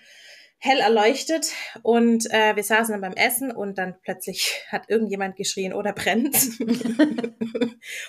hell 0.63 0.79
erleuchtet 0.79 1.51
und 1.81 2.31
äh, 2.31 2.55
wir 2.55 2.63
saßen 2.63 2.93
dann 2.93 3.01
beim 3.01 3.17
Essen 3.21 3.51
und 3.51 3.77
dann 3.77 3.95
plötzlich 4.01 4.63
hat 4.69 4.89
irgendjemand 4.89 5.35
geschrien 5.35 5.73
oder 5.73 5.91
brennt. 5.91 6.37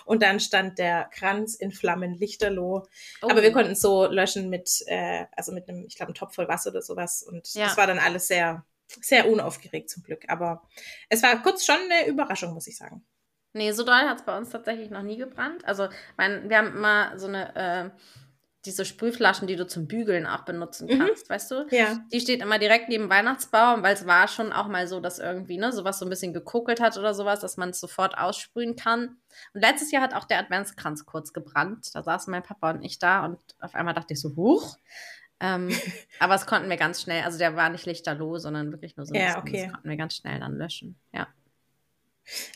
und 0.05 0.23
dann 0.23 0.38
stand 0.38 0.79
der 0.79 1.11
Kranz 1.12 1.57
in 1.57 1.73
Flammen 1.73 2.14
lichterloh. 2.14 2.87
Oh. 3.23 3.29
Aber 3.29 3.43
wir 3.43 3.51
konnten 3.51 3.73
es 3.73 3.81
so 3.81 4.07
löschen 4.07 4.51
mit, 4.51 4.71
äh, 4.87 5.25
also 5.33 5.51
mit 5.51 5.69
einem, 5.69 5.85
ich 5.88 5.97
glaube, 5.97 6.11
einem 6.11 6.14
Topf 6.14 6.37
voll 6.37 6.47
Wasser 6.47 6.71
oder 6.71 6.81
sowas. 6.81 7.25
Und 7.25 7.53
Ja. 7.55 7.64
das 7.67 7.77
war 7.77 7.88
dann 7.88 7.99
alles 7.99 8.29
sehr, 8.29 8.64
sehr 8.87 9.29
unaufgeregt 9.29 9.90
zum 9.90 10.05
Glück. 10.05 10.23
Aber 10.29 10.62
es 11.09 11.25
war 11.25 11.43
kurz 11.43 11.67
schon 11.67 11.75
eine 11.90 12.07
Überraschung, 12.07 12.55
muss 12.55 12.69
ich 12.69 12.77
sagen. 12.77 13.05
Nee, 13.53 13.73
so 13.73 13.83
doll 13.83 13.95
hat 13.95 14.19
es 14.19 14.25
bei 14.25 14.37
uns 14.38 14.51
tatsächlich 14.51 14.90
noch 14.90 15.03
nie 15.03 15.17
gebrannt. 15.17 15.64
Also, 15.64 15.88
mein, 16.17 16.49
wir 16.49 16.59
haben 16.59 16.69
immer 16.69 17.19
so 17.19 17.27
eine, 17.27 17.57
äh, 17.57 17.90
diese 18.66 18.85
Sprühflaschen, 18.85 19.46
die 19.46 19.57
du 19.57 19.66
zum 19.66 19.87
Bügeln 19.87 20.27
auch 20.27 20.42
benutzen 20.44 20.88
Mhm. 20.88 20.98
kannst, 20.98 21.29
weißt 21.31 21.50
du? 21.50 21.66
Ja. 21.70 21.98
Die 22.12 22.20
steht 22.20 22.40
immer 22.42 22.59
direkt 22.59 22.88
neben 22.88 23.05
dem 23.05 23.11
Weihnachtsbaum, 23.11 23.83
weil 23.83 23.94
es 23.94 24.07
war 24.07 24.27
schon 24.29 24.53
auch 24.53 24.68
mal 24.68 24.87
so, 24.88 25.00
dass 25.00 25.18
irgendwie, 25.18 25.59
ne, 25.59 25.72
sowas 25.72 25.98
so 25.98 26.07
ein 26.07 26.11
bisschen 26.11 26.33
gekokelt 26.33 26.81
hat 26.81 26.96
oder 26.96 27.14
sowas, 27.14 27.40
dass 27.40 27.57
man 27.57 27.70
es 27.70 27.81
sofort 27.81 28.16
aussprühen 28.18 28.77
kann. 28.77 29.16
Und 29.53 29.61
letztes 29.61 29.90
Jahr 29.90 30.03
hat 30.03 30.14
auch 30.14 30.24
der 30.24 30.38
Adventskranz 30.38 31.05
kurz 31.07 31.33
gebrannt. 31.33 31.94
Da 31.94 32.03
saßen 32.03 32.31
mein 32.31 32.42
Papa 32.42 32.70
und 32.70 32.83
ich 32.83 32.98
da 32.98 33.24
und 33.24 33.38
auf 33.61 33.74
einmal 33.74 33.94
dachte 33.94 34.14
ich 34.14 34.20
so, 34.20 34.35
huch. 34.37 34.77
Ähm, 35.40 35.68
aber 36.20 36.35
es 36.35 36.46
konnten 36.46 36.70
wir 36.70 36.77
ganz 36.77 37.03
schnell, 37.03 37.22
also 37.24 37.38
der 37.38 37.57
war 37.57 37.68
nicht 37.68 37.87
lichterloh, 37.87 38.38
sondern 38.38 38.70
wirklich 38.72 38.96
nur 38.96 39.05
so 39.05 39.14
ein 39.14 39.20
Ja, 39.20 39.27
bisschen, 39.27 39.40
okay. 39.42 39.62
das 39.64 39.72
konnten 39.72 39.88
wir 39.90 39.96
ganz 39.96 40.14
schnell 40.16 40.40
dann 40.40 40.57
löschen. 40.57 40.96
Ja. 41.12 41.27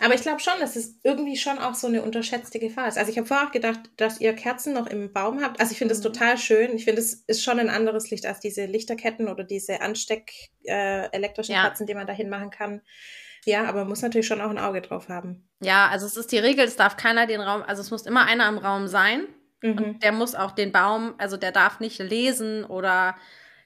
Aber 0.01 0.15
ich 0.15 0.23
glaube 0.23 0.41
schon, 0.41 0.55
dass 0.61 0.77
es 0.77 0.99
irgendwie 1.03 1.37
schon 1.37 1.59
auch 1.59 1.75
so 1.75 1.87
eine 1.87 2.03
unterschätzte 2.03 2.59
Gefahr 2.59 2.89
ist. 2.89 2.97
Also 2.99 3.11
ich 3.11 3.19
habe 3.19 3.27
vorher 3.27 3.47
auch 3.49 3.53
gedacht, 3.53 3.81
dass 3.97 4.21
ihr 4.21 4.33
Kerzen 4.35 4.73
noch 4.73 4.87
im 4.87 5.13
Baum 5.13 5.43
habt. 5.43 5.61
Also 5.61 5.73
ich 5.73 5.79
finde 5.79 5.93
das 5.95 5.99
Mhm. 6.03 6.13
total 6.13 6.39
schön. 6.39 6.75
Ich 6.75 6.85
finde, 6.85 7.01
es 7.03 7.15
ist 7.27 7.43
schon 7.43 7.59
ein 7.61 7.69
anderes 7.71 8.11
Licht 8.11 8.25
als 8.27 8.41
diese 8.41 8.65
Lichterketten 8.65 9.29
oder 9.29 9.45
diese 9.45 9.81
Ansteck 9.83 10.33
äh, 10.65 11.11
elektrischen 11.13 11.53
Ja. 11.53 11.63
Kerzen, 11.63 11.87
die 11.87 11.95
man 11.95 12.07
dahin 12.07 12.31
machen 12.31 12.51
kann. 12.51 12.81
Ja, 13.45 13.65
aber 13.67 13.81
man 13.81 13.89
muss 13.89 14.03
natürlich 14.03 14.27
schon 14.27 14.41
auch 14.41 14.51
ein 14.51 14.59
Auge 14.59 14.81
drauf 14.83 15.09
haben. 15.09 15.49
Ja, 15.61 15.89
also 15.89 16.07
es 16.07 16.17
ist 16.17 16.33
die 16.33 16.39
Regel, 16.39 16.65
es 16.65 16.77
darf 16.77 16.97
keiner 16.97 17.27
den 17.27 17.41
Raum, 17.41 17.63
also 17.63 17.81
es 17.83 17.91
muss 17.91 18.03
immer 18.07 18.25
einer 18.27 18.49
im 18.49 18.59
Raum 18.59 18.89
sein. 18.89 19.27
Mhm. 19.63 19.79
Und 19.79 20.03
der 20.03 20.13
muss 20.13 20.35
auch 20.35 20.53
den 20.53 20.73
Baum, 20.73 21.15
also 21.19 21.37
der 21.37 21.53
darf 21.53 21.81
nicht 21.81 21.99
lesen 21.99 22.65
oder, 22.65 23.17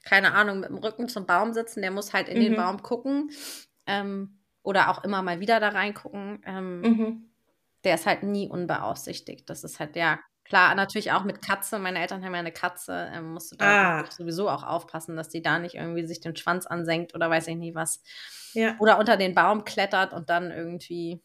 keine 0.03 0.33
Ahnung, 0.33 0.59
mit 0.59 0.69
dem 0.69 0.77
Rücken 0.77 1.07
zum 1.07 1.25
Baum 1.25 1.53
sitzen, 1.53 1.81
der 1.81 1.91
muss 1.91 2.13
halt 2.13 2.29
in 2.29 2.39
den 2.39 2.53
Mhm. 2.53 2.57
Baum 2.57 2.81
gucken. 2.83 3.31
Ähm, 3.85 4.39
oder 4.63 4.89
auch 4.89 5.03
immer 5.03 5.21
mal 5.21 5.39
wieder 5.39 5.59
da 5.59 5.69
reingucken. 5.69 6.41
Ähm, 6.45 6.81
Mhm. 6.81 7.29
Der 7.83 7.95
ist 7.95 8.05
halt 8.05 8.23
nie 8.23 8.47
unbeaufsichtigt. 8.49 9.49
Das 9.49 9.65
ist 9.65 9.79
halt, 9.81 9.97
ja, 9.97 10.19
klar, 10.45 10.73
natürlich 10.73 11.11
auch 11.11 11.25
mit 11.25 11.41
Katze. 11.45 11.79
Meine 11.79 11.99
Eltern 11.99 12.23
haben 12.23 12.33
ja 12.33 12.39
eine 12.39 12.53
Katze, 12.53 13.11
ähm, 13.13 13.33
musst 13.33 13.51
du 13.51 13.57
da 13.57 13.99
Ah. 13.99 14.05
sowieso 14.09 14.49
auch 14.49 14.63
aufpassen, 14.63 15.17
dass 15.17 15.27
die 15.27 15.41
da 15.41 15.59
nicht 15.59 15.75
irgendwie 15.75 16.05
sich 16.07 16.21
den 16.21 16.35
Schwanz 16.37 16.65
ansenkt 16.65 17.13
oder 17.13 17.29
weiß 17.29 17.47
ich 17.49 17.57
nicht 17.57 17.75
was. 17.75 18.01
Ja. 18.53 18.77
Oder 18.79 18.99
unter 18.99 19.17
den 19.17 19.35
Baum 19.35 19.65
klettert 19.65 20.13
und 20.13 20.29
dann 20.29 20.49
irgendwie 20.51 21.21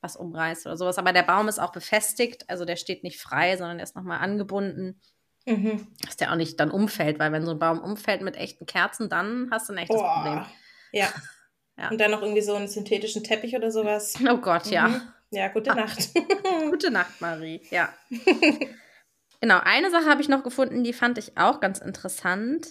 was 0.00 0.16
umreißt 0.16 0.66
oder 0.66 0.76
sowas. 0.78 0.96
Aber 0.98 1.12
der 1.12 1.22
Baum 1.22 1.48
ist 1.48 1.58
auch 1.58 1.72
befestigt, 1.72 2.48
also 2.48 2.64
der 2.64 2.76
steht 2.76 3.02
nicht 3.04 3.20
frei, 3.20 3.56
sondern 3.58 3.76
der 3.78 3.84
ist 3.84 3.96
nochmal 3.96 4.20
angebunden, 4.20 5.00
Mhm. 5.46 5.88
dass 6.04 6.16
der 6.16 6.30
auch 6.32 6.36
nicht 6.36 6.58
dann 6.60 6.70
umfällt, 6.70 7.18
weil 7.18 7.30
wenn 7.32 7.44
so 7.44 7.50
ein 7.52 7.58
Baum 7.58 7.80
umfällt 7.80 8.22
mit 8.22 8.36
echten 8.36 8.64
Kerzen, 8.64 9.10
dann 9.10 9.48
hast 9.50 9.68
du 9.68 9.74
ein 9.74 9.78
echtes 9.78 10.00
Problem. 10.00 10.34
Boah. 10.40 10.46
Ja. 10.92 11.08
Ja. 11.76 11.90
Und 11.90 12.00
dann 12.00 12.10
noch 12.10 12.22
irgendwie 12.22 12.42
so 12.42 12.54
einen 12.54 12.68
synthetischen 12.68 13.24
Teppich 13.24 13.56
oder 13.56 13.70
sowas. 13.70 14.14
Oh 14.28 14.36
Gott, 14.38 14.66
ja. 14.66 14.88
Mhm. 14.88 15.02
Ja, 15.30 15.48
gute 15.48 15.74
Nacht. 15.74 16.10
Gute 16.70 16.90
Nacht, 16.90 17.20
Marie. 17.20 17.60
Ja. 17.70 17.92
genau, 19.40 19.58
eine 19.62 19.90
Sache 19.90 20.06
habe 20.06 20.22
ich 20.22 20.28
noch 20.28 20.44
gefunden, 20.44 20.84
die 20.84 20.92
fand 20.92 21.18
ich 21.18 21.36
auch 21.36 21.60
ganz 21.60 21.80
interessant. 21.80 22.68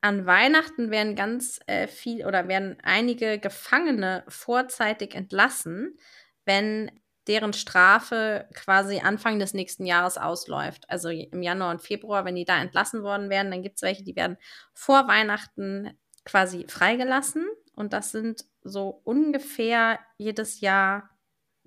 An 0.00 0.26
Weihnachten 0.26 0.90
werden 0.90 1.14
ganz 1.14 1.60
äh, 1.66 1.86
viel 1.86 2.26
oder 2.26 2.48
werden 2.48 2.76
einige 2.82 3.38
Gefangene 3.38 4.24
vorzeitig 4.28 5.14
entlassen, 5.14 5.96
wenn 6.44 6.90
deren 7.26 7.52
Strafe 7.52 8.48
quasi 8.54 9.00
Anfang 9.00 9.38
des 9.38 9.54
nächsten 9.54 9.86
Jahres 9.86 10.18
ausläuft. 10.18 10.88
Also 10.90 11.08
im 11.08 11.42
Januar 11.42 11.70
und 11.70 11.80
Februar, 11.80 12.24
wenn 12.24 12.34
die 12.34 12.44
da 12.44 12.60
entlassen 12.60 13.02
worden 13.02 13.30
werden, 13.30 13.50
dann 13.50 13.62
gibt 13.62 13.76
es 13.76 13.82
welche, 13.82 14.04
die 14.04 14.16
werden 14.16 14.36
vor 14.74 15.08
Weihnachten 15.08 15.98
quasi 16.24 16.66
freigelassen. 16.68 17.46
Und 17.74 17.92
das 17.92 18.12
sind 18.12 18.44
so 18.62 19.00
ungefähr 19.04 19.98
jedes 20.18 20.60
Jahr 20.60 21.10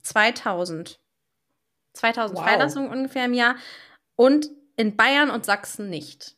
2000. 0.03 0.99
2000 1.93 2.37
Wow. 2.39 2.45
Freilassungen 2.45 2.89
ungefähr 2.91 3.25
im 3.25 3.33
Jahr. 3.33 3.55
Und 4.15 4.49
in 4.75 4.95
Bayern 4.95 5.29
und 5.31 5.45
Sachsen 5.45 5.89
nicht. 5.89 6.35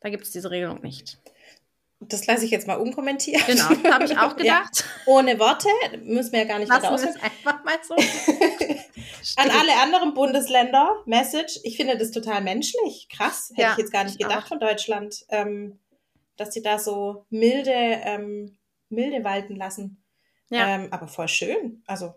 Da 0.00 0.10
gibt 0.10 0.24
es 0.24 0.30
diese 0.30 0.50
Regelung 0.50 0.80
nicht. 0.82 1.18
Das 2.00 2.26
lasse 2.26 2.44
ich 2.44 2.52
jetzt 2.52 2.68
mal 2.68 2.76
unkommentiert. 2.76 3.44
Genau, 3.46 3.70
habe 3.92 4.04
ich 4.04 4.12
auch 4.18 4.38
Ja. 4.38 4.60
gedacht. 4.60 4.84
Ohne 5.06 5.38
Worte, 5.40 5.68
müssen 6.02 6.32
wir 6.32 6.40
ja 6.40 6.44
gar 6.44 6.58
nicht 6.60 6.68
Lassen 6.68 6.82
wir 6.84 7.10
es 7.10 7.16
einfach 7.22 7.64
mal 7.64 7.74
so. 7.82 7.94
An 9.36 9.50
alle 9.50 9.74
anderen 9.82 10.14
Bundesländer, 10.14 11.02
Message, 11.06 11.58
ich 11.64 11.76
finde 11.76 11.98
das 11.98 12.10
total 12.12 12.40
menschlich. 12.42 13.08
Krass, 13.10 13.50
hätte 13.50 13.62
Ja, 13.62 13.72
ich 13.72 13.78
jetzt 13.78 13.92
gar 13.92 14.04
nicht 14.04 14.12
ich 14.14 14.18
gedacht 14.18 14.44
auch. 14.44 14.48
von 14.48 14.60
Deutschland, 14.60 15.24
ähm, 15.30 15.80
dass 16.36 16.54
sie 16.54 16.62
da 16.62 16.78
so 16.78 17.24
milde, 17.30 17.72
ähm, 17.72 18.57
milde 18.88 19.24
walten 19.24 19.56
lassen. 19.56 20.04
Ja. 20.50 20.66
Ähm, 20.66 20.88
aber 20.90 21.08
voll 21.08 21.28
schön. 21.28 21.82
Also 21.86 22.14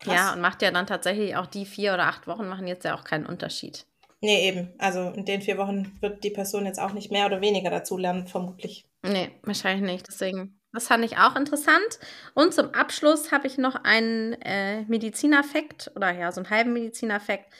krass. 0.00 0.14
Ja, 0.14 0.32
und 0.32 0.40
macht 0.40 0.62
ja 0.62 0.70
dann 0.70 0.86
tatsächlich 0.86 1.36
auch 1.36 1.46
die 1.46 1.66
vier 1.66 1.94
oder 1.94 2.06
acht 2.06 2.26
Wochen 2.26 2.48
machen 2.48 2.66
jetzt 2.66 2.84
ja 2.84 2.96
auch 2.96 3.04
keinen 3.04 3.26
Unterschied. 3.26 3.86
Nee, 4.20 4.48
eben. 4.48 4.72
Also 4.78 5.10
in 5.10 5.26
den 5.26 5.42
vier 5.42 5.58
Wochen 5.58 5.98
wird 6.00 6.24
die 6.24 6.30
Person 6.30 6.64
jetzt 6.64 6.80
auch 6.80 6.92
nicht 6.92 7.12
mehr 7.12 7.26
oder 7.26 7.42
weniger 7.42 7.68
dazu 7.68 7.98
lernen, 7.98 8.26
vermutlich. 8.26 8.86
Nee, 9.02 9.30
wahrscheinlich 9.42 9.84
nicht. 9.84 10.08
Deswegen, 10.08 10.58
das 10.72 10.86
fand 10.86 11.04
ich 11.04 11.18
auch 11.18 11.36
interessant. 11.36 11.98
Und 12.32 12.54
zum 12.54 12.72
Abschluss 12.72 13.32
habe 13.32 13.46
ich 13.46 13.58
noch 13.58 13.74
einen 13.74 14.32
äh, 14.40 14.82
Medizineffekt 14.84 15.92
oder 15.94 16.10
ja, 16.10 16.32
so 16.32 16.40
einen 16.40 16.48
halben 16.48 16.72
Medizineffekt. 16.72 17.52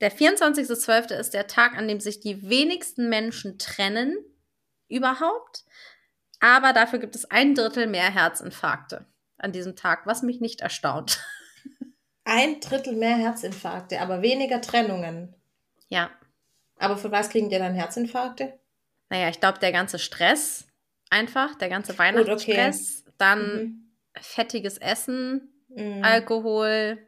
Der 0.00 0.10
24.12. 0.10 1.14
ist 1.14 1.34
der 1.34 1.46
Tag, 1.46 1.78
an 1.78 1.86
dem 1.86 2.00
sich 2.00 2.18
die 2.18 2.50
wenigsten 2.50 3.08
Menschen 3.08 3.58
trennen 3.58 4.16
überhaupt. 4.88 5.64
Aber 6.42 6.72
dafür 6.72 6.98
gibt 6.98 7.14
es 7.14 7.24
ein 7.30 7.54
Drittel 7.54 7.86
mehr 7.86 8.12
Herzinfarkte 8.12 9.06
an 9.38 9.52
diesem 9.52 9.76
Tag, 9.76 10.06
was 10.06 10.22
mich 10.22 10.40
nicht 10.40 10.60
erstaunt. 10.60 11.24
Ein 12.24 12.60
Drittel 12.60 12.96
mehr 12.96 13.16
Herzinfarkte, 13.16 14.00
aber 14.00 14.22
weniger 14.22 14.60
Trennungen. 14.60 15.34
Ja, 15.88 16.10
Aber 16.78 16.96
für 16.96 17.10
was 17.12 17.28
kriegen 17.30 17.48
die 17.48 17.58
dann 17.58 17.74
Herzinfarkte? 17.74 18.58
naja, 19.08 19.28
ich 19.28 19.40
glaube, 19.40 19.58
der 19.58 19.72
ganze 19.72 19.98
Stress 19.98 20.66
einfach, 21.10 21.54
der 21.56 21.68
ganze 21.68 21.96
Weihnachtsstress, 21.98 23.04
dann 23.18 23.54
Mhm. 23.56 23.96
fettiges 24.20 24.78
Essen, 24.78 25.52
Mhm. 25.68 26.02
Alkohol. 26.02 27.06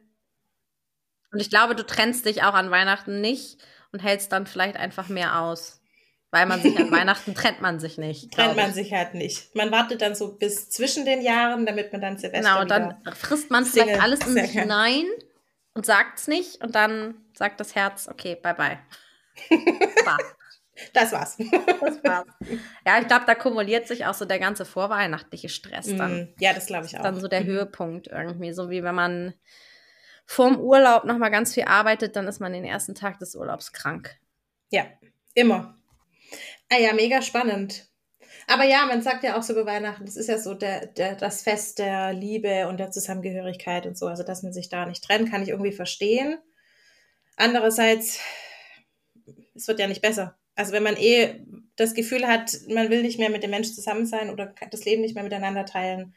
Und 1.31 1.39
ich 1.41 1.49
glaube, 1.49 1.75
du 1.75 1.85
trennst 1.85 2.25
dich 2.25 2.43
auch 2.43 2.53
an 2.53 2.71
Weihnachten 2.71 3.19
nicht 3.21 3.57
und 3.91 4.01
hältst 4.03 4.31
dann 4.31 4.45
vielleicht 4.47 4.77
einfach 4.77 5.09
mehr 5.09 5.41
aus. 5.41 5.81
Weil 6.35 6.47
man 6.47 6.61
sich 6.61 6.77
an 6.77 6.91
Weihnachten 6.91 7.33
trennt 7.33 7.61
man 7.61 7.79
sich 7.79 7.97
nicht. 7.97 8.33
Trennt 8.33 8.57
man 8.57 8.69
ich. 8.69 8.75
sich 8.75 8.93
halt 8.93 9.13
nicht. 9.13 9.55
Man 9.55 9.71
wartet 9.71 10.01
dann 10.01 10.15
so 10.15 10.33
bis 10.33 10.69
zwischen 10.69 11.05
den 11.05 11.21
Jahren, 11.21 11.65
damit 11.65 11.93
man 11.93 12.01
dann 12.01 12.17
Silvester 12.17 12.41
Genau, 12.49 12.61
und 12.61 12.69
dann 12.69 12.97
frisst 13.13 13.49
man 13.51 13.63
vielleicht 13.65 13.87
Single. 13.87 14.01
alles 14.03 14.19
in 14.27 14.33
sich 14.33 14.51
hinein 14.51 15.05
und 15.75 15.85
sagt 15.85 16.19
es 16.19 16.27
nicht. 16.27 16.61
Und 16.61 16.75
dann 16.75 17.15
sagt 17.33 17.61
das 17.61 17.73
Herz, 17.73 18.09
okay, 18.09 18.35
bye 18.35 18.53
bye. 18.53 18.79
Das 20.93 21.13
war's. 21.13 21.37
das 21.37 22.03
war's. 22.03 22.27
Ja, 22.85 22.99
ich 22.99 23.07
glaube, 23.07 23.23
da 23.25 23.33
kumuliert 23.33 23.87
sich 23.87 24.05
auch 24.07 24.13
so 24.13 24.25
der 24.25 24.39
ganze 24.39 24.65
vorweihnachtliche 24.65 25.47
Stress 25.47 25.85
dann. 25.95 26.15
Mhm. 26.17 26.33
Ja, 26.37 26.51
das 26.51 26.65
glaube 26.65 26.85
ich 26.85 26.97
auch. 26.97 27.01
dann 27.01 27.17
so 27.21 27.29
der. 27.29 27.45
Höhepunkt 27.45 28.07
irgendwie. 28.07 28.51
So 28.51 28.69
wie 28.69 28.83
wenn 28.83 28.93
man 28.93 29.33
vorm 30.25 30.59
Urlaub 30.59 31.05
nochmal 31.05 31.31
ganz 31.31 31.53
viel 31.53 31.63
arbeitet, 31.63 32.17
dann 32.17 32.27
ist 32.27 32.41
man 32.41 32.51
den 32.51 32.65
ersten 32.65 32.93
Tag 32.93 33.19
des 33.19 33.35
Urlaubs 33.35 33.71
krank. 33.71 34.17
Ja, 34.69 34.83
immer. 35.33 35.77
Ah 36.69 36.77
ja, 36.77 36.93
mega 36.93 37.21
spannend. 37.21 37.87
Aber 38.47 38.63
ja, 38.63 38.85
man 38.85 39.01
sagt 39.01 39.23
ja 39.23 39.37
auch 39.37 39.43
so 39.43 39.53
über 39.53 39.65
Weihnachten, 39.65 40.05
das 40.05 40.15
ist 40.17 40.27
ja 40.29 40.37
so 40.37 40.53
der, 40.53 40.85
der, 40.87 41.15
das 41.15 41.41
Fest 41.41 41.79
der 41.79 42.13
Liebe 42.13 42.67
und 42.67 42.77
der 42.79 42.91
Zusammengehörigkeit 42.91 43.85
und 43.87 43.97
so. 43.97 44.07
Also, 44.07 44.23
dass 44.23 44.43
man 44.43 44.53
sich 44.53 44.69
da 44.69 44.85
nicht 44.85 45.03
trennt, 45.03 45.31
kann 45.31 45.41
ich 45.41 45.49
irgendwie 45.49 45.71
verstehen. 45.71 46.37
Andererseits, 47.37 48.19
es 49.55 49.67
wird 49.67 49.79
ja 49.79 49.87
nicht 49.87 50.01
besser. 50.01 50.37
Also, 50.55 50.73
wenn 50.73 50.83
man 50.83 50.97
eh 50.97 51.41
das 51.75 51.93
Gefühl 51.93 52.27
hat, 52.27 52.55
man 52.69 52.89
will 52.89 53.01
nicht 53.01 53.19
mehr 53.19 53.29
mit 53.29 53.43
dem 53.43 53.51
Menschen 53.51 53.73
zusammen 53.73 54.05
sein 54.05 54.29
oder 54.29 54.53
das 54.71 54.85
Leben 54.85 55.01
nicht 55.01 55.15
mehr 55.15 55.23
miteinander 55.23 55.65
teilen, 55.65 56.15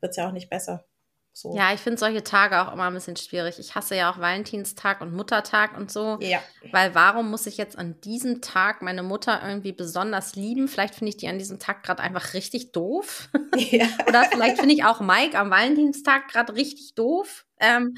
wird 0.00 0.10
es 0.10 0.16
ja 0.16 0.28
auch 0.28 0.32
nicht 0.32 0.50
besser. 0.50 0.84
So. 1.32 1.56
Ja, 1.56 1.72
ich 1.72 1.80
finde 1.80 1.98
solche 1.98 2.24
Tage 2.24 2.60
auch 2.60 2.72
immer 2.72 2.84
ein 2.84 2.94
bisschen 2.94 3.16
schwierig. 3.16 3.58
Ich 3.58 3.74
hasse 3.74 3.94
ja 3.94 4.10
auch 4.10 4.18
Valentinstag 4.18 5.00
und 5.00 5.14
Muttertag 5.14 5.76
und 5.76 5.90
so. 5.90 6.18
Ja. 6.20 6.42
Weil 6.72 6.94
warum 6.94 7.30
muss 7.30 7.46
ich 7.46 7.56
jetzt 7.56 7.78
an 7.78 8.00
diesem 8.00 8.42
Tag 8.42 8.82
meine 8.82 9.02
Mutter 9.02 9.40
irgendwie 9.42 9.72
besonders 9.72 10.34
lieben? 10.34 10.68
Vielleicht 10.68 10.96
finde 10.96 11.10
ich 11.10 11.16
die 11.16 11.28
an 11.28 11.38
diesem 11.38 11.58
Tag 11.58 11.82
gerade 11.82 12.02
einfach 12.02 12.34
richtig 12.34 12.72
doof. 12.72 13.28
ja. 13.56 13.86
Oder 14.08 14.24
vielleicht 14.24 14.58
finde 14.58 14.74
ich 14.74 14.84
auch 14.84 15.00
Mike 15.00 15.38
am 15.38 15.50
Valentinstag 15.50 16.28
gerade 16.28 16.54
richtig 16.54 16.94
doof. 16.94 17.46
Ähm, 17.60 17.96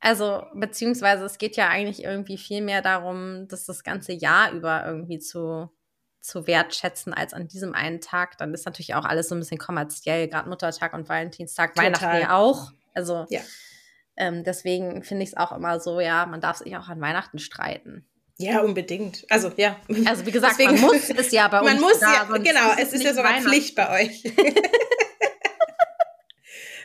also, 0.00 0.42
beziehungsweise 0.54 1.24
es 1.24 1.38
geht 1.38 1.56
ja 1.56 1.68
eigentlich 1.68 2.04
irgendwie 2.04 2.38
viel 2.38 2.62
mehr 2.62 2.82
darum, 2.82 3.48
dass 3.48 3.64
das 3.64 3.82
ganze 3.82 4.12
Jahr 4.12 4.52
über 4.52 4.84
irgendwie 4.86 5.18
zu 5.18 5.70
zu 6.20 6.46
wertschätzen 6.46 7.14
als 7.14 7.32
an 7.34 7.48
diesem 7.48 7.74
einen 7.74 8.00
Tag. 8.00 8.38
Dann 8.38 8.52
ist 8.54 8.66
natürlich 8.66 8.94
auch 8.94 9.04
alles 9.04 9.28
so 9.28 9.34
ein 9.34 9.38
bisschen 9.40 9.58
kommerziell, 9.58 10.28
gerade 10.28 10.48
Muttertag 10.48 10.92
und 10.94 11.08
Valentinstag, 11.08 11.74
Total. 11.74 11.86
Weihnachten 11.92 12.20
ja 12.20 12.36
auch. 12.36 12.72
Also 12.94 13.26
Ja. 13.30 13.40
ähm, 14.16 14.44
deswegen 14.44 15.02
finde 15.04 15.22
ich 15.24 15.30
es 15.30 15.36
auch 15.36 15.52
immer 15.52 15.78
so, 15.80 16.00
ja, 16.00 16.26
man 16.26 16.40
darf 16.40 16.56
sich 16.58 16.76
auch 16.76 16.88
an 16.88 17.00
Weihnachten 17.00 17.38
streiten. 17.38 18.04
Ja, 18.40 18.60
unbedingt. 18.60 19.24
Also, 19.30 19.50
ja. 19.56 19.76
Also 20.06 20.24
wie 20.24 20.30
gesagt, 20.30 20.54
Deswegen- 20.58 20.80
man 20.80 20.90
muss 20.90 21.10
es 21.10 21.32
ja 21.32 21.48
bei 21.48 21.60
uns. 21.60 21.72
Man 21.72 21.80
muss 21.80 21.98
da, 21.98 22.12
ja, 22.12 22.24
genau, 22.38 22.70
es 22.80 22.92
ist 22.92 23.02
ja 23.02 23.12
sogar. 23.14 23.40
Pflicht 23.40 23.74
bei 23.74 24.04
euch. 24.04 24.22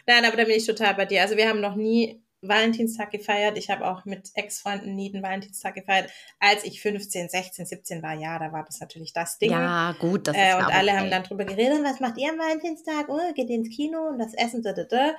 Nein, 0.07 0.25
aber 0.25 0.35
da 0.35 0.43
bin 0.45 0.55
ich 0.57 0.65
total 0.65 0.95
bei 0.95 1.05
dir. 1.05 1.21
Also 1.21 1.37
wir 1.37 1.47
haben 1.47 1.61
noch 1.61 1.75
nie 1.75 2.21
Valentinstag 2.47 3.11
gefeiert. 3.11 3.57
Ich 3.57 3.69
habe 3.69 3.85
auch 3.85 4.05
mit 4.05 4.31
Ex-Freunden 4.35 4.95
nie 4.95 5.11
den 5.11 5.23
Valentinstag 5.23 5.75
gefeiert. 5.75 6.11
Als 6.39 6.63
ich 6.63 6.81
15, 6.81 7.29
16, 7.29 7.65
17 7.65 8.03
war, 8.03 8.13
ja, 8.13 8.37
da 8.39 8.51
war 8.51 8.63
das 8.63 8.79
natürlich 8.79 9.13
das 9.13 9.37
Ding. 9.37 9.51
Ja, 9.51 9.93
gut, 9.93 10.27
das 10.27 10.35
ist 10.35 10.41
äh, 10.41 10.49
ja 10.49 10.57
und 10.59 10.73
alle 10.73 10.91
okay. 10.91 10.99
haben 10.99 11.11
dann 11.11 11.23
drüber 11.23 11.45
geredet, 11.45 11.83
was 11.83 11.99
macht 11.99 12.17
ihr 12.17 12.29
am 12.29 12.39
Valentinstag? 12.39 13.09
Oh, 13.09 13.33
geht 13.33 13.49
ins 13.49 13.69
Kino 13.75 14.09
und 14.09 14.19
das 14.19 14.33
Essen, 14.33 14.61
da, 14.61 14.73
da, 14.73 14.83
da. 14.83 15.15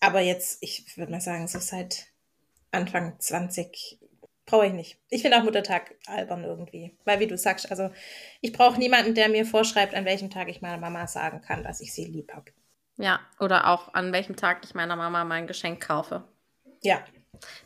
Aber 0.00 0.20
jetzt, 0.20 0.58
ich 0.62 0.96
würde 0.96 1.12
mal 1.12 1.20
sagen, 1.20 1.46
so 1.46 1.58
seit 1.60 2.06
Anfang 2.72 3.18
20 3.18 4.00
brauche 4.46 4.66
ich 4.66 4.72
nicht. 4.72 4.98
Ich 5.08 5.22
finde 5.22 5.38
auch 5.38 5.44
Muttertag 5.44 5.94
albern 6.06 6.44
irgendwie. 6.44 6.96
Weil, 7.04 7.20
wie 7.20 7.26
du 7.26 7.38
sagst, 7.38 7.70
also 7.70 7.90
ich 8.40 8.52
brauche 8.52 8.78
niemanden, 8.78 9.14
der 9.14 9.28
mir 9.28 9.46
vorschreibt, 9.46 9.94
an 9.94 10.04
welchem 10.04 10.30
Tag 10.30 10.48
ich 10.48 10.60
meiner 10.60 10.78
Mama 10.78 11.06
sagen 11.06 11.40
kann, 11.40 11.62
dass 11.62 11.80
ich 11.80 11.94
sie 11.94 12.04
lieb 12.04 12.32
habe. 12.34 12.50
Ja, 12.96 13.20
oder 13.40 13.68
auch 13.68 13.94
an 13.94 14.12
welchem 14.12 14.36
Tag 14.36 14.64
ich 14.64 14.74
meiner 14.74 14.96
Mama 14.96 15.24
mein 15.24 15.46
Geschenk 15.46 15.86
kaufe. 15.86 16.24
Ja, 16.82 17.04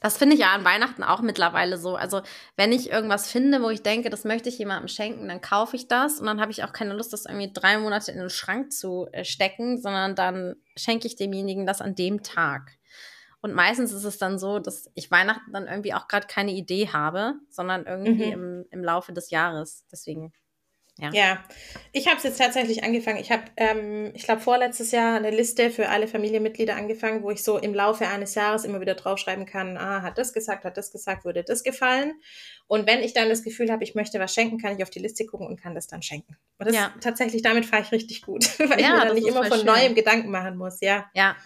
Das 0.01 0.17
finde 0.17 0.35
ich 0.35 0.41
ja 0.41 0.53
an 0.53 0.65
Weihnachten 0.65 1.03
auch 1.03 1.21
mittlerweile 1.21 1.77
so. 1.79 1.97
Also, 1.97 2.23
wenn 2.57 2.73
ich 2.73 2.91
irgendwas 2.91 3.31
finde, 3.31 3.63
wo 3.63 3.71
ich 3.71 3.83
denke, 3.83 4.11
das 4.11 4.25
möchte 4.25 4.49
ich 4.49 4.59
jemandem 4.59 4.89
schenken, 4.89 5.29
dann 5.29 5.41
kaufe 5.41 5.77
ich 5.77 5.89
das 5.89 6.21
und 6.21 6.27
dann 6.27 6.41
habe 6.41 6.51
ich 6.51 6.65
auch 6.65 6.73
keine 6.73 6.95
Lust, 6.95 7.13
das 7.13 7.27
irgendwie 7.27 7.53
drei 7.53 7.79
Monate 7.79 8.13
in 8.13 8.19
den 8.19 8.31
Schrank 8.31 8.73
zu 8.73 9.07
äh, 9.13 9.25
stecken, 9.25 9.81
sondern 9.81 10.15
dann 10.15 10.55
schenke 10.77 11.07
ich 11.07 11.17
demjenigen 11.17 11.67
das 11.67 11.81
an 11.81 11.95
dem 11.95 12.23
Tag. 12.23 12.73
Und 13.43 13.55
meistens 13.55 13.93
ist 13.93 14.05
es 14.05 14.19
dann 14.19 14.39
so, 14.39 14.59
dass 14.59 14.91
ich 14.95 15.11
Weihnachten 15.11 15.53
dann 15.53 15.67
irgendwie 15.69 15.95
auch 15.95 16.09
gerade 16.09 16.27
keine 16.27 16.53
Idee 16.53 16.89
habe, 16.93 17.35
sondern 17.51 17.87
irgendwie 17.87 18.27
Mhm. 18.27 18.33
im, 18.33 18.65
im 18.71 18.85
Laufe 18.85 19.13
des 19.13 19.31
Jahres. 19.31 19.85
Deswegen, 19.93 20.33
ja. 20.99 21.11
Ja, 21.13 21.45
ich 21.93 22.07
habe 22.07 22.17
es 22.17 22.23
jetzt 22.23 22.39
tatsächlich 22.39 22.83
angefangen. 22.85 23.19
Ich 23.19 23.31
habe, 23.31 23.45
ähm, 23.57 24.13
ich 24.15 24.23
glaube, 24.23 24.41
vorletztes 24.41 24.93
Jahr 24.93 25.17
eine 25.17 25.31
Liste 25.31 25.71
für 25.71 25.89
alle 25.91 26.09
Familienmitglieder 26.09 26.75
angefangen, 26.75 27.23
wo 27.23 27.31
ich 27.31 27.43
so 27.45 27.59
im 27.59 27.75
Laufe 27.75 28.07
eines 28.09 28.35
Jahres 28.35 28.65
immer 28.65 28.81
wieder 28.81 28.95
draufschreiben 28.95 29.45
kann, 29.47 29.77
ah, 29.77 30.03
hat 30.03 30.17
das 30.19 30.33
gesagt, 30.33 30.65
hat 30.65 30.77
das 30.77 30.91
gesagt, 30.93 31.25
würde 31.25 31.45
das 31.45 31.63
gefallen. 31.65 32.15
Und 32.67 32.87
wenn 32.87 33.01
ich 33.01 33.13
dann 33.13 33.29
das 33.29 33.43
Gefühl 33.43 33.71
habe, 33.71 33.85
ich 33.85 33.95
möchte 33.95 34.19
was 34.19 34.33
schenken, 34.35 34.59
kann 34.59 34.75
ich 34.77 34.83
auf 34.83 34.91
die 34.91 34.99
Liste 34.99 35.27
gucken 35.27 35.47
und 35.47 35.61
kann 35.61 35.75
das 35.75 35.87
dann 35.87 36.03
schenken. 36.03 36.37
Und 36.59 36.67
das 36.67 36.75
Ja. 36.75 36.95
tatsächlich, 37.01 37.43
damit 37.43 37.67
fahre 37.67 37.83
ich 37.83 37.93
richtig 37.93 38.23
gut, 38.23 38.45
weil 38.59 38.81
ich 38.81 38.87
Ja, 38.87 38.93
mir 38.93 38.97
das 39.01 39.05
dann 39.09 39.15
nicht 39.17 39.27
immer 39.29 39.45
von 39.45 39.59
schön. 39.59 39.67
neuem 39.67 39.95
Gedanken 39.95 40.31
machen 40.31 40.57
muss, 40.57 40.81
ja. 40.81 41.11
Ja. 41.15 41.37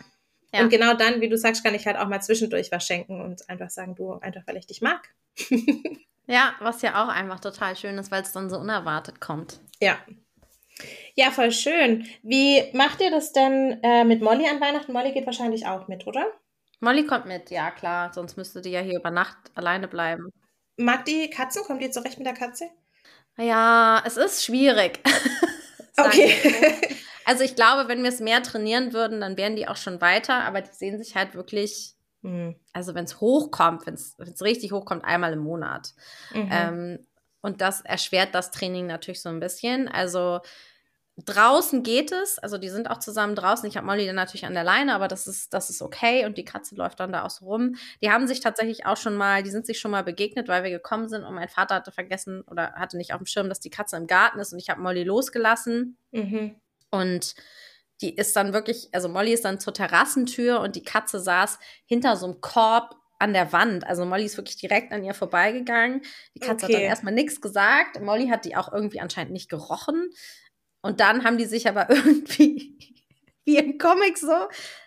Ja. 0.53 0.62
Und 0.62 0.70
genau 0.70 0.94
dann, 0.94 1.20
wie 1.20 1.28
du 1.28 1.36
sagst, 1.38 1.62
kann 1.62 1.74
ich 1.76 1.86
halt 1.86 1.96
auch 1.96 2.09
mal 2.09 2.20
zwischendurch 2.20 2.72
was 2.72 2.84
schenken 2.84 3.20
und 3.20 3.48
einfach 3.48 3.70
sagen, 3.70 3.94
du, 3.94 4.14
einfach 4.14 4.42
weil 4.46 4.57
ich 4.57 4.66
dich 4.66 4.80
mag. 4.80 5.09
Ja, 6.31 6.55
was 6.61 6.81
ja 6.83 7.03
auch 7.03 7.09
einfach 7.09 7.41
total 7.41 7.74
schön 7.74 7.99
ist, 7.99 8.12
weil 8.12 8.22
es 8.22 8.31
dann 8.31 8.49
so 8.51 8.57
unerwartet 8.57 9.20
kommt. 9.20 9.59
Ja. 9.81 9.99
Ja, 11.16 11.33
voll 11.33 11.51
schön. 11.51 12.07
Wie 12.22 12.62
macht 12.72 13.01
ihr 13.01 13.11
das 13.11 13.33
denn 13.33 13.81
äh, 13.83 14.05
mit 14.05 14.22
Molly 14.22 14.49
an 14.49 14.61
Weihnachten? 14.61 14.93
Molly 14.93 15.11
geht 15.11 15.26
wahrscheinlich 15.26 15.66
auch 15.66 15.89
mit, 15.89 16.07
oder? 16.07 16.24
Molly 16.78 17.05
kommt 17.05 17.26
mit, 17.26 17.51
ja 17.51 17.72
klar, 17.72 18.12
sonst 18.12 18.37
müsste 18.37 18.62
die 18.62 18.70
ja 18.70 18.81
hier 18.81 19.01
über 19.01 19.11
Nacht 19.11 19.37
alleine 19.57 19.89
bleiben. 19.89 20.33
Mag 20.76 21.05
die 21.05 21.28
Katzen? 21.28 21.64
Kommt 21.64 21.83
ihr 21.83 21.91
zurecht 21.91 22.18
mit 22.18 22.26
der 22.28 22.35
Katze? 22.35 22.70
Ja, 23.37 24.01
es 24.07 24.16
ist 24.16 24.45
schwierig. 24.45 25.01
Okay. 25.97 26.35
Also 27.26 27.45
ich 27.45 27.57
glaube, 27.57 27.89
wenn 27.89 28.03
wir 28.03 28.09
es 28.09 28.20
mehr 28.20 28.43
trainieren 28.43 28.95
würden, 28.95 29.20
dann 29.20 29.37
wären 29.37 29.55
die 29.55 29.68
auch 29.68 29.76
schon 29.76 30.01
weiter, 30.01 30.45
aber 30.45 30.62
die 30.62 30.72
sehen 30.72 30.97
sich 30.97 31.14
halt 31.14 31.35
wirklich. 31.35 31.95
Also 32.73 32.95
wenn 32.95 33.05
es 33.05 33.21
hochkommt, 33.21 33.87
wenn 33.87 33.95
es 33.95 34.16
richtig 34.43 34.73
hochkommt, 34.73 35.05
einmal 35.05 35.33
im 35.33 35.41
Monat. 35.41 35.95
Mhm. 36.35 36.49
Ähm, 36.51 37.07
und 37.41 37.61
das 37.61 37.81
erschwert 37.81 38.35
das 38.35 38.51
Training 38.51 38.87
natürlich 38.87 39.23
so 39.23 39.31
ein 39.31 39.41
bisschen. 39.41 39.89
Also 39.89 40.41
draußen 41.25 41.83
geht 41.83 42.12
es, 42.12 42.39
also 42.39 42.59
die 42.59 42.68
sind 42.68 42.91
auch 42.91 42.99
zusammen 42.99 43.35
draußen. 43.35 43.68
Ich 43.68 43.77
habe 43.77 43.87
Molly 43.87 44.07
dann 44.07 44.16
natürlich 44.16 44.47
an 44.47 44.55
der 44.55 44.64
Leine, 44.64 44.95
aber 44.95 45.09
das 45.09 45.27
ist, 45.27 45.53
das 45.53 45.71
ist 45.71 45.83
okay 45.83 46.27
und 46.27 46.39
die 46.39 46.45
Katze 46.45 46.75
läuft 46.75 47.01
dann 47.01 47.12
da 47.12 47.25
auch 47.25 47.31
so 47.31 47.47
rum. 47.47 47.77
Die 48.03 48.11
haben 48.11 48.27
sich 48.27 48.41
tatsächlich 48.41 48.87
auch 48.87 48.97
schon 48.97 49.16
mal, 49.16 49.43
die 49.43 49.51
sind 49.51 49.66
sich 49.66 49.79
schon 49.81 49.91
mal 49.91 50.05
begegnet, 50.05 50.49
weil 50.49 50.62
wir 50.62 50.71
gekommen 50.71 51.09
sind 51.09 51.25
und 51.25 51.35
mein 51.35 51.49
Vater 51.49 51.77
hatte 51.77 51.93
vergessen 51.93 52.43
oder 52.43 52.73
hatte 52.73 52.97
nicht 52.97 53.12
auf 53.12 53.18
dem 53.18 53.27
Schirm, 53.27 53.49
dass 53.49 53.61
die 53.61 53.71
Katze 53.71 53.97
im 53.97 54.07
Garten 54.07 54.39
ist 54.39 54.53
und 54.53 54.59
ich 54.59 54.71
habe 54.71 54.81
Molly 54.81 55.05
losgelassen. 55.05 55.97
Mhm. 56.12 56.57
Und 56.91 57.35
die 58.01 58.14
ist 58.16 58.34
dann 58.36 58.53
wirklich, 58.53 58.88
also 58.92 59.09
Molly 59.09 59.32
ist 59.32 59.44
dann 59.44 59.61
zur 59.61 59.74
Terrassentür 59.74 60.61
und 60.61 60.76
die 60.76 60.82
Katze 60.82 61.20
saß 61.20 61.59
hinter 61.86 62.16
so 62.16 62.26
einem 62.26 62.40
Korb 62.40 62.96
an 63.18 63.32
der 63.34 63.53
Wand. 63.53 63.86
Also 63.86 64.05
Molly 64.07 64.24
ist 64.24 64.36
wirklich 64.38 64.57
direkt 64.57 64.92
an 64.92 65.05
ihr 65.05 65.12
vorbeigegangen. 65.14 66.03
Die 66.34 66.40
Katze 66.40 66.64
hat 66.64 66.70
Okay. 66.70 66.72
dann 66.74 66.82
erstmal 66.82 67.12
nichts 67.14 67.40
gesagt. 67.40 68.01
Molly 68.01 68.28
hat 68.28 68.44
die 68.46 68.57
auch 68.57 68.72
irgendwie 68.72 69.01
anscheinend 69.01 69.32
nicht 69.32 69.51
gerochen. 69.51 70.11
Und 70.82 71.01
dann 71.01 71.24
haben 71.24 71.36
die 71.36 71.44
sich 71.44 71.68
aber 71.68 71.90
irgendwie, 71.90 72.78
wie 73.44 73.59
im 73.59 73.76
Comic 73.76 74.16
so, 74.16 74.32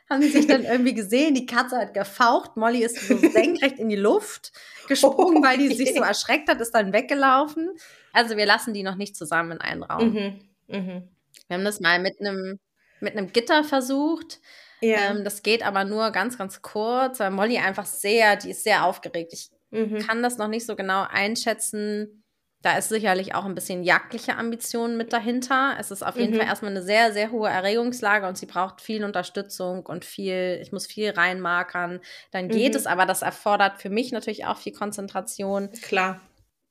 haben 0.09 0.21
die 0.21 0.29
sich 0.29 0.47
dann 0.47 0.63
irgendwie 0.63 0.95
gesehen. 0.95 1.35
Die 1.35 1.45
Katze 1.45 1.77
hat 1.77 1.93
gefaucht. 1.93 2.57
Molly 2.57 2.83
ist 2.83 3.07
so 3.07 3.15
senkrecht 3.29 3.77
in 3.77 3.89
die 3.89 3.95
Luft 3.95 4.51
gesprungen, 4.87 5.43
weil 5.43 5.59
die 5.59 5.67
sich 5.73 5.89
so 5.93 5.99
Okay. 5.99 6.07
erschreckt 6.07 6.49
hat, 6.49 6.59
ist 6.59 6.71
dann 6.73 6.91
weggelaufen. 6.93 7.69
Also 8.11 8.35
wir 8.37 8.47
lassen 8.47 8.73
die 8.73 8.81
noch 8.83 8.95
nicht 8.95 9.15
zusammen 9.15 9.51
in 9.53 9.61
einen 9.61 9.83
Raum. 9.83 10.11
Mhm. 10.13 10.39
Mhm. 10.67 11.09
Wir 11.47 11.57
haben 11.57 11.65
das 11.65 11.79
mal 11.79 11.99
mit 11.99 12.19
einem 12.19 12.59
mit 13.03 13.15
einem 13.15 13.31
Gitter 13.31 13.63
versucht. 13.63 14.39
Ja. 14.81 15.11
Ähm, 15.11 15.23
das 15.23 15.43
geht 15.43 15.65
aber 15.65 15.85
nur 15.85 16.11
ganz, 16.11 16.37
ganz 16.37 16.61
kurz, 16.61 17.19
weil 17.19 17.31
Molly 17.31 17.57
einfach 17.57 17.85
sehr, 17.85 18.35
die 18.35 18.51
ist 18.51 18.63
sehr 18.63 18.85
aufgeregt. 18.85 19.31
Ich 19.33 19.49
mhm. 19.71 19.99
kann 19.99 20.23
das 20.23 20.37
noch 20.37 20.47
nicht 20.49 20.65
so 20.65 20.75
genau 20.75 21.05
einschätzen. 21.09 22.23
Da 22.61 22.77
ist 22.77 22.87
sicherlich 22.89 23.35
auch 23.35 23.43
ein 23.43 23.55
bisschen 23.55 23.83
jagdliche 23.83 24.37
Ambition 24.37 24.95
mit 24.95 25.11
dahinter. 25.11 25.75
Es 25.79 25.91
ist 25.91 26.01
auf 26.01 26.15
jeden 26.17 26.33
Mhm. 26.33 26.37
Fall 26.37 26.47
erstmal 26.47 26.71
eine 26.71 26.81
sehr, 26.81 27.11
sehr 27.11 27.31
hohe 27.31 27.49
Erregungslage 27.49 28.25
und 28.25 28.37
sie 28.37 28.45
braucht 28.45 28.79
viel 28.79 29.03
Unterstützung 29.03 29.85
und 29.85 30.05
viel, 30.05 30.59
ich 30.61 30.71
muss 30.71 30.85
viel 30.87 31.09
reinmarkern. 31.11 31.99
Dann 32.31 32.47
geht 32.47 32.71
Mhm. 32.71 32.77
es, 32.77 32.85
aber 32.85 33.05
das 33.05 33.21
erfordert 33.21 33.81
für 33.81 33.89
mich 33.89 34.11
natürlich 34.13 34.45
auch 34.45 34.57
viel 34.57 34.71
Konzentration. 34.73 35.71
Klar. 35.81 36.21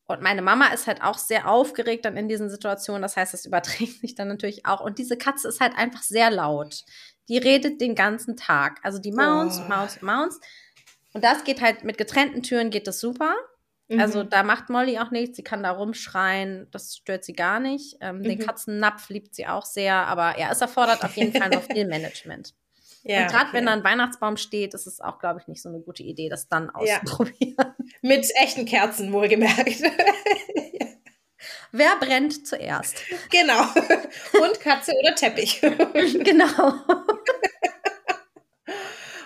Und 0.07 0.21
meine 0.21 0.43
Mama 0.43 0.67
ist 0.69 0.87
halt 0.87 1.03
auch 1.03 1.17
sehr 1.19 1.49
aufgeregt 1.49 2.05
dann 2.05 2.17
in 2.17 2.29
diesen 2.29 2.51
Situationen. 2.51 3.03
Das 3.03 3.17
heißt, 3.17 3.33
das 3.33 3.45
überträgt 3.47 4.01
sich 4.01 4.15
dann 4.15 4.29
natürlich 4.29 4.67
auch. 4.67 4.81
Und 4.81 4.99
diese 4.99 5.17
Katze 5.17 5.49
ist 5.49 5.61
halt 5.61 5.77
einfach 5.77 6.03
sehr 6.03 6.31
laut. 6.31 6.85
Die 7.29 7.39
redet 7.39 7.81
den 7.81 7.95
ganzen 7.95 8.37
Tag. 8.37 8.81
Also 8.83 8.99
die 8.99 9.13
Maunz, 9.13 9.61
Oh. 9.65 9.69
Maunz, 9.69 10.03
Maunz. 10.03 10.41
Und 11.15 11.23
das 11.25 11.45
geht 11.45 11.61
halt 11.61 11.85
mit 11.85 11.99
getrennten 11.99 12.43
Türen 12.43 12.71
geht 12.71 12.87
das 12.87 12.99
super. 13.01 13.35
Mhm. 13.89 14.01
Also 14.01 14.23
da 14.25 14.43
macht 14.43 14.71
Molly 14.71 14.99
auch 14.99 15.11
nichts. 15.11 15.37
Sie 15.37 15.45
kann 15.45 15.63
da 15.63 15.71
rumschreien. 15.71 16.69
Das 16.73 16.97
stört 16.97 17.25
sie 17.25 17.35
gar 17.35 17.61
nicht. 17.61 17.97
Ähm, 18.01 18.23
Den 18.23 18.39
Mhm. 18.39 18.43
Katzennapf 18.47 19.09
liebt 19.09 19.35
sie 19.35 19.47
auch 19.47 19.65
sehr. 19.65 19.95
Aber 19.95 20.39
ja, 20.39 20.51
es 20.51 20.61
erfordert 20.61 21.05
auf 21.05 21.17
jeden 21.17 21.33
Fall 21.39 21.51
noch 21.51 21.63
viel 21.63 21.87
Management. 21.87 22.55
Ja, 23.05 23.23
Und 23.23 23.27
gerade 23.31 23.45
okay. 23.49 23.53
wenn 23.55 23.67
da 23.67 23.73
ein 23.73 23.85
Weihnachtsbaum 23.85 24.37
steht, 24.37 24.75
ist 24.75 24.87
es 24.87 25.01
auch, 25.01 25.19
glaube 25.19 25.41
ich, 25.41 25.49
nicht 25.49 25.61
so 25.63 25.69
eine 25.69 25.81
gute 25.81 26.03
Idee, 26.03 26.29
das 26.29 26.49
dann 26.49 26.71
Ja. 26.85 27.01
auszuprobieren. 27.01 27.75
Mit 28.03 28.27
echten 28.37 28.65
Kerzen, 28.65 29.13
wohlgemerkt. 29.13 29.83
Wer 31.73 31.97
brennt 31.99 32.47
zuerst? 32.47 32.97
genau. 33.31 33.63
Und 34.41 34.61
Katze 34.61 34.93
oder 35.03 35.15
Teppich. 35.15 35.61
genau. 36.25 36.75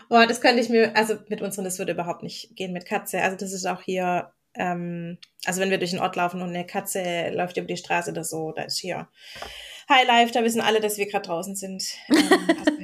Boah, 0.08 0.26
das 0.26 0.40
könnte 0.40 0.60
ich 0.62 0.68
mir, 0.68 0.94
also 0.96 1.16
mit 1.28 1.42
unseren, 1.42 1.64
das 1.64 1.78
würde 1.78 1.92
überhaupt 1.92 2.22
nicht 2.22 2.54
gehen 2.54 2.72
mit 2.72 2.86
Katze. 2.86 3.20
Also 3.22 3.36
das 3.36 3.52
ist 3.52 3.66
auch 3.66 3.82
hier, 3.82 4.32
ähm, 4.54 5.18
also 5.44 5.60
wenn 5.60 5.70
wir 5.70 5.78
durch 5.78 5.90
den 5.90 5.98
Ort 6.00 6.14
laufen 6.14 6.40
und 6.42 6.50
eine 6.50 6.64
Katze 6.64 7.30
läuft 7.30 7.56
über 7.56 7.66
die 7.66 7.76
Straße 7.76 8.12
oder 8.12 8.22
so, 8.22 8.52
da 8.52 8.62
ist 8.62 8.78
hier 8.78 9.08
High 9.88 10.06
Life, 10.06 10.32
da 10.32 10.44
wissen 10.44 10.60
alle, 10.60 10.80
dass 10.80 10.96
wir 10.98 11.06
gerade 11.08 11.26
draußen 11.26 11.56
sind. 11.56 11.84
Ähm, 12.08 12.56
also 12.58 12.75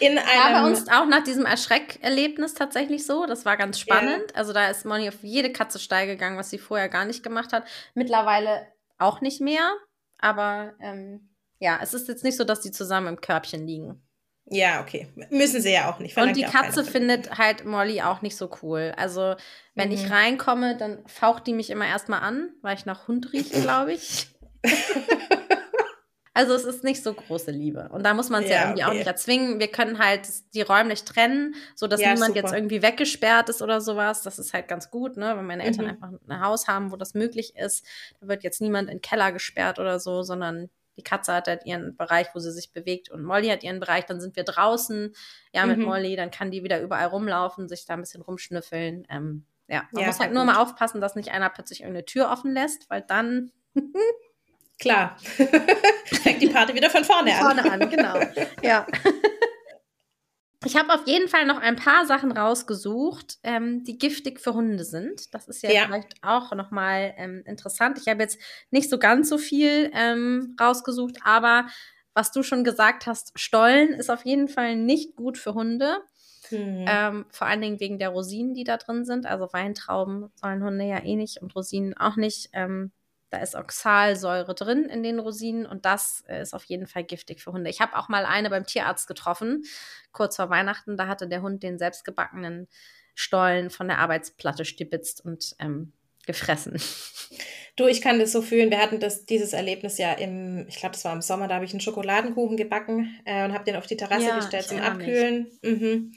in 0.00 0.18
einem, 0.18 0.26
War 0.26 0.62
bei 0.62 0.68
uns 0.68 0.88
auch 0.88 1.06
nach 1.06 1.24
diesem 1.24 1.46
Erschreckerlebnis 1.46 2.54
tatsächlich 2.54 3.06
so. 3.06 3.26
Das 3.26 3.44
war 3.44 3.56
ganz 3.56 3.78
spannend. 3.78 4.34
Also 4.34 4.52
da 4.52 4.68
ist 4.68 4.84
Moni 4.84 5.08
auf 5.08 5.22
jede 5.22 5.50
Katze 5.52 5.78
steil 5.78 6.06
gegangen, 6.06 6.36
was 6.36 6.50
sie 6.50 6.58
vorher 6.58 6.88
gar 6.88 7.04
nicht 7.04 7.22
gemacht 7.22 7.52
hat. 7.52 7.64
Mittlerweile 7.94 8.66
auch 8.98 9.20
nicht 9.20 9.40
mehr. 9.40 9.72
Aber 10.18 10.74
ähm, 10.80 11.30
ja, 11.58 11.78
es 11.82 11.94
ist 11.94 12.08
jetzt 12.08 12.24
nicht 12.24 12.36
so, 12.36 12.44
dass 12.44 12.60
die 12.60 12.70
zusammen 12.70 13.08
im 13.08 13.20
Körbchen 13.20 13.66
liegen. 13.66 14.02
Ja, 14.46 14.82
okay. 14.82 15.08
Müssen 15.30 15.62
sie 15.62 15.72
ja 15.72 15.90
auch 15.90 15.98
nicht. 15.98 16.16
Und 16.18 16.36
die 16.36 16.42
Katze 16.42 16.84
findet 16.84 17.38
halt 17.38 17.64
Molly 17.64 18.02
auch 18.02 18.20
nicht 18.20 18.36
so 18.36 18.50
cool. 18.62 18.92
Also, 18.96 19.36
wenn 19.74 19.88
mhm. 19.88 19.94
ich 19.94 20.10
reinkomme, 20.10 20.76
dann 20.76 21.02
faucht 21.06 21.46
die 21.46 21.54
mich 21.54 21.70
immer 21.70 21.86
erstmal 21.86 22.20
an, 22.20 22.50
weil 22.60 22.76
ich 22.76 22.84
nach 22.84 23.08
Hund 23.08 23.32
rieche, 23.32 23.62
glaube 23.62 23.94
ich. 23.94 24.28
also, 26.36 26.52
es 26.52 26.64
ist 26.64 26.82
nicht 26.82 27.00
so 27.00 27.14
große 27.14 27.52
Liebe. 27.52 27.88
Und 27.92 28.02
da 28.04 28.12
muss 28.12 28.28
man 28.28 28.42
es 28.42 28.50
ja, 28.50 28.56
ja, 28.56 28.62
irgendwie 28.62 28.82
okay. 28.82 28.90
auch 28.90 28.94
nicht 28.94 29.06
erzwingen. 29.06 29.60
Wir 29.60 29.68
können 29.68 30.00
halt 30.00 30.28
die 30.52 30.62
räumlich 30.62 31.04
trennen, 31.04 31.54
sodass 31.76 32.00
ja, 32.00 32.12
niemand 32.12 32.34
super. 32.34 32.40
jetzt 32.40 32.52
irgendwie 32.52 32.82
weggesperrt 32.82 33.48
ist 33.48 33.62
oder 33.62 33.80
sowas. 33.80 34.22
Das 34.22 34.40
ist 34.40 34.52
halt 34.52 34.66
ganz 34.66 34.90
gut, 34.90 35.16
ne? 35.16 35.36
Wenn 35.36 35.46
meine 35.46 35.62
Eltern 35.62 35.84
mhm. 35.84 35.90
einfach 35.92 36.10
ein 36.28 36.40
Haus 36.40 36.66
haben, 36.66 36.90
wo 36.90 36.96
das 36.96 37.14
möglich 37.14 37.54
ist, 37.56 37.86
da 38.20 38.26
wird 38.26 38.42
jetzt 38.42 38.60
niemand 38.60 38.90
in 38.90 38.96
den 38.96 39.00
Keller 39.00 39.30
gesperrt 39.30 39.78
oder 39.78 40.00
so, 40.00 40.24
sondern 40.24 40.70
die 40.96 41.04
Katze 41.04 41.32
hat 41.32 41.46
halt 41.46 41.66
ihren 41.66 41.96
Bereich, 41.96 42.26
wo 42.34 42.40
sie 42.40 42.50
sich 42.50 42.72
bewegt 42.72 43.10
und 43.10 43.22
Molly 43.22 43.48
hat 43.48 43.62
ihren 43.62 43.78
Bereich. 43.78 44.04
Dann 44.06 44.20
sind 44.20 44.34
wir 44.34 44.44
draußen, 44.44 45.14
ja, 45.52 45.66
mit 45.66 45.78
mhm. 45.78 45.84
Molly. 45.84 46.16
Dann 46.16 46.32
kann 46.32 46.50
die 46.50 46.64
wieder 46.64 46.80
überall 46.80 47.06
rumlaufen, 47.06 47.68
sich 47.68 47.86
da 47.86 47.94
ein 47.94 48.00
bisschen 48.00 48.22
rumschnüffeln. 48.22 49.06
Ähm, 49.08 49.44
ja, 49.68 49.88
man 49.92 50.02
ja, 50.02 50.06
muss 50.08 50.18
halt 50.18 50.32
nur 50.32 50.44
gut. 50.44 50.52
mal 50.52 50.60
aufpassen, 50.60 51.00
dass 51.00 51.14
nicht 51.14 51.30
einer 51.30 51.48
plötzlich 51.48 51.82
irgendeine 51.82 52.06
Tür 52.06 52.30
offen 52.32 52.52
lässt, 52.52 52.90
weil 52.90 53.02
dann. 53.02 53.52
Klar. 54.78 55.16
Fängt 56.22 56.42
die 56.42 56.48
Party 56.48 56.74
wieder 56.74 56.90
von 56.90 57.04
vorne 57.04 57.32
an. 57.34 57.40
Vorne 57.40 57.72
an, 57.72 57.90
genau. 57.90 58.14
ja. 58.62 58.86
Ich 60.66 60.76
habe 60.76 60.94
auf 60.94 61.06
jeden 61.06 61.28
Fall 61.28 61.44
noch 61.44 61.60
ein 61.60 61.76
paar 61.76 62.06
Sachen 62.06 62.32
rausgesucht, 62.32 63.36
ähm, 63.42 63.84
die 63.84 63.98
giftig 63.98 64.40
für 64.40 64.54
Hunde 64.54 64.84
sind. 64.84 65.34
Das 65.34 65.46
ist 65.46 65.62
ja, 65.62 65.70
ja. 65.70 65.84
vielleicht 65.84 66.14
auch 66.22 66.52
nochmal 66.54 67.12
ähm, 67.18 67.42
interessant. 67.44 67.98
Ich 67.98 68.08
habe 68.08 68.22
jetzt 68.22 68.38
nicht 68.70 68.88
so 68.88 68.98
ganz 68.98 69.28
so 69.28 69.36
viel 69.36 69.90
ähm, 69.92 70.56
rausgesucht, 70.58 71.18
aber 71.22 71.66
was 72.14 72.32
du 72.32 72.42
schon 72.42 72.64
gesagt 72.64 73.06
hast, 73.06 73.38
Stollen 73.38 73.92
ist 73.92 74.10
auf 74.10 74.24
jeden 74.24 74.48
Fall 74.48 74.76
nicht 74.76 75.16
gut 75.16 75.36
für 75.36 75.52
Hunde. 75.52 75.98
Mhm. 76.50 76.86
Ähm, 76.88 77.26
vor 77.30 77.46
allen 77.46 77.60
Dingen 77.60 77.80
wegen 77.80 77.98
der 77.98 78.10
Rosinen, 78.10 78.54
die 78.54 78.64
da 78.64 78.76
drin 78.78 79.04
sind. 79.04 79.26
Also 79.26 79.52
Weintrauben 79.52 80.30
sollen 80.36 80.62
Hunde 80.64 80.86
ja 80.86 81.02
eh 81.04 81.16
nicht 81.16 81.42
und 81.42 81.54
Rosinen 81.54 81.94
auch 81.94 82.16
nicht. 82.16 82.48
Ähm, 82.52 82.92
da 83.34 83.42
ist 83.42 83.56
Oxalsäure 83.56 84.54
drin 84.54 84.84
in 84.84 85.02
den 85.02 85.18
Rosinen 85.18 85.66
und 85.66 85.84
das 85.84 86.22
äh, 86.28 86.40
ist 86.40 86.54
auf 86.54 86.64
jeden 86.64 86.86
Fall 86.86 87.02
giftig 87.02 87.42
für 87.42 87.52
Hunde. 87.52 87.68
Ich 87.68 87.80
habe 87.80 87.96
auch 87.96 88.08
mal 88.08 88.24
eine 88.24 88.48
beim 88.48 88.64
Tierarzt 88.64 89.08
getroffen, 89.08 89.64
kurz 90.12 90.36
vor 90.36 90.50
Weihnachten. 90.50 90.96
Da 90.96 91.08
hatte 91.08 91.26
der 91.26 91.42
Hund 91.42 91.64
den 91.64 91.78
selbstgebackenen 91.78 92.68
Stollen 93.16 93.70
von 93.70 93.88
der 93.88 93.98
Arbeitsplatte 93.98 94.64
stibitzt 94.64 95.24
und 95.24 95.56
ähm, 95.58 95.92
gefressen. 96.26 96.80
Du, 97.76 97.88
ich 97.88 98.00
kann 98.00 98.20
das 98.20 98.30
so 98.30 98.40
fühlen. 98.40 98.70
Wir 98.70 98.78
hatten 98.78 99.00
das, 99.00 99.26
dieses 99.26 99.52
Erlebnis 99.52 99.98
ja 99.98 100.12
im, 100.12 100.64
ich 100.68 100.76
glaube, 100.76 100.92
das 100.92 101.04
war 101.04 101.12
im 101.12 101.22
Sommer, 101.22 101.48
da 101.48 101.56
habe 101.56 101.64
ich 101.64 101.72
einen 101.72 101.80
Schokoladenkuchen 101.80 102.56
gebacken 102.56 103.18
äh, 103.24 103.44
und 103.44 103.52
habe 103.52 103.64
den 103.64 103.74
auf 103.74 103.88
die 103.88 103.96
Terrasse 103.96 104.28
ja, 104.28 104.36
gestellt 104.36 104.68
zum 104.68 104.80
Abkühlen. 104.80 105.48
Mhm. 105.62 106.12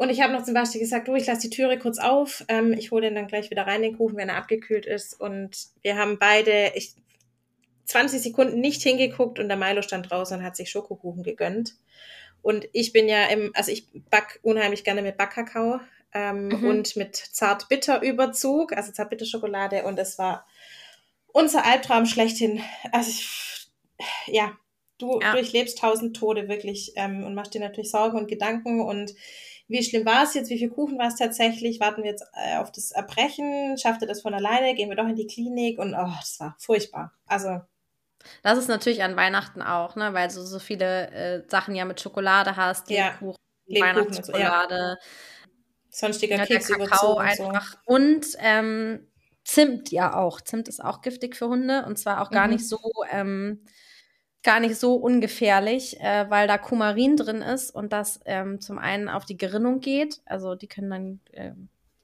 Und 0.00 0.08
ich 0.08 0.22
habe 0.22 0.32
noch 0.32 0.44
zum 0.44 0.54
Beispiel 0.54 0.80
gesagt, 0.80 1.08
du, 1.08 1.14
ich 1.14 1.26
lasse 1.26 1.42
die 1.42 1.54
Türe 1.54 1.78
kurz 1.78 1.98
auf. 1.98 2.42
Ähm, 2.48 2.72
ich 2.72 2.90
hole 2.90 3.02
den 3.02 3.14
dann 3.14 3.26
gleich 3.26 3.50
wieder 3.50 3.66
rein, 3.66 3.82
den 3.82 3.98
Kuchen, 3.98 4.16
wenn 4.16 4.30
er 4.30 4.38
abgekühlt 4.38 4.86
ist. 4.86 5.20
Und 5.20 5.66
wir 5.82 5.98
haben 5.98 6.18
beide 6.18 6.72
ich, 6.74 6.94
20 7.84 8.22
Sekunden 8.22 8.60
nicht 8.60 8.82
hingeguckt 8.82 9.38
und 9.38 9.48
der 9.48 9.58
Milo 9.58 9.82
stand 9.82 10.10
draußen 10.10 10.38
und 10.38 10.42
hat 10.42 10.56
sich 10.56 10.70
Schokokuchen 10.70 11.22
gegönnt. 11.22 11.74
Und 12.40 12.66
ich 12.72 12.94
bin 12.94 13.08
ja 13.08 13.26
im, 13.26 13.50
also 13.54 13.70
ich 13.72 13.88
back 14.08 14.40
unheimlich 14.40 14.84
gerne 14.84 15.02
mit 15.02 15.18
Backkakao 15.18 15.80
ähm, 16.14 16.48
mhm. 16.48 16.64
und 16.64 16.96
mit 16.96 17.14
Zart-Bitter-Überzug, 17.16 18.72
also 18.72 18.92
Zart-Bitter-Schokolade. 18.92 19.82
Und 19.82 19.98
es 19.98 20.16
war 20.16 20.46
unser 21.26 21.66
Albtraum 21.66 22.06
schlechthin. 22.06 22.62
Also 22.90 23.10
ich, 23.10 23.68
ja, 24.28 24.56
du 24.96 25.20
ja. 25.20 25.32
durchlebst 25.32 25.76
tausend 25.76 26.16
Tode 26.16 26.48
wirklich 26.48 26.92
ähm, 26.96 27.22
und 27.22 27.34
machst 27.34 27.52
dir 27.52 27.60
natürlich 27.60 27.90
Sorgen 27.90 28.16
und 28.16 28.28
Gedanken 28.28 28.80
und 28.80 29.12
wie 29.70 29.82
schlimm 29.82 30.04
war 30.04 30.24
es 30.24 30.34
jetzt, 30.34 30.50
wie 30.50 30.58
viel 30.58 30.68
Kuchen 30.70 30.98
war 30.98 31.08
es 31.08 31.16
tatsächlich, 31.16 31.80
warten 31.80 32.02
wir 32.02 32.10
jetzt 32.10 32.24
äh, 32.34 32.56
auf 32.56 32.72
das 32.72 32.90
Erbrechen, 32.90 33.78
schafft 33.78 34.02
er 34.02 34.08
das 34.08 34.22
von 34.22 34.34
alleine, 34.34 34.74
gehen 34.74 34.88
wir 34.88 34.96
doch 34.96 35.08
in 35.08 35.16
die 35.16 35.26
Klinik 35.26 35.78
und 35.78 35.94
oh, 35.94 36.12
das 36.20 36.38
war 36.40 36.56
furchtbar. 36.58 37.12
Also 37.26 37.60
das 38.42 38.58
ist 38.58 38.68
natürlich 38.68 39.02
an 39.02 39.16
Weihnachten 39.16 39.62
auch, 39.62 39.96
ne, 39.96 40.12
weil 40.12 40.28
du 40.28 40.42
so 40.42 40.58
viele 40.58 41.10
äh, 41.10 41.42
Sachen 41.48 41.74
ja 41.74 41.84
mit 41.84 42.00
Schokolade 42.00 42.56
hast, 42.56 42.90
ja, 42.90 43.12
Kuchen, 43.12 43.38
Weihnachtsschokolade, 43.66 44.76
so, 44.76 44.82
ja. 44.82 44.96
sonstiger 45.88 46.36
ja, 46.36 46.46
Keks 46.46 46.68
Kakao 46.68 47.12
und 47.12 47.24
einfach 47.24 47.72
so. 47.72 47.94
und 47.94 48.26
ähm, 48.40 49.06
Zimt 49.44 49.90
ja 49.90 50.14
auch. 50.14 50.40
Zimt 50.40 50.68
ist 50.68 50.84
auch 50.84 51.00
giftig 51.00 51.34
für 51.34 51.48
Hunde 51.48 51.84
und 51.86 51.98
zwar 51.98 52.20
auch 52.20 52.30
gar 52.30 52.46
mhm. 52.46 52.52
nicht 52.54 52.68
so 52.68 52.78
ähm, 53.10 53.64
gar 54.42 54.60
nicht 54.60 54.76
so 54.76 54.94
ungefährlich, 54.94 56.00
äh, 56.00 56.28
weil 56.30 56.48
da 56.48 56.58
Kumarin 56.58 57.16
drin 57.16 57.42
ist 57.42 57.74
und 57.74 57.92
das 57.92 58.20
ähm, 58.24 58.60
zum 58.60 58.78
einen 58.78 59.08
auf 59.08 59.24
die 59.24 59.36
Gerinnung 59.36 59.80
geht. 59.80 60.20
Also 60.24 60.54
die 60.54 60.66
können 60.66 60.90
dann 60.90 61.20
äh, 61.32 61.52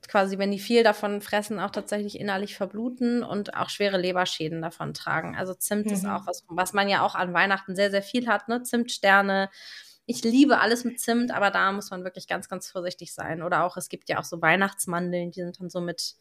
quasi, 0.09 0.39
wenn 0.39 0.51
die 0.51 0.59
viel 0.59 0.82
davon 0.82 1.20
fressen, 1.20 1.59
auch 1.59 1.70
tatsächlich 1.70 2.20
innerlich 2.20 2.57
verbluten 2.57 3.22
und 3.22 3.55
auch 3.55 3.70
schwere 3.70 3.99
Leberschäden 3.99 4.62
davon 4.62 4.95
tragen. 4.95 5.37
Also 5.37 5.55
Zimt 5.55 5.87
mhm. 5.87 5.93
ist 5.93 6.07
auch 6.07 6.26
was, 6.26 6.45
was 6.49 6.72
man 6.72 6.89
ja 6.89 7.03
auch 7.03 7.14
an 7.14 7.34
Weihnachten 7.34 7.74
sehr, 7.74 7.91
sehr 7.91 8.03
viel 8.03 8.28
hat, 8.28 8.49
ne? 8.49 8.62
Zimtsterne. 8.62 9.51
Ich 10.05 10.22
liebe 10.22 10.61
alles 10.61 10.84
mit 10.84 11.01
Zimt, 11.01 11.32
aber 11.32 11.51
da 11.51 11.72
muss 11.72 11.91
man 11.91 12.05
wirklich 12.05 12.28
ganz, 12.28 12.49
ganz 12.49 12.70
vorsichtig 12.70 13.12
sein. 13.12 13.43
Oder 13.43 13.64
auch, 13.64 13.76
es 13.76 13.89
gibt 13.89 14.09
ja 14.09 14.18
auch 14.20 14.24
so 14.24 14.41
Weihnachtsmandeln, 14.41 15.32
die 15.32 15.41
sind 15.41 15.61
dann 15.61 15.70
so 15.70 15.80
mit 15.80 16.14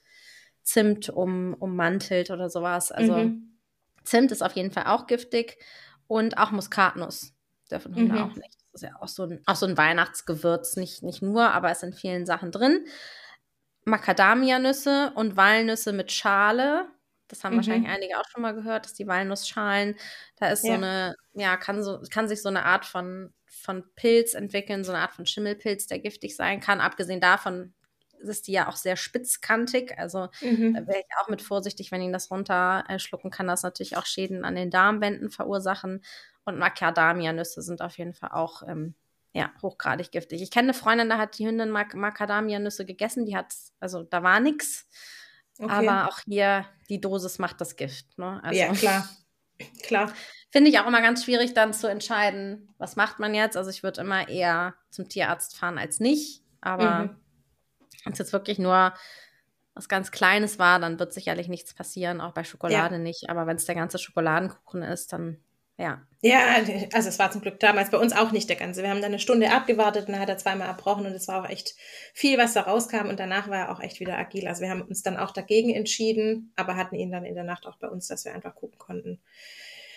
Zimt 0.64 1.10
um, 1.10 1.54
ummantelt 1.54 2.32
oder 2.32 2.50
sowas. 2.50 2.92
Also 2.92 3.18
mhm. 3.18 3.60
Zimt 4.04 4.32
ist 4.32 4.42
auf 4.42 4.54
jeden 4.54 4.72
Fall 4.72 4.86
auch 4.88 5.06
giftig. 5.06 5.58
Und 6.08 6.38
auch 6.38 6.52
Muskatnuss 6.52 7.34
dürfen 7.70 7.96
Hunde 7.96 8.16
mhm. 8.16 8.22
auch 8.22 8.36
nicht. 8.36 8.58
Das 8.72 8.82
ist 8.82 8.90
ja 8.90 8.96
auch 9.02 9.08
so 9.08 9.24
ein, 9.24 9.42
auch 9.46 9.56
so 9.56 9.66
ein 9.66 9.78
Weihnachtsgewürz. 9.78 10.76
Nicht, 10.76 11.04
nicht 11.04 11.22
nur, 11.22 11.52
aber 11.52 11.72
es 11.72 11.80
sind 11.80 11.96
vielen 11.96 12.26
Sachen 12.26 12.52
drin. 12.52 12.86
Macadamianüsse 13.86 15.14
und 15.16 15.38
Walnüsse 15.38 15.94
mit 15.94 16.12
Schale. 16.12 16.88
Das 17.28 17.44
haben 17.44 17.54
mhm. 17.54 17.58
wahrscheinlich 17.58 17.90
einige 17.90 18.20
auch 18.20 18.28
schon 18.32 18.42
mal 18.42 18.54
gehört, 18.54 18.86
dass 18.86 18.94
die 18.94 19.08
Walnussschalen, 19.08 19.96
da 20.38 20.50
ist 20.50 20.64
ja. 20.64 20.72
so 20.72 20.78
eine, 20.78 21.16
ja, 21.34 21.58
kann 21.58 21.84
so, 21.84 22.02
kann 22.12 22.28
sich 22.28 22.42
so 22.42 22.50
eine 22.50 22.66
Art 22.66 22.86
von, 22.86 23.34
von 23.46 23.84
Pilz 23.96 24.34
entwickeln, 24.34 24.84
so 24.84 24.92
eine 24.92 25.02
Art 25.02 25.14
von 25.14 25.26
Schimmelpilz, 25.26 25.88
der 25.88 26.00
giftig 26.00 26.36
sein 26.36 26.60
kann. 26.60 26.82
Abgesehen 26.82 27.22
davon 27.22 27.74
ist 28.20 28.48
die 28.48 28.54
ja 28.54 28.68
auch 28.68 28.76
sehr 28.76 28.96
spitzkantig. 28.96 29.98
Also 29.98 30.30
mhm. 30.42 30.74
da 30.74 30.88
wäre 30.88 31.00
ich 31.00 31.06
auch 31.22 31.28
mit 31.28 31.42
vorsichtig, 31.42 31.92
wenn 31.92 32.02
ihn 32.02 32.14
das 32.14 32.32
runterschlucken 32.32 33.32
kann, 33.32 33.48
das 33.48 33.64
natürlich 33.64 33.98
auch 33.98 34.06
Schäden 34.06 34.46
an 34.46 34.56
den 34.56 34.70
Darmwänden 34.70 35.30
verursachen. 35.30 36.04
Und 36.46 36.58
Macadamia-Nüsse 36.58 37.62
sind 37.62 37.82
auf 37.82 37.98
jeden 37.98 38.14
Fall 38.14 38.32
auch 38.32 38.64
ähm, 38.68 38.96
ja, 39.34 39.52
hochgradig 39.62 40.12
giftig. 40.12 40.42
Ich 40.42 40.52
kenne 40.52 40.68
eine 40.68 40.74
Freundin, 40.74 41.10
da 41.10 41.18
hat 41.18 41.38
die 41.38 41.48
Hündin 41.48 41.70
Mac 41.70 41.94
Macadamia-Nüsse 41.94 42.86
gegessen, 42.86 43.26
die 43.26 43.36
hat, 43.36 43.54
also 43.80 44.04
da 44.04 44.24
war 44.24 44.40
nichts. 44.40 44.88
Okay. 45.58 45.72
Aber 45.72 46.08
auch 46.08 46.20
hier, 46.20 46.66
die 46.90 47.02
Dosis 47.02 47.40
macht 47.40 47.60
das 47.62 47.76
Gift. 47.76 48.18
Ne? 48.18 48.40
Also, 48.44 48.60
ja, 48.60 48.74
klar. 48.74 49.10
Klar. 49.84 50.14
Finde 50.52 50.70
ich 50.70 50.80
auch 50.80 50.88
immer 50.88 51.02
ganz 51.02 51.26
schwierig, 51.26 51.54
dann 51.54 51.74
zu 51.74 51.88
entscheiden, 51.88 52.74
was 52.78 52.96
macht 52.96 53.20
man 53.20 53.34
jetzt. 53.34 53.58
Also 53.58 53.70
ich 53.70 53.84
würde 53.84 54.02
immer 54.02 54.28
eher 54.28 54.76
zum 54.90 55.10
Tierarzt 55.10 55.58
fahren 55.58 55.78
als 55.78 56.00
nicht. 56.00 56.44
Aber 56.62 57.04
mhm. 57.04 57.16
Wenn 58.06 58.14
es 58.14 58.20
jetzt 58.20 58.34
wirklich 58.34 58.60
nur 58.60 58.94
was 59.74 59.90
ganz 59.90 60.12
Kleines 60.12 60.58
war, 60.58 60.80
dann 60.80 61.00
wird 61.00 61.14
sicherlich 61.14 61.50
nichts 61.50 61.74
passieren, 61.74 62.22
auch 62.22 62.32
bei 62.32 62.46
Schokolade 62.46 62.96
ja. 62.96 63.02
nicht. 63.02 63.30
Aber 63.30 63.46
wenn 63.46 63.58
es 63.58 63.66
der 63.66 63.76
ganze 63.76 64.00
Schokoladenkuchen 64.00 64.84
ist, 64.84 65.12
dann 65.12 65.38
ja. 65.78 66.02
Ja, 66.22 66.40
also 66.94 67.10
es 67.10 67.20
war 67.20 67.32
zum 67.32 67.42
Glück 67.42 67.60
damals 67.60 67.92
bei 67.92 67.98
uns 67.98 68.14
auch 68.14 68.32
nicht 68.32 68.50
der 68.50 68.56
ganze. 68.56 68.82
Wir 68.82 68.90
haben 68.90 69.02
dann 69.02 69.12
eine 69.12 69.20
Stunde 69.20 69.52
abgewartet 69.52 70.08
und 70.08 70.14
dann 70.14 70.22
hat 70.22 70.30
er 70.30 70.38
zweimal 70.38 70.68
erbrochen 70.68 71.06
und 71.06 71.12
es 71.12 71.28
war 71.28 71.44
auch 71.44 71.50
echt 71.50 71.76
viel, 72.14 72.38
was 72.38 72.54
da 72.54 72.62
rauskam 72.62 73.10
und 73.10 73.20
danach 73.20 73.50
war 73.50 73.58
er 73.58 73.72
auch 73.72 73.82
echt 73.82 74.00
wieder 74.00 74.18
agil. 74.18 74.48
Also 74.48 74.62
wir 74.62 74.70
haben 74.70 74.82
uns 74.82 75.04
dann 75.04 75.18
auch 75.18 75.32
dagegen 75.32 75.72
entschieden, 75.72 76.54
aber 76.56 76.78
hatten 76.78 76.96
ihn 76.96 77.12
dann 77.12 77.26
in 77.26 77.36
der 77.36 77.44
Nacht 77.44 77.68
auch 77.68 77.78
bei 77.78 77.90
uns, 77.90 78.08
dass 78.08 78.24
wir 78.24 78.34
einfach 78.34 78.56
gucken 78.56 78.80
konnten. 78.80 79.20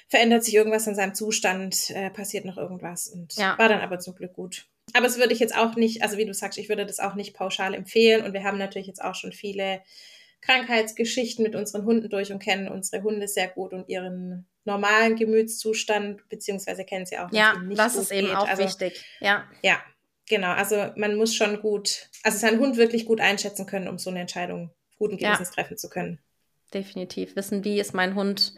Verändert 0.08 0.42
sich 0.42 0.54
irgendwas 0.54 0.86
in 0.86 0.96
seinem 0.96 1.14
Zustand, 1.14 1.90
äh, 1.90 2.10
passiert 2.10 2.44
noch 2.44 2.56
irgendwas 2.56 3.06
und 3.06 3.36
ja. 3.36 3.56
war 3.56 3.68
dann 3.68 3.80
aber 3.80 4.00
zum 4.00 4.16
Glück 4.16 4.32
gut. 4.32 4.66
Aber 4.94 5.06
es 5.06 5.18
würde 5.18 5.32
ich 5.32 5.38
jetzt 5.38 5.56
auch 5.56 5.76
nicht, 5.76 6.02
also 6.02 6.16
wie 6.16 6.24
du 6.24 6.34
sagst, 6.34 6.58
ich 6.58 6.68
würde 6.68 6.86
das 6.86 7.00
auch 7.00 7.14
nicht 7.14 7.34
pauschal 7.34 7.74
empfehlen. 7.74 8.24
Und 8.24 8.32
wir 8.32 8.44
haben 8.44 8.58
natürlich 8.58 8.86
jetzt 8.86 9.02
auch 9.02 9.14
schon 9.14 9.32
viele 9.32 9.82
Krankheitsgeschichten 10.40 11.42
mit 11.42 11.54
unseren 11.54 11.84
Hunden 11.84 12.08
durch 12.08 12.32
und 12.32 12.38
kennen 12.38 12.68
unsere 12.68 13.02
Hunde 13.02 13.28
sehr 13.28 13.48
gut 13.48 13.72
und 13.72 13.88
ihren 13.88 14.46
normalen 14.64 15.16
Gemütszustand, 15.16 16.28
beziehungsweise 16.28 16.84
kennen 16.84 17.06
sie 17.06 17.18
auch, 17.18 17.32
ja, 17.32 17.58
nicht 17.58 17.78
das 17.78 17.96
ist 17.96 18.10
geht. 18.10 18.24
eben 18.24 18.36
auch 18.36 18.46
also, 18.46 18.62
wichtig. 18.62 19.04
Ja. 19.20 19.44
Ja, 19.62 19.82
genau. 20.28 20.52
Also 20.52 20.92
man 20.96 21.16
muss 21.16 21.34
schon 21.34 21.60
gut, 21.60 22.08
also 22.22 22.38
seinen 22.38 22.60
Hund 22.60 22.76
wirklich 22.76 23.06
gut 23.06 23.20
einschätzen 23.20 23.66
können, 23.66 23.88
um 23.88 23.98
so 23.98 24.10
eine 24.10 24.20
Entscheidung 24.20 24.70
guten 24.98 25.16
Gewissens 25.16 25.48
ja. 25.48 25.54
treffen 25.54 25.76
zu 25.76 25.88
können. 25.88 26.20
Definitiv. 26.72 27.34
Wissen, 27.34 27.64
wie 27.64 27.80
ist 27.80 27.94
mein 27.94 28.14
Hund 28.14 28.54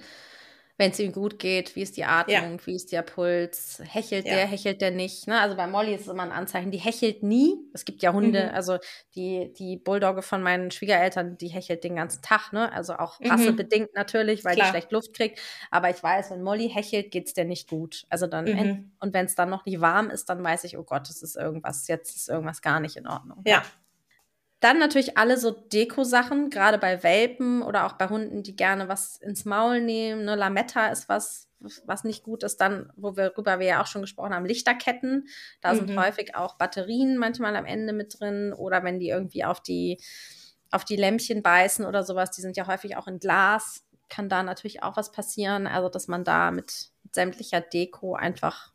wenn 0.80 0.92
es 0.92 0.98
ihm 0.98 1.12
gut 1.12 1.38
geht, 1.38 1.76
wie 1.76 1.82
ist 1.82 1.98
die 1.98 2.06
Atmung, 2.06 2.52
ja. 2.52 2.66
wie 2.66 2.74
ist 2.74 2.90
der 2.90 3.02
Puls, 3.02 3.82
hechelt 3.84 4.26
ja. 4.26 4.34
der, 4.34 4.46
hechelt 4.46 4.80
der 4.80 4.90
nicht. 4.90 5.26
Ne? 5.26 5.38
Also 5.38 5.54
bei 5.54 5.66
Molly 5.66 5.94
ist 5.94 6.00
es 6.00 6.08
immer 6.08 6.22
ein 6.22 6.32
Anzeichen, 6.32 6.70
die 6.70 6.78
hechelt 6.78 7.22
nie. 7.22 7.54
Es 7.74 7.84
gibt 7.84 8.00
ja 8.00 8.14
Hunde, 8.14 8.44
mhm. 8.44 8.54
also 8.54 8.78
die, 9.14 9.52
die 9.52 9.76
Bulldogge 9.76 10.22
von 10.22 10.42
meinen 10.42 10.70
Schwiegereltern, 10.70 11.36
die 11.36 11.48
hechelt 11.48 11.84
den 11.84 11.96
ganzen 11.96 12.22
Tag, 12.22 12.54
ne? 12.54 12.72
Also 12.72 12.94
auch 12.94 13.20
mhm. 13.20 13.30
rassebedingt 13.30 13.94
natürlich, 13.94 14.42
weil 14.42 14.54
Klar. 14.54 14.68
die 14.68 14.70
schlecht 14.70 14.90
Luft 14.90 15.12
kriegt. 15.12 15.38
Aber 15.70 15.90
ich 15.90 16.02
weiß, 16.02 16.30
wenn 16.30 16.40
Molly 16.40 16.70
hechelt, 16.70 17.10
geht 17.10 17.26
es 17.26 17.34
der 17.34 17.44
nicht 17.44 17.68
gut. 17.68 18.06
Also 18.08 18.26
dann, 18.26 18.46
mhm. 18.46 18.92
und 19.00 19.12
wenn 19.12 19.26
es 19.26 19.34
dann 19.34 19.50
noch 19.50 19.66
nicht 19.66 19.82
warm 19.82 20.08
ist, 20.08 20.30
dann 20.30 20.42
weiß 20.42 20.64
ich, 20.64 20.78
oh 20.78 20.84
Gott, 20.84 21.10
es 21.10 21.20
ist 21.20 21.36
irgendwas, 21.36 21.88
jetzt 21.88 22.16
ist 22.16 22.30
irgendwas 22.30 22.62
gar 22.62 22.80
nicht 22.80 22.96
in 22.96 23.06
Ordnung. 23.06 23.42
Ja. 23.46 23.62
Dann 24.61 24.78
natürlich 24.78 25.16
alle 25.16 25.38
so 25.38 25.50
Deko-Sachen, 25.50 26.50
gerade 26.50 26.76
bei 26.76 27.02
Welpen 27.02 27.62
oder 27.62 27.86
auch 27.86 27.94
bei 27.94 28.08
Hunden, 28.08 28.42
die 28.42 28.54
gerne 28.54 28.88
was 28.88 29.16
ins 29.16 29.46
Maul 29.46 29.80
nehmen. 29.80 30.26
Ne? 30.26 30.36
Lametta 30.36 30.88
ist 30.88 31.08
was, 31.08 31.48
was 31.86 32.04
nicht 32.04 32.22
gut 32.22 32.42
ist. 32.42 32.61
Dann, 32.61 32.92
worüber 32.96 33.58
wir 33.58 33.66
ja 33.66 33.82
auch 33.82 33.86
schon 33.86 34.02
gesprochen 34.02 34.34
haben, 34.34 34.44
Lichterketten. 34.44 35.28
Da 35.62 35.72
mhm. 35.72 35.78
sind 35.78 35.98
häufig 35.98 36.34
auch 36.34 36.58
Batterien 36.58 37.16
manchmal 37.16 37.56
am 37.56 37.64
Ende 37.64 37.94
mit 37.94 38.20
drin. 38.20 38.52
Oder 38.52 38.84
wenn 38.84 38.98
die 38.98 39.08
irgendwie 39.08 39.44
auf 39.44 39.62
die, 39.62 39.98
auf 40.70 40.84
die 40.84 40.96
Lämpchen 40.96 41.42
beißen 41.42 41.86
oder 41.86 42.04
sowas, 42.04 42.30
die 42.30 42.42
sind 42.42 42.58
ja 42.58 42.66
häufig 42.66 42.98
auch 42.98 43.06
in 43.06 43.18
Glas, 43.18 43.86
kann 44.11 44.28
da 44.28 44.42
natürlich 44.42 44.82
auch 44.82 44.98
was 44.98 45.11
passieren. 45.11 45.66
Also, 45.66 45.88
dass 45.88 46.06
man 46.06 46.22
da 46.22 46.50
mit 46.50 46.90
sämtlicher 47.12 47.62
Deko 47.62 48.14
einfach 48.14 48.74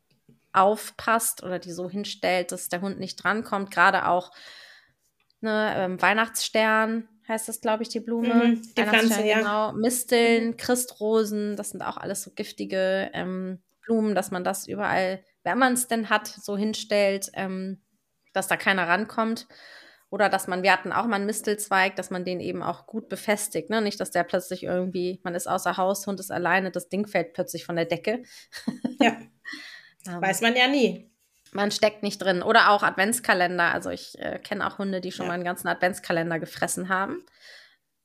aufpasst 0.51 1.43
oder 1.43 1.59
die 1.59 1.71
so 1.71 1.89
hinstellt, 1.91 2.51
dass 2.51 2.69
der 2.69 2.81
Hund 2.81 2.99
nicht 2.99 3.17
drankommt. 3.17 3.69
Gerade 3.69 4.07
auch 4.07 4.31
ne, 5.45 5.73
ähm, 5.77 6.01
Weihnachtsstern 6.01 7.07
heißt 7.27 7.47
das, 7.47 7.61
glaube 7.61 7.83
ich, 7.83 7.89
die 7.89 8.01
Blume. 8.01 8.33
Mhm, 8.33 8.61
die 8.77 8.83
Pflanze, 8.83 9.25
ja. 9.25 9.37
genau. 9.37 9.71
Misteln, 9.73 10.47
mhm. 10.47 10.57
Christrosen, 10.57 11.55
das 11.55 11.69
sind 11.69 11.81
auch 11.81 11.97
alles 11.97 12.23
so 12.23 12.31
giftige 12.31 13.09
ähm, 13.13 13.61
Blumen, 13.85 14.15
dass 14.15 14.31
man 14.31 14.43
das 14.43 14.67
überall, 14.67 15.23
wenn 15.43 15.57
man 15.57 15.73
es 15.73 15.87
denn 15.87 16.09
hat, 16.09 16.27
so 16.27 16.57
hinstellt, 16.57 17.31
ähm, 17.33 17.81
dass 18.33 18.47
da 18.47 18.57
keiner 18.57 18.87
rankommt. 18.87 19.47
Oder 20.11 20.29
dass 20.29 20.47
man, 20.47 20.61
wir 20.63 20.71
hatten 20.71 20.93
auch 20.93 21.07
mal 21.07 21.15
einen 21.15 21.25
Mistelzweig, 21.25 21.95
dass 21.95 22.09
man 22.09 22.23
den 22.23 22.39
eben 22.39 22.61
auch 22.61 22.85
gut 22.85 23.09
befestigt. 23.09 23.69
Ne? 23.69 23.81
Nicht, 23.81 23.99
dass 23.99 24.11
der 24.11 24.23
plötzlich 24.23 24.63
irgendwie, 24.63 25.19
man 25.23 25.35
ist 25.35 25.47
außer 25.47 25.77
Haus, 25.77 26.05
Hund 26.07 26.19
ist 26.19 26.31
alleine, 26.31 26.71
das 26.71 26.89
Ding 26.89 27.07
fällt 27.07 27.33
plötzlich 27.33 27.65
von 27.65 27.75
der 27.75 27.85
Decke. 27.85 28.23
Ja. 29.01 29.17
ähm, 30.07 30.21
Weiß 30.21 30.41
man 30.41 30.55
ja 30.55 30.67
nie 30.67 31.11
man 31.55 31.71
steckt 31.71 32.03
nicht 32.03 32.19
drin. 32.19 32.43
Oder 32.43 32.69
auch 32.69 32.83
Adventskalender. 32.83 33.73
Also 33.73 33.89
ich 33.89 34.19
äh, 34.19 34.39
kenne 34.39 34.67
auch 34.67 34.77
Hunde, 34.77 35.01
die 35.01 35.11
schon 35.11 35.25
ja. 35.25 35.29
mal 35.29 35.35
einen 35.35 35.43
ganzen 35.43 35.67
Adventskalender 35.67 36.39
gefressen 36.39 36.89
haben. 36.89 37.25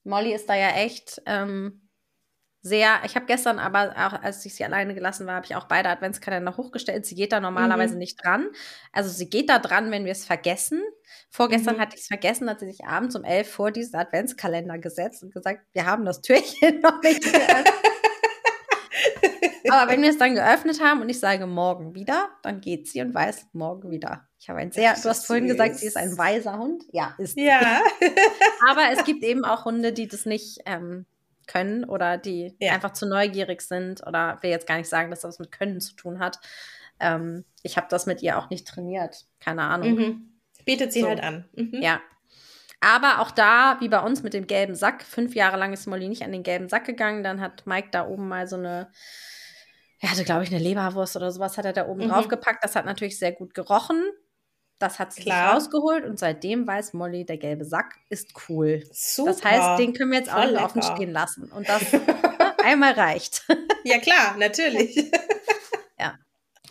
Molly 0.05 0.33
ist 0.33 0.49
da 0.49 0.55
ja 0.55 0.71
echt 0.71 1.21
ähm, 1.27 1.89
sehr. 2.63 3.01
Ich 3.05 3.17
habe 3.17 3.27
gestern 3.27 3.59
aber 3.59 3.91
auch, 3.97 4.23
als 4.23 4.45
ich 4.47 4.55
sie 4.55 4.65
alleine 4.65 4.95
gelassen 4.95 5.27
war, 5.27 5.35
habe 5.35 5.47
ich 5.47 5.57
auch 5.57 5.65
beide 5.65 5.89
Adventskalender 5.91 6.57
hochgestellt. 6.57 7.05
Sie 7.05 7.15
geht 7.17 7.33
da 7.33 7.41
normalerweise 7.41 7.95
mhm. 7.95 7.99
nicht 7.99 8.25
dran. 8.25 8.49
Also 8.93 9.11
sie 9.11 9.29
geht 9.29 9.51
da 9.51 9.59
dran, 9.59 9.91
wenn 9.91 10.05
wir 10.05 10.13
es 10.13 10.25
vergessen. 10.25 10.81
Vorgestern 11.29 11.77
mhm. 11.77 11.81
hatte 11.81 11.97
ich 11.97 12.03
es 12.03 12.07
vergessen, 12.07 12.49
hat 12.49 12.61
sie 12.61 12.71
sich 12.71 12.85
abends 12.85 13.17
um 13.17 13.25
elf 13.25 13.51
vor 13.51 13.73
diesen 13.73 13.97
Adventskalender 13.97 14.79
gesetzt 14.79 15.23
und 15.23 15.35
gesagt, 15.35 15.67
wir 15.73 15.87
haben 15.87 16.05
das 16.05 16.23
Türchen 16.23 16.81
noch 16.83 17.03
nicht 17.03 17.23
geöffnet. 17.23 17.90
Aber 19.69 19.91
wenn 19.91 20.03
wir 20.03 20.11
es 20.11 20.19
dann 20.19 20.35
geöffnet 20.35 20.83
haben 20.83 21.01
und 21.01 21.09
ich 21.09 21.19
sage 21.19 21.47
morgen 21.47 21.95
wieder, 21.95 22.31
dann 22.43 22.61
geht 22.61 22.89
sie 22.89 23.01
und 23.01 23.15
weiß 23.15 23.47
morgen 23.53 23.91
wieder. 23.91 24.29
Ich 24.39 24.49
habe 24.49 24.61
ein 24.61 24.73
sehr, 24.73 24.95
du 24.95 25.09
hast 25.09 25.27
vorhin 25.27 25.49
gesagt, 25.49 25.77
sie 25.77 25.87
ist 25.87 25.97
ein 25.97 26.17
weiser 26.17 26.59
Hund. 26.59 26.85
Ja, 26.93 27.15
ist 27.19 27.35
sie. 27.35 27.45
Ja. 27.45 27.83
Aber 28.69 28.91
es 28.93 29.05
gibt 29.05 29.23
eben 29.23 29.45
auch 29.45 29.65
Hunde, 29.65 29.93
die 29.93 30.09
das 30.09 30.25
nicht 30.25 30.61
ähm, 30.65 31.05
können 31.47 31.85
oder 31.85 32.17
die 32.17 32.55
ja. 32.61 32.73
einfach 32.73 32.93
zu 32.93 33.07
neugierig 33.07 33.61
sind 33.61 34.07
oder 34.07 34.39
will 34.41 34.51
jetzt 34.51 34.67
gar 34.67 34.79
nicht 34.79 34.89
sagen, 34.89 35.11
dass 35.11 35.21
das 35.21 35.39
mit 35.39 35.53
Können 35.53 35.81
zu 35.81 35.95
tun 35.95 36.21
hat. 36.21 36.41
Ähm, 37.01 37.45
ich 37.63 37.77
habe 37.77 37.89
das 37.91 38.07
mit 38.07 38.23
ihr 38.23 38.39
auch 38.39 38.51
nicht 38.51 38.67
trainiert. 38.67 39.27
Keine 39.41 39.63
Ahnung. 39.63 39.95
Mhm. 39.95 40.39
Bietet 40.65 40.93
sie 40.93 41.01
so. 41.01 41.09
halt 41.09 41.23
an. 41.23 41.49
Mhm. 41.55 41.83
Ja. 41.83 42.01
Aber 42.81 43.21
auch 43.21 43.31
da, 43.31 43.77
wie 43.81 43.89
bei 43.89 44.01
uns 44.01 44.23
mit 44.23 44.33
dem 44.33 44.47
gelben 44.47 44.75
Sack, 44.75 45.03
fünf 45.03 45.35
Jahre 45.35 45.59
lang 45.59 45.73
ist 45.73 45.87
Molly 45.87 46.09
nicht 46.09 46.23
an 46.23 46.33
den 46.33 46.43
gelben 46.43 46.69
Sack 46.69 46.87
gegangen. 46.87 47.23
Dann 47.23 47.41
hat 47.41 47.67
Mike 47.67 47.89
da 47.91 48.07
oben 48.07 48.29
mal 48.29 48.47
so 48.47 48.57
eine 48.57 48.91
er 50.01 50.11
hatte, 50.11 50.25
glaube 50.25 50.43
ich, 50.43 50.51
eine 50.51 50.63
Leberwurst 50.63 51.15
oder 51.17 51.31
sowas 51.31 51.59
hat 51.59 51.67
er 51.67 51.75
da 51.75 51.87
oben 51.87 52.05
mhm. 52.05 52.09
drauf 52.09 52.29
gepackt. 52.29 52.65
Das 52.65 52.75
hat 52.75 52.87
natürlich 52.87 53.19
sehr 53.19 53.33
gut 53.33 53.55
gerochen. 53.55 54.03
Das 54.79 54.99
hat 54.99 55.13
sie 55.13 55.23
Klar. 55.23 55.55
rausgeholt 55.55 56.07
und 56.07 56.19
seitdem 56.19 56.67
weiß 56.67 56.95
Molly, 56.95 57.27
der 57.27 57.37
gelbe 57.37 57.67
Sack 57.67 57.97
ist 58.09 58.33
cool. 58.49 58.83
Super. 58.91 59.33
Das 59.33 59.45
heißt, 59.45 59.79
den 59.79 59.93
können 59.93 60.11
wir 60.11 60.21
jetzt 60.21 60.31
Voll 60.31 60.57
auch 60.57 60.65
offen 60.65 60.83
stehen 60.83 61.13
lassen. 61.13 61.53
Und 61.53 61.69
das 61.69 61.83
einmal 62.65 62.93
reicht. 62.93 63.47
Ja, 63.83 63.99
klar, 63.99 64.37
natürlich. 64.37 64.95
ja. 65.99 66.19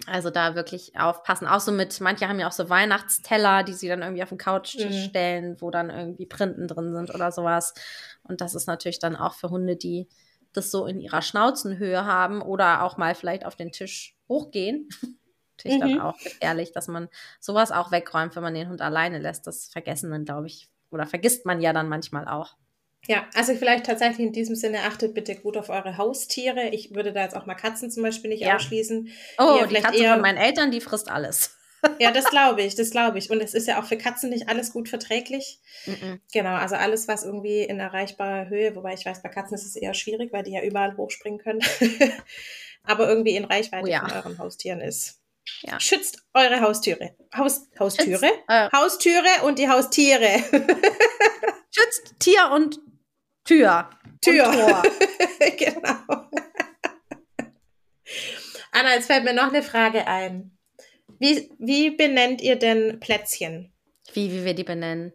Also 0.06 0.30
da 0.30 0.54
wirklich 0.54 0.96
aufpassen. 0.96 1.48
Auch 1.48 1.60
so 1.60 1.72
mit, 1.72 2.00
manche 2.02 2.30
haben 2.30 2.40
ja 2.40 2.48
auch 2.48 2.52
so 2.52 2.70
Weihnachtsteller, 2.70 3.64
die 3.64 3.74
sie 3.74 3.88
dann 3.88 4.04
irgendwie 4.04 4.22
auf 4.22 4.30
den 4.30 4.38
Couchtisch 4.38 4.86
mhm. 4.86 5.10
stellen, 5.10 5.58
wo 5.60 5.72
dann 5.72 5.90
irgendwie 5.90 6.28
Printen 6.28 6.68
drin 6.68 6.94
sind 6.94 7.10
oder 7.16 7.32
sowas. 7.32 7.74
Und 8.22 8.42
das 8.42 8.54
ist 8.54 8.68
natürlich 8.68 9.00
dann 9.00 9.16
auch 9.16 9.34
für 9.34 9.50
Hunde, 9.50 9.76
die 9.76 10.08
das 10.54 10.72
so 10.72 10.86
in 10.86 11.00
ihrer 11.00 11.22
Schnauzenhöhe 11.22 12.06
haben 12.06 12.42
oder 12.42 12.84
auch 12.84 12.98
mal 12.98 13.16
vielleicht 13.16 13.46
auf 13.46 13.56
den 13.56 13.72
Tisch 13.72 14.16
hochgehen. 14.28 14.90
Natürlich 15.58 15.84
mhm. 15.84 15.98
dann 15.98 16.02
auch 16.02 16.18
ehrlich, 16.40 16.72
dass 16.72 16.88
man 16.88 17.10
sowas 17.40 17.72
auch 17.72 17.92
wegräumt, 17.92 18.36
wenn 18.36 18.44
man 18.44 18.54
den 18.54 18.70
Hund 18.70 18.82
alleine 18.82 19.20
lässt. 19.20 19.46
Das 19.46 19.68
vergessen 19.68 20.10
dann, 20.10 20.26
glaube 20.26 20.48
ich, 20.48 20.70
oder 20.90 21.06
vergisst 21.06 21.46
man 21.46 21.62
ja 21.62 21.74
dann 21.74 21.90
manchmal 21.90 22.28
auch. 22.28 22.56
Ja, 23.08 23.26
also 23.34 23.56
vielleicht 23.56 23.86
tatsächlich 23.86 24.28
in 24.28 24.34
diesem 24.34 24.56
Sinne 24.56 24.80
achtet 24.84 25.14
bitte 25.14 25.36
gut 25.36 25.58
auf 25.58 25.70
eure 25.70 25.98
Haustiere. 25.98 26.70
Ich 26.70 26.94
würde 26.94 27.14
da 27.14 27.24
jetzt 27.24 27.36
auch 27.36 27.46
mal 27.46 27.56
Katzen 27.56 27.90
zum 27.90 28.04
Beispiel 28.04 28.30
nicht 28.30 28.42
ja. 28.42 28.56
ausschließen. 28.56 29.10
Oh, 29.38 29.60
die, 29.64 29.76
die 29.76 29.82
Katze 29.82 30.04
eher... 30.04 30.14
von 30.14 30.22
meinen 30.22 30.38
Eltern, 30.38 30.72
die 30.72 30.82
frisst 30.82 31.10
alles. 31.10 31.58
Ja, 32.00 32.12
das 32.12 32.26
glaube 32.26 32.62
ich, 32.62 32.76
das 32.76 32.92
glaube 32.92 33.18
ich. 33.18 33.30
Und 33.30 33.42
es 33.42 33.54
ist 33.54 33.68
ja 33.68 33.82
auch 33.82 33.86
für 33.86 33.98
Katzen 33.98 34.30
nicht 34.30 34.50
alles 34.50 34.72
gut 34.72 34.90
verträglich. 34.90 35.60
Mm 35.86 35.92
-mm. 35.92 36.20
Genau, 36.34 36.56
also 36.56 36.76
alles, 36.76 37.08
was 37.08 37.24
irgendwie 37.24 37.62
in 37.62 37.80
erreichbarer 37.80 38.50
Höhe, 38.50 38.76
wobei 38.76 38.94
ich 38.94 39.06
weiß, 39.06 39.22
bei 39.22 39.30
Katzen 39.30 39.56
ist 39.56 39.66
es 39.66 39.76
eher 39.76 39.94
schwierig, 39.94 40.34
weil 40.34 40.44
die 40.44 40.52
ja 40.52 40.62
überall 40.64 40.96
hochspringen 40.98 41.40
können. 41.40 41.62
Aber 42.84 43.08
irgendwie 43.08 43.36
in 43.36 43.46
Reichweite 43.46 43.86
oh, 43.86 43.88
ja. 43.88 44.00
von 44.00 44.12
euren 44.12 44.38
Haustieren 44.38 44.82
ist. 44.82 45.20
Ja. 45.62 45.80
Schützt 45.80 46.24
eure 46.34 46.62
Haustüre. 46.62 47.16
Haus, 47.36 47.68
Haustüre? 47.80 48.28
Schützt, 48.28 48.44
äh, 48.48 48.70
Haustüre 48.72 49.44
und 49.44 49.60
die 49.60 49.70
Haustiere. 49.70 50.44
Schützt 51.72 52.20
Tier 52.20 52.52
und 52.54 52.80
Tür. 53.46 53.90
Tür. 54.22 54.48
Und 54.48 55.58
genau. 55.58 56.30
Anna, 58.72 58.94
jetzt 58.94 59.08
fällt 59.08 59.24
mir 59.24 59.34
noch 59.34 59.50
eine 59.50 59.64
Frage 59.64 60.08
ein. 60.08 60.58
Wie, 61.20 61.52
wie 61.60 61.92
benennt 61.92 62.42
ihr 62.42 62.56
denn 62.56 63.00
Plätzchen? 63.00 63.72
Wie, 64.14 64.32
wie 64.32 64.46
wir 64.46 64.54
die 64.54 64.64
benennen? 64.64 65.14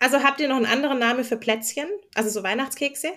Also 0.00 0.22
habt 0.22 0.40
ihr 0.40 0.48
noch 0.48 0.56
einen 0.56 0.66
anderen 0.66 0.98
Namen 0.98 1.24
für 1.24 1.36
Plätzchen? 1.36 1.88
Also 2.14 2.28
so 2.28 2.42
Weihnachtskekse? 2.42 3.12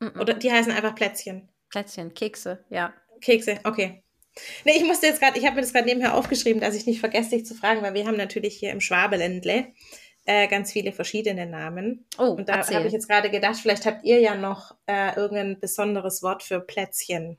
Mm 0.00 0.06
-mm. 0.06 0.20
Oder 0.20 0.34
die 0.34 0.50
heißen 0.50 0.72
einfach 0.72 0.94
Plätzchen? 0.94 1.48
Plätzchen, 1.70 2.14
Kekse, 2.14 2.64
ja. 2.70 2.92
Kekse, 3.20 3.60
okay. 3.64 4.02
Nee, 4.64 4.76
ich 4.76 4.84
musste 4.84 5.06
jetzt 5.06 5.20
gerade, 5.20 5.38
ich 5.38 5.44
habe 5.46 5.56
mir 5.56 5.62
das 5.62 5.72
gerade 5.72 5.86
nebenher 5.86 6.14
aufgeschrieben, 6.14 6.60
dass 6.60 6.74
ich 6.74 6.86
nicht 6.86 7.00
vergesse, 7.00 7.30
dich 7.30 7.46
zu 7.46 7.54
fragen, 7.54 7.82
weil 7.82 7.94
wir 7.94 8.06
haben 8.06 8.16
natürlich 8.16 8.56
hier 8.56 8.70
im 8.70 8.80
Schwabeländle 8.80 9.68
äh, 10.26 10.48
ganz 10.48 10.72
viele 10.72 10.92
verschiedene 10.92 11.46
Namen. 11.46 12.04
Oh, 12.18 12.30
und 12.30 12.48
da 12.48 12.66
habe 12.66 12.86
ich 12.86 12.92
jetzt 12.92 13.08
gerade 13.08 13.30
gedacht, 13.30 13.56
vielleicht 13.56 13.86
habt 13.86 14.04
ihr 14.04 14.20
ja 14.20 14.34
noch 14.34 14.74
äh, 14.86 15.14
irgendein 15.16 15.58
besonderes 15.60 16.22
Wort 16.22 16.42
für 16.42 16.60
Plätzchen. 16.60 17.38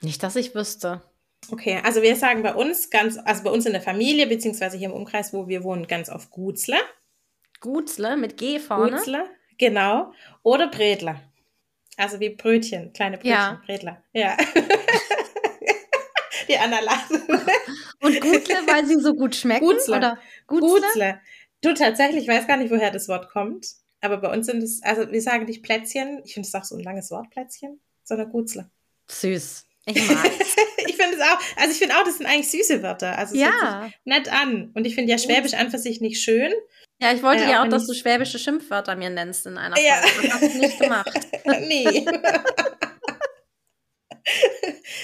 Nicht, 0.00 0.22
dass 0.22 0.36
ich 0.36 0.54
wüsste. 0.54 1.02
Okay, 1.50 1.80
also 1.82 2.02
wir 2.02 2.16
sagen 2.16 2.42
bei 2.42 2.54
uns 2.54 2.90
ganz, 2.90 3.16
also 3.16 3.42
bei 3.42 3.50
uns 3.50 3.66
in 3.66 3.72
der 3.72 3.80
Familie, 3.80 4.26
beziehungsweise 4.26 4.76
hier 4.76 4.88
im 4.88 4.94
Umkreis, 4.94 5.32
wo 5.32 5.48
wir 5.48 5.64
wohnen, 5.64 5.86
ganz 5.86 6.08
auf 6.08 6.30
Gutzler. 6.30 6.80
Gutzler 7.60 8.16
mit 8.16 8.36
G 8.36 8.58
vorne? 8.58 8.96
Gutzler, 8.96 9.26
genau. 9.58 10.12
Oder 10.42 10.68
Bredler. 10.68 11.20
Also 11.96 12.20
wie 12.20 12.30
Brötchen, 12.30 12.92
kleine 12.92 13.16
Brötchen, 13.16 13.32
ja. 13.32 13.62
Bredler. 13.66 14.02
Ja. 14.12 14.36
Die 16.48 16.56
Anna 16.56 16.80
lacht. 16.80 17.10
Und 18.00 18.20
Gutzle, 18.20 18.56
weil 18.66 18.86
sie 18.86 19.00
so 19.00 19.14
gut 19.14 19.36
schmecken? 19.36 19.66
Gutzle. 19.66 19.96
Oder 19.96 20.18
Gutzle? 20.46 20.80
Gutzle. 20.80 21.20
Du, 21.62 21.74
tatsächlich, 21.74 22.22
ich 22.22 22.28
weiß 22.28 22.46
gar 22.46 22.56
nicht, 22.56 22.70
woher 22.70 22.90
das 22.90 23.08
Wort 23.08 23.28
kommt. 23.28 23.66
Aber 24.00 24.16
bei 24.16 24.32
uns 24.32 24.46
sind 24.46 24.62
es, 24.62 24.82
also 24.82 25.10
wir 25.12 25.20
sagen 25.20 25.44
nicht 25.44 25.62
Plätzchen, 25.62 26.22
ich 26.24 26.34
finde 26.34 26.48
es 26.48 26.54
auch 26.54 26.64
so 26.64 26.76
ein 26.76 26.82
langes 26.82 27.10
Wort, 27.10 27.30
Plätzchen, 27.30 27.80
sondern 28.02 28.30
Gutzle. 28.30 28.70
Süß. 29.08 29.66
Ich 29.86 30.08
mag 30.08 30.24
Es 31.20 31.28
auch, 31.28 31.38
also 31.56 31.72
ich 31.72 31.78
finde 31.78 31.96
auch, 31.96 32.04
das 32.04 32.18
sind 32.18 32.26
eigentlich 32.26 32.50
süße 32.50 32.82
Wörter. 32.82 33.18
Also 33.18 33.34
es 33.34 33.40
ja. 33.40 33.90
nett 34.04 34.32
an. 34.32 34.70
Und 34.74 34.86
ich 34.86 34.94
finde 34.94 35.10
ja 35.10 35.18
Schwäbisch 35.18 35.54
an 35.54 35.70
für 35.70 35.78
sich 35.78 36.00
nicht 36.00 36.22
schön. 36.22 36.52
Ja, 37.00 37.12
ich 37.12 37.22
wollte 37.22 37.44
äh, 37.44 37.50
ja 37.50 37.62
auch, 37.62 37.68
dass 37.68 37.86
du 37.86 37.94
schwäbische 37.94 38.38
Schimpfwörter 38.38 38.94
mir 38.94 39.08
nennst 39.10 39.46
in 39.46 39.56
einer 39.56 39.76
Folge. 39.76 39.88
Ja. 39.88 40.02
Das 40.22 40.32
hast 40.32 40.54
du 40.54 40.58
nicht 40.58 40.78
gemacht. 40.78 41.10
nee. 41.66 42.04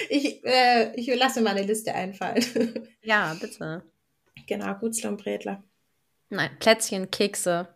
ich, 0.09 0.45
äh, 0.45 0.93
ich 0.95 1.07
lasse 1.15 1.41
mal 1.41 1.57
eine 1.57 1.65
Liste 1.65 1.93
einfallen. 1.93 2.87
ja, 3.01 3.35
bitte. 3.39 3.83
Genau, 4.45 4.75
Gutzler 4.75 5.09
und 5.09 5.23
Bredler. 5.23 5.63
Nein, 6.29 6.51
Plätzchen, 6.59 7.09
Kekse, 7.09 7.67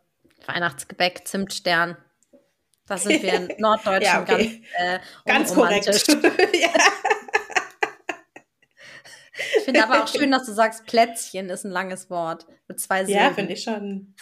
Weihnachtsgebäck, 0.45 1.27
Zimtstern. 1.27 1.97
Das 2.87 3.03
sind 3.03 3.23
wir 3.23 3.33
in 3.33 3.53
Norddeutschen 3.57 4.03
ja, 4.03 4.21
okay. 4.21 4.63
ganz, 4.77 4.77
äh, 4.77 4.99
ganz 5.25 5.53
korrekt. 5.53 6.07
ja. 6.53 6.69
Ich 9.33 9.63
finde 9.63 9.83
aber 9.83 10.03
auch 10.03 10.07
schön, 10.13 10.31
dass 10.31 10.45
du 10.45 10.53
sagst, 10.53 10.85
Plätzchen 10.85 11.49
ist 11.49 11.65
ein 11.65 11.71
langes 11.71 12.09
Wort 12.09 12.45
mit 12.67 12.79
zwei 12.79 13.05
Silben. 13.05 13.21
Ja, 13.21 13.33
finde 13.33 13.53
ich 13.53 13.63
schon. 13.63 14.15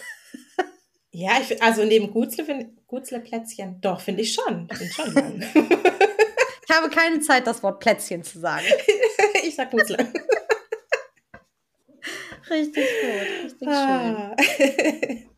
Ja, 1.12 1.32
ich, 1.40 1.60
also 1.62 1.84
neben 1.84 2.12
Gutzle, 2.12 2.44
find, 2.44 2.86
Gutzle 2.86 3.20
Plätzchen, 3.20 3.80
doch, 3.80 4.00
finde 4.00 4.22
ich 4.22 4.32
schon. 4.32 4.68
Find 4.68 4.92
schon 4.92 5.14
lang. 5.14 5.40
ich 5.54 6.76
habe 6.76 6.88
keine 6.88 7.20
Zeit, 7.20 7.46
das 7.46 7.62
Wort 7.62 7.80
Plätzchen 7.80 8.22
zu 8.22 8.38
sagen. 8.38 8.64
ich 9.42 9.54
sag 9.56 9.70
Gutzle. 9.70 10.12
Richtig 12.48 12.84
gut, 12.84 13.44
richtig 13.44 13.68
ah. 13.68 14.36
schön. 14.38 15.30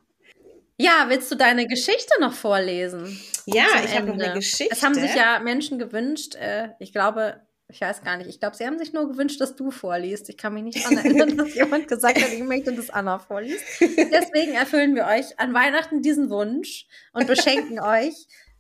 Ja, 0.79 1.07
willst 1.09 1.31
du 1.31 1.37
deine 1.37 1.67
Geschichte 1.67 2.21
noch 2.21 2.33
vorlesen? 2.33 3.21
Ja, 3.47 3.67
ich 3.85 3.95
habe 3.95 4.07
noch 4.07 4.15
eine 4.15 4.35
Geschichte. 4.35 4.75
Es 4.75 4.83
haben 4.83 4.95
sich 4.95 5.15
ja 5.15 5.39
Menschen 5.41 5.79
gewünscht, 5.79 6.35
äh, 6.35 6.71
ich 6.79 6.93
glaube, 6.93 7.41
ich 7.73 7.81
weiß 7.81 8.03
gar 8.03 8.19
nicht. 8.19 8.29
Ich 8.29 8.39
glaube, 8.39 8.55
sie 8.55 8.67
haben 8.67 8.79
sich 8.79 8.93
nur 8.93 9.09
gewünscht, 9.09 9.41
dass 9.41 9.57
du 9.57 9.71
vorliest. 9.71 10.29
Ich 10.29 10.37
kann 10.37 10.53
mich 10.53 10.63
nicht 10.63 10.85
daran 10.85 10.99
erinnern, 10.99 11.37
dass 11.39 11.55
jemand 11.55 11.89
gesagt 11.89 12.21
hat, 12.21 12.31
ich 12.31 12.43
möchte, 12.43 12.73
dass 12.73 12.91
Anna 12.91 13.19
vorliest. 13.19 13.65
Deswegen 13.81 14.53
erfüllen 14.53 14.95
wir 14.95 15.07
euch 15.07 15.39
an 15.41 15.55
Weihnachten 15.55 16.03
diesen 16.03 16.29
Wunsch 16.29 16.87
und 17.15 17.27
beschenken 17.27 17.81
euch 17.81 18.15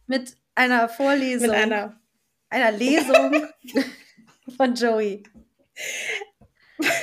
mit 0.07 0.37
einer 0.55 0.89
Vorlesung, 0.89 1.49
mit 1.49 1.57
einer, 1.57 2.01
einer 2.49 2.73
Lesung 2.73 3.47
von 4.57 4.75
Joey. 4.75 5.25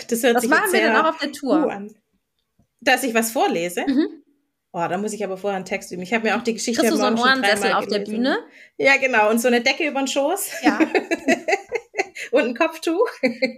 Das 0.10 0.24
hört 0.24 0.36
was 0.36 0.42
sich 0.42 0.50
machen 0.50 0.74
wir 0.74 0.82
denn 0.82 0.96
auch 0.96 1.10
auf 1.10 1.20
der 1.20 1.32
Tour? 1.32 1.72
an. 1.72 1.96
Dass 2.82 3.04
ich 3.04 3.14
was 3.14 3.32
vorlese? 3.32 3.86
Mhm. 3.88 4.24
Oh, 4.72 4.86
da 4.88 4.98
muss 4.98 5.14
ich 5.14 5.24
aber 5.24 5.38
vorher 5.38 5.58
einen 5.58 5.66
Text 5.66 5.92
üben. 5.92 6.02
Ich 6.02 6.14
habe 6.14 6.28
mir 6.28 6.38
auch 6.38 6.44
die 6.44 6.54
Geschichte 6.54 6.82
Kriegst 6.82 6.94
du 6.94 7.00
so 7.00 7.06
einen 7.06 7.20
Ohrensessel 7.20 7.74
auf 7.74 7.88
der 7.88 8.00
Bühne? 8.00 8.40
Ja, 8.78 8.98
genau. 8.98 9.30
Und 9.30 9.40
so 9.40 9.48
eine 9.48 9.62
Decke 9.62 9.88
über 9.88 10.00
den 10.00 10.08
Schoß. 10.08 10.52
Ja. 10.64 10.80
Und 12.32 12.42
ein 12.42 12.56
Kopftuch. 12.56 13.10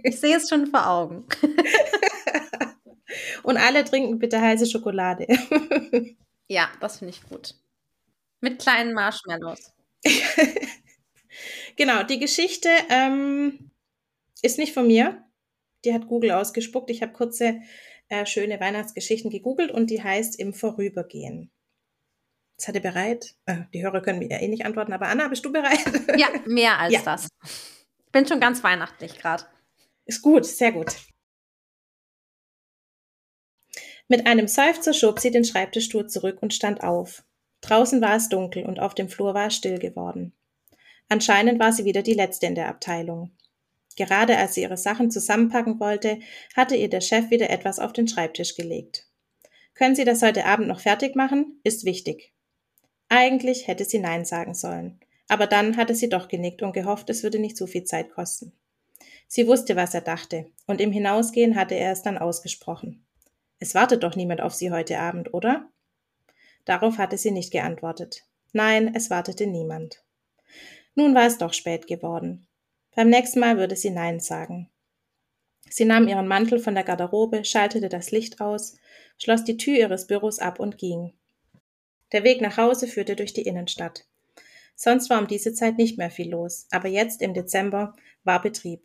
Ich 0.02 0.20
sehe 0.20 0.36
es 0.36 0.48
schon 0.48 0.66
vor 0.66 0.86
Augen. 0.86 1.26
und 3.42 3.56
alle 3.56 3.84
trinken 3.84 4.18
bitte 4.18 4.40
heiße 4.40 4.66
Schokolade. 4.66 5.26
ja, 6.48 6.68
das 6.80 6.98
finde 6.98 7.14
ich 7.14 7.22
gut. 7.28 7.54
Mit 8.40 8.60
kleinen 8.60 8.92
Marshmallows. 8.92 9.72
genau, 11.76 12.02
die 12.02 12.18
Geschichte 12.18 12.68
ähm, 12.90 13.70
ist 14.42 14.58
nicht 14.58 14.74
von 14.74 14.86
mir. 14.86 15.24
Die 15.84 15.94
hat 15.94 16.08
Google 16.08 16.32
ausgespuckt. 16.32 16.90
Ich 16.90 17.02
habe 17.02 17.12
kurze, 17.12 17.60
äh, 18.08 18.26
schöne 18.26 18.60
Weihnachtsgeschichten 18.60 19.30
gegoogelt 19.30 19.70
und 19.70 19.90
die 19.90 20.02
heißt 20.02 20.38
Im 20.38 20.54
Vorübergehen. 20.54 21.50
Seid 22.56 22.76
ihr 22.76 22.82
bereit? 22.82 23.34
Äh, 23.46 23.62
die 23.72 23.82
Hörer 23.82 24.02
können 24.02 24.18
mir 24.18 24.30
ja 24.30 24.38
eh 24.38 24.48
nicht 24.48 24.64
antworten, 24.64 24.92
aber 24.92 25.08
Anna, 25.08 25.28
bist 25.28 25.44
du 25.44 25.52
bereit? 25.52 25.80
Ja, 26.16 26.28
mehr 26.46 26.78
als 26.78 26.92
ja. 26.92 27.00
das. 27.04 27.28
Bin 28.12 28.26
schon 28.26 28.40
ganz 28.40 28.62
weihnachtlich 28.62 29.18
gerade. 29.18 29.44
Ist 30.04 30.22
gut, 30.22 30.44
sehr 30.44 30.72
gut. 30.72 30.96
Mit 34.08 34.26
einem 34.26 34.46
Seufzer 34.46 34.92
schob 34.92 35.18
sie 35.18 35.30
den 35.30 35.44
Schreibtischstuhl 35.44 36.06
zurück 36.06 36.42
und 36.42 36.52
stand 36.52 36.82
auf. 36.82 37.24
Draußen 37.62 38.02
war 38.02 38.16
es 38.16 38.28
dunkel 38.28 38.66
und 38.66 38.80
auf 38.80 38.94
dem 38.94 39.08
Flur 39.08 39.32
war 39.32 39.46
es 39.46 39.54
still 39.54 39.78
geworden. 39.78 40.34
Anscheinend 41.08 41.58
war 41.60 41.72
sie 41.72 41.84
wieder 41.84 42.02
die 42.02 42.14
Letzte 42.14 42.46
in 42.46 42.54
der 42.54 42.68
Abteilung. 42.68 43.30
Gerade 43.96 44.36
als 44.36 44.54
sie 44.54 44.62
ihre 44.62 44.76
Sachen 44.76 45.10
zusammenpacken 45.10 45.80
wollte, 45.80 46.18
hatte 46.56 46.76
ihr 46.76 46.88
der 46.88 47.00
Chef 47.00 47.30
wieder 47.30 47.50
etwas 47.50 47.78
auf 47.78 47.92
den 47.92 48.08
Schreibtisch 48.08 48.54
gelegt. 48.54 49.06
Können 49.74 49.94
Sie 49.94 50.04
das 50.04 50.22
heute 50.22 50.44
Abend 50.44 50.68
noch 50.68 50.80
fertig 50.80 51.16
machen? 51.16 51.60
Ist 51.64 51.84
wichtig. 51.84 52.32
Eigentlich 53.08 53.68
hätte 53.68 53.84
sie 53.84 53.98
Nein 53.98 54.24
sagen 54.24 54.54
sollen. 54.54 55.00
Aber 55.32 55.46
dann 55.46 55.78
hatte 55.78 55.94
sie 55.94 56.10
doch 56.10 56.28
genickt 56.28 56.60
und 56.60 56.74
gehofft, 56.74 57.08
es 57.08 57.22
würde 57.22 57.38
nicht 57.38 57.56
so 57.56 57.66
viel 57.66 57.84
Zeit 57.84 58.10
kosten. 58.10 58.52
Sie 59.26 59.46
wusste, 59.46 59.76
was 59.76 59.94
er 59.94 60.02
dachte, 60.02 60.44
und 60.66 60.78
im 60.78 60.92
Hinausgehen 60.92 61.56
hatte 61.56 61.74
er 61.74 61.90
es 61.90 62.02
dann 62.02 62.18
ausgesprochen. 62.18 63.06
Es 63.58 63.74
wartet 63.74 64.02
doch 64.02 64.14
niemand 64.14 64.42
auf 64.42 64.52
Sie 64.52 64.70
heute 64.70 64.98
Abend, 64.98 65.32
oder? 65.32 65.70
Darauf 66.66 66.98
hatte 66.98 67.16
sie 67.16 67.30
nicht 67.30 67.50
geantwortet. 67.50 68.26
Nein, 68.52 68.94
es 68.94 69.08
wartete 69.08 69.46
niemand. 69.46 70.04
Nun 70.96 71.14
war 71.14 71.26
es 71.26 71.38
doch 71.38 71.54
spät 71.54 71.86
geworden. 71.86 72.46
Beim 72.94 73.08
nächsten 73.08 73.40
Mal 73.40 73.56
würde 73.56 73.74
sie 73.74 73.88
Nein 73.88 74.20
sagen. 74.20 74.68
Sie 75.70 75.86
nahm 75.86 76.08
ihren 76.08 76.28
Mantel 76.28 76.58
von 76.58 76.74
der 76.74 76.84
Garderobe, 76.84 77.46
schaltete 77.46 77.88
das 77.88 78.10
Licht 78.10 78.42
aus, 78.42 78.76
schloss 79.16 79.44
die 79.44 79.56
Tür 79.56 79.78
ihres 79.78 80.06
Büros 80.06 80.40
ab 80.40 80.60
und 80.60 80.76
ging. 80.76 81.14
Der 82.12 82.22
Weg 82.22 82.42
nach 82.42 82.58
Hause 82.58 82.86
führte 82.86 83.16
durch 83.16 83.32
die 83.32 83.46
Innenstadt. 83.46 84.04
Sonst 84.84 85.10
war 85.10 85.20
um 85.20 85.28
diese 85.28 85.54
Zeit 85.54 85.78
nicht 85.78 85.96
mehr 85.96 86.10
viel 86.10 86.28
los, 86.28 86.66
aber 86.72 86.88
jetzt 86.88 87.22
im 87.22 87.34
Dezember 87.34 87.94
war 88.24 88.42
Betrieb. 88.42 88.82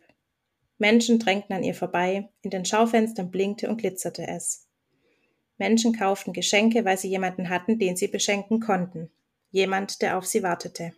Menschen 0.78 1.18
drängten 1.18 1.56
an 1.56 1.64
ihr 1.64 1.74
vorbei, 1.74 2.28
in 2.40 2.50
den 2.50 2.64
Schaufenstern 2.64 3.32
blinkte 3.32 3.68
und 3.68 3.78
glitzerte 3.78 4.24
es. 4.28 4.68
Menschen 5.56 5.92
kauften 5.92 6.32
Geschenke, 6.32 6.84
weil 6.84 6.96
sie 6.98 7.08
jemanden 7.08 7.48
hatten, 7.48 7.80
den 7.80 7.96
sie 7.96 8.06
beschenken 8.06 8.60
konnten. 8.60 9.10
Jemand, 9.50 10.00
der 10.00 10.16
auf 10.16 10.24
sie 10.24 10.44
wartete. 10.44 10.92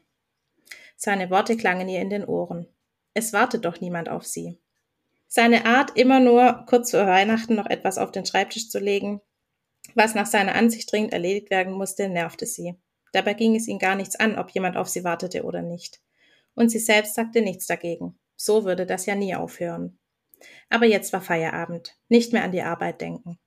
Seine 0.98 1.30
Worte 1.30 1.57
klangen 1.57 1.88
ihr 1.88 2.03
in 2.03 2.11
den 2.11 2.26
Ohren. 2.26 2.66
Es 3.14 3.32
wartet 3.32 3.64
doch 3.64 3.80
niemand 3.80 4.11
auf 4.11 4.26
sie. 4.26 4.59
Seine 5.28 5.64
Art, 5.64 5.96
immer 5.96 6.20
nur 6.20 6.66
kurz 6.68 6.90
vor 6.90 7.07
Weihnachten 7.07 7.55
noch 7.55 7.70
etwas 7.70 7.96
auf 7.96 8.12
den 8.12 8.26
Schreibtisch 8.26 8.68
zu 8.68 8.78
legen, 8.78 9.22
was 9.94 10.14
nach 10.14 10.26
seiner 10.26 10.57
Ansicht 10.57 10.92
dringend 10.92 11.14
erledigt 11.14 11.48
werden 11.48 11.72
musste, 11.72 12.11
nervte 12.11 12.44
sie. 12.44 12.76
Dabei 13.13 13.35
ging 13.35 13.57
es 13.57 13.69
ihn 13.69 13.79
gar 13.79 13.97
nichts 13.97 14.17
an, 14.17 14.39
ob 14.39 14.51
jemand 14.51 14.77
auf 14.77 14.89
sie 14.89 15.05
wartete 15.05 15.45
oder 15.45 15.63
nicht. 15.63 16.01
Und 16.55 16.71
sie 16.71 16.79
selbst 16.79 17.15
sagte 17.15 17.43
nichts 17.43 17.67
dagegen. 17.67 18.19
So 18.37 18.65
würde 18.65 18.87
das 18.87 19.07
ja 19.07 19.15
nie 19.15 19.35
aufhören. 19.35 19.99
Aber 20.69 20.87
jetzt 20.87 21.13
war 21.13 21.21
Feierabend, 21.21 21.97
nicht 22.09 22.33
mehr 22.33 22.45
an 22.45 22.53
die 22.53 22.63
Arbeit 22.63 23.01
denken. 23.01 23.39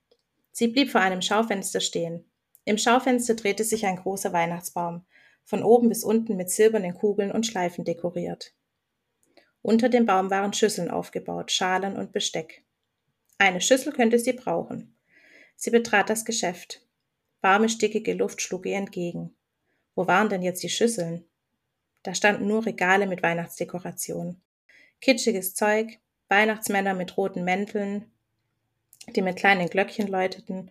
Sie 0.52 0.68
blieb 0.68 0.90
vor 0.90 1.00
einem 1.00 1.22
Schaufenster 1.22 1.80
stehen. 1.80 2.30
Im 2.64 2.78
Schaufenster 2.78 3.34
drehte 3.34 3.64
sich 3.64 3.86
ein 3.86 3.96
großer 3.96 4.32
Weihnachtsbaum, 4.32 5.04
von 5.44 5.62
oben 5.62 5.88
bis 5.88 6.04
unten 6.04 6.36
mit 6.36 6.50
silbernen 6.50 6.94
Kugeln 6.94 7.32
und 7.32 7.46
Schleifen 7.46 7.84
dekoriert. 7.84 8.54
Unter 9.62 9.88
dem 9.88 10.06
Baum 10.06 10.30
waren 10.30 10.52
Schüsseln 10.52 10.90
aufgebaut, 10.90 11.50
Schalen 11.50 11.96
und 11.96 12.12
Besteck. 12.12 12.64
Eine 13.38 13.60
Schüssel 13.60 13.92
könnte 13.92 14.18
sie 14.18 14.32
brauchen. 14.32 14.96
Sie 15.56 15.70
betrat 15.70 16.10
das 16.10 16.24
Geschäft. 16.24 16.86
Warme, 17.40 17.68
stickige 17.68 18.14
Luft 18.14 18.40
schlug 18.40 18.66
ihr 18.66 18.76
entgegen. 18.76 19.34
Wo 19.94 20.06
waren 20.06 20.28
denn 20.28 20.42
jetzt 20.42 20.62
die 20.62 20.68
Schüsseln? 20.68 21.24
Da 22.02 22.14
standen 22.14 22.46
nur 22.46 22.66
Regale 22.66 23.06
mit 23.06 23.22
Weihnachtsdekoration. 23.22 24.40
Kitschiges 25.00 25.54
Zeug, 25.54 25.98
Weihnachtsmänner 26.28 26.94
mit 26.94 27.16
roten 27.16 27.44
Mänteln, 27.44 28.10
die 29.14 29.22
mit 29.22 29.36
kleinen 29.36 29.68
Glöckchen 29.68 30.08
läuteten, 30.08 30.70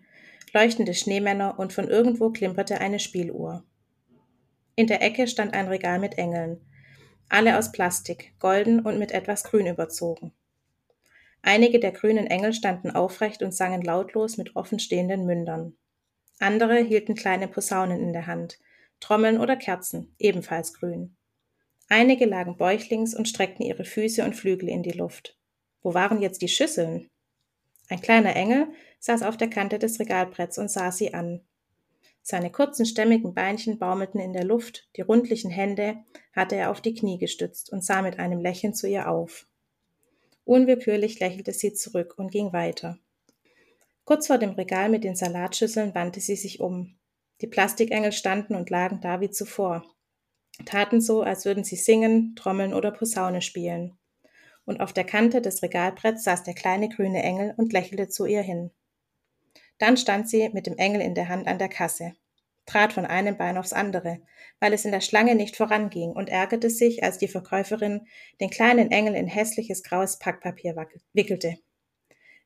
leuchtende 0.52 0.94
Schneemänner 0.94 1.58
und 1.58 1.72
von 1.72 1.88
irgendwo 1.88 2.30
klimperte 2.30 2.80
eine 2.80 2.98
Spieluhr. 2.98 3.64
In 4.76 4.86
der 4.86 5.02
Ecke 5.02 5.26
stand 5.26 5.54
ein 5.54 5.68
Regal 5.68 5.98
mit 5.98 6.18
Engeln, 6.18 6.60
alle 7.28 7.58
aus 7.58 7.72
Plastik, 7.72 8.34
golden 8.38 8.80
und 8.80 8.98
mit 8.98 9.12
etwas 9.12 9.44
Grün 9.44 9.66
überzogen. 9.66 10.32
Einige 11.42 11.78
der 11.78 11.92
grünen 11.92 12.26
Engel 12.26 12.52
standen 12.52 12.90
aufrecht 12.90 13.42
und 13.42 13.54
sangen 13.54 13.82
lautlos 13.82 14.36
mit 14.36 14.56
offenstehenden 14.56 15.26
Mündern. 15.26 15.76
Andere 16.40 16.78
hielten 16.78 17.14
kleine 17.14 17.48
Posaunen 17.48 18.00
in 18.00 18.12
der 18.12 18.26
Hand, 18.26 18.58
Trommeln 19.00 19.38
oder 19.38 19.56
Kerzen, 19.56 20.14
ebenfalls 20.18 20.74
grün. 20.74 21.16
Einige 21.88 22.24
lagen 22.24 22.56
bäuchlings 22.56 23.14
und 23.14 23.28
streckten 23.28 23.64
ihre 23.64 23.84
Füße 23.84 24.24
und 24.24 24.34
Flügel 24.34 24.68
in 24.68 24.82
die 24.82 24.92
Luft. 24.92 25.36
Wo 25.82 25.94
waren 25.94 26.22
jetzt 26.22 26.40
die 26.40 26.48
Schüsseln? 26.48 27.10
Ein 27.88 28.00
kleiner 28.00 28.34
Engel 28.34 28.68
saß 29.00 29.22
auf 29.22 29.36
der 29.36 29.50
Kante 29.50 29.78
des 29.78 30.00
Regalbretts 30.00 30.58
und 30.58 30.70
sah 30.70 30.90
sie 30.90 31.12
an. 31.12 31.42
Seine 32.22 32.50
kurzen, 32.50 32.86
stämmigen 32.86 33.34
Beinchen 33.34 33.78
baumelten 33.78 34.18
in 34.18 34.32
der 34.32 34.44
Luft, 34.44 34.88
die 34.96 35.02
rundlichen 35.02 35.50
Hände 35.50 35.98
hatte 36.32 36.56
er 36.56 36.70
auf 36.70 36.80
die 36.80 36.94
Knie 36.94 37.18
gestützt 37.18 37.70
und 37.70 37.84
sah 37.84 38.00
mit 38.00 38.18
einem 38.18 38.40
Lächeln 38.40 38.72
zu 38.72 38.88
ihr 38.88 39.10
auf. 39.10 39.46
Unwillkürlich 40.46 41.20
lächelte 41.20 41.52
sie 41.52 41.74
zurück 41.74 42.14
und 42.16 42.30
ging 42.32 42.54
weiter. 42.54 42.98
Kurz 44.06 44.26
vor 44.26 44.38
dem 44.38 44.50
Regal 44.50 44.88
mit 44.88 45.04
den 45.04 45.16
Salatschüsseln 45.16 45.94
wandte 45.94 46.20
sie 46.20 46.36
sich 46.36 46.60
um. 46.60 46.96
Die 47.40 47.46
Plastikengel 47.46 48.12
standen 48.12 48.54
und 48.54 48.70
lagen 48.70 49.00
da 49.00 49.20
wie 49.20 49.30
zuvor, 49.30 49.84
taten 50.64 51.00
so, 51.00 51.22
als 51.22 51.44
würden 51.44 51.64
sie 51.64 51.76
singen, 51.76 52.34
trommeln 52.36 52.74
oder 52.74 52.92
Posaune 52.92 53.42
spielen. 53.42 53.98
Und 54.64 54.80
auf 54.80 54.92
der 54.92 55.04
Kante 55.04 55.42
des 55.42 55.62
Regalbretts 55.62 56.24
saß 56.24 56.44
der 56.44 56.54
kleine 56.54 56.88
grüne 56.88 57.22
Engel 57.22 57.54
und 57.56 57.72
lächelte 57.72 58.08
zu 58.08 58.24
ihr 58.24 58.42
hin. 58.42 58.70
Dann 59.78 59.96
stand 59.96 60.28
sie 60.28 60.48
mit 60.50 60.66
dem 60.66 60.78
Engel 60.78 61.00
in 61.00 61.14
der 61.14 61.28
Hand 61.28 61.46
an 61.48 61.58
der 61.58 61.68
Kasse, 61.68 62.14
trat 62.64 62.92
von 62.92 63.04
einem 63.04 63.36
Bein 63.36 63.58
aufs 63.58 63.72
andere, 63.72 64.20
weil 64.60 64.72
es 64.72 64.84
in 64.84 64.92
der 64.92 65.00
Schlange 65.00 65.34
nicht 65.34 65.56
voranging 65.56 66.12
und 66.12 66.28
ärgerte 66.28 66.70
sich, 66.70 67.02
als 67.02 67.18
die 67.18 67.28
Verkäuferin 67.28 68.06
den 68.40 68.50
kleinen 68.50 68.90
Engel 68.90 69.14
in 69.14 69.26
hässliches 69.26 69.82
graues 69.82 70.18
Packpapier 70.18 70.76
wickelte. 71.12 71.58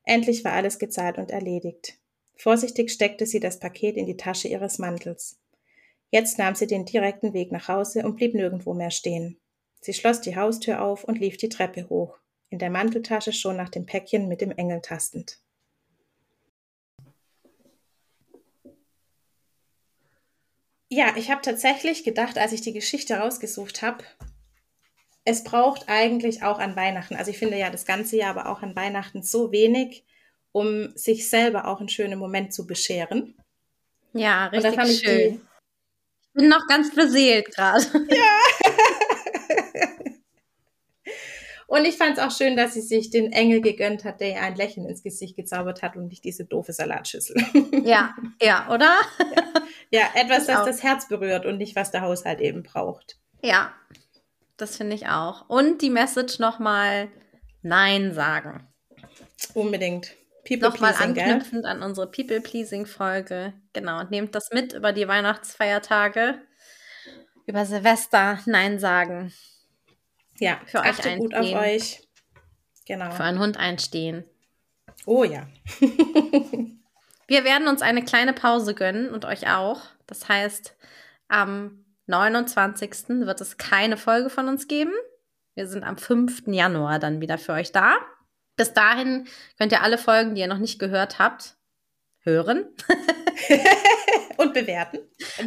Endlich 0.03 0.43
war 0.43 0.53
alles 0.53 0.79
gezahlt 0.79 1.19
und 1.19 1.29
erledigt. 1.29 1.98
Vorsichtig 2.41 2.89
steckte 2.89 3.25
sie 3.25 3.41
das 3.41 3.59
Paket 3.59 3.97
in 3.97 4.05
die 4.05 4.15
Tasche 4.15 4.47
ihres 4.47 4.79
Mantels. 4.79 5.37
Jetzt 6.09 6.37
nahm 6.37 6.55
sie 6.55 6.67
den 6.67 6.85
direkten 6.85 7.33
Weg 7.33 7.51
nach 7.51 7.67
Hause 7.67 8.05
und 8.05 8.15
blieb 8.15 8.33
nirgendwo 8.33 8.73
mehr 8.73 8.91
stehen. 8.91 9.37
Sie 9.81 9.93
schloss 9.93 10.21
die 10.21 10.37
Haustür 10.37 10.81
auf 10.81 11.03
und 11.03 11.19
lief 11.19 11.35
die 11.35 11.49
Treppe 11.49 11.89
hoch, 11.89 12.17
in 12.49 12.57
der 12.57 12.69
Manteltasche 12.69 13.33
schon 13.33 13.57
nach 13.57 13.67
dem 13.67 13.85
Päckchen 13.85 14.29
mit 14.29 14.39
dem 14.39 14.51
Engel 14.51 14.79
tastend. 14.81 15.41
Ja, 20.87 21.17
ich 21.17 21.29
habe 21.29 21.41
tatsächlich 21.41 22.05
gedacht, 22.05 22.37
als 22.37 22.53
ich 22.53 22.61
die 22.61 22.73
Geschichte 22.73 23.15
rausgesucht 23.17 23.81
habe, 23.81 24.05
es 25.25 25.43
braucht 25.43 25.89
eigentlich 25.89 26.41
auch 26.41 26.57
an 26.57 26.77
Weihnachten, 26.77 27.17
also 27.17 27.31
ich 27.31 27.37
finde 27.37 27.57
ja 27.57 27.69
das 27.69 27.85
ganze 27.85 28.15
Jahr, 28.15 28.29
aber 28.29 28.49
auch 28.49 28.61
an 28.61 28.77
Weihnachten 28.77 29.23
so 29.23 29.51
wenig, 29.51 30.05
um 30.51 30.95
sich 30.95 31.29
selber 31.29 31.67
auch 31.67 31.79
einen 31.79 31.89
schönen 31.89 32.19
Moment 32.19 32.53
zu 32.53 32.65
bescheren. 32.65 33.35
Ja, 34.13 34.47
richtig 34.47 34.73
schön. 34.73 34.89
Ich, 34.89 35.01
die... 35.01 35.41
ich 36.21 36.33
bin 36.33 36.49
noch 36.49 36.67
ganz 36.67 36.93
beseelt 36.93 37.53
gerade. 37.53 37.85
Ja. 38.09 38.39
Und 41.69 41.85
ich 41.85 41.97
fand 41.97 42.17
es 42.17 42.23
auch 42.23 42.35
schön, 42.35 42.57
dass 42.57 42.73
sie 42.73 42.81
sich 42.81 43.11
den 43.11 43.31
Engel 43.31 43.61
gegönnt 43.61 44.03
hat, 44.03 44.21
der 44.21 44.29
ihr 44.29 44.41
ein 44.41 44.55
Lächeln 44.55 44.89
ins 44.89 45.03
Gesicht 45.03 45.35
gezaubert 45.35 45.83
hat 45.83 45.95
und 45.95 46.07
nicht 46.07 46.23
diese 46.23 46.43
doofe 46.43 46.73
Salatschüssel. 46.73 47.35
Ja, 47.83 48.15
ja, 48.41 48.67
oder? 48.73 48.95
Ja, 49.19 49.43
ja 49.91 50.09
etwas, 50.15 50.47
das 50.47 50.65
das 50.65 50.81
Herz 50.81 51.07
berührt 51.07 51.45
und 51.45 51.59
nicht, 51.59 51.75
was 51.75 51.91
der 51.91 52.01
Haushalt 52.01 52.41
eben 52.41 52.63
braucht. 52.63 53.19
Ja, 53.43 53.71
das 54.57 54.77
finde 54.77 54.95
ich 54.95 55.09
auch. 55.09 55.47
Und 55.47 55.83
die 55.83 55.91
Message 55.91 56.39
nochmal 56.39 57.07
Nein 57.61 58.13
sagen. 58.15 58.67
Unbedingt. 59.53 60.15
Nochmal 60.57 60.95
anknüpfend 60.95 61.63
gell? 61.63 61.65
an 61.65 61.83
unsere 61.83 62.09
People-Pleasing-Folge. 62.09 63.53
Genau, 63.73 63.99
und 63.99 64.11
nehmt 64.11 64.35
das 64.35 64.51
mit 64.51 64.73
über 64.73 64.93
die 64.93 65.07
Weihnachtsfeiertage. 65.07 66.41
Über 67.45 67.65
Silvester 67.65 68.39
Nein 68.45 68.79
sagen. 68.79 69.33
Ja, 70.39 70.59
für 70.65 70.79
euch 70.79 70.87
einstehen. 70.87 71.19
gut 71.19 71.35
auf 71.35 71.53
euch. 71.53 72.07
Genau. 72.85 73.11
Für 73.11 73.23
einen 73.23 73.39
Hund 73.39 73.57
einstehen. 73.57 74.23
Oh 75.05 75.23
ja. 75.23 75.47
Wir 77.27 77.43
werden 77.43 77.67
uns 77.67 77.81
eine 77.81 78.03
kleine 78.03 78.33
Pause 78.33 78.73
gönnen 78.73 79.09
und 79.11 79.25
euch 79.25 79.47
auch. 79.47 79.81
Das 80.07 80.27
heißt, 80.27 80.75
am 81.27 81.85
29. 82.07 83.09
wird 83.09 83.41
es 83.41 83.57
keine 83.57 83.97
Folge 83.97 84.31
von 84.31 84.47
uns 84.47 84.67
geben. 84.67 84.93
Wir 85.53 85.67
sind 85.67 85.83
am 85.83 85.97
5. 85.97 86.47
Januar 86.47 86.97
dann 86.97 87.21
wieder 87.21 87.37
für 87.37 87.53
euch 87.53 87.71
da. 87.71 87.97
Bis 88.59 88.73
dahin 88.73 89.25
könnt 89.57 89.71
ihr 89.71 89.81
alle 89.83 89.97
Folgen, 89.97 90.35
die 90.35 90.41
ihr 90.41 90.47
noch 90.47 90.57
nicht 90.57 90.79
gehört 90.79 91.17
habt, 91.17 91.55
hören. 92.25 92.65
und 94.37 94.53
bewerten. 94.53 94.99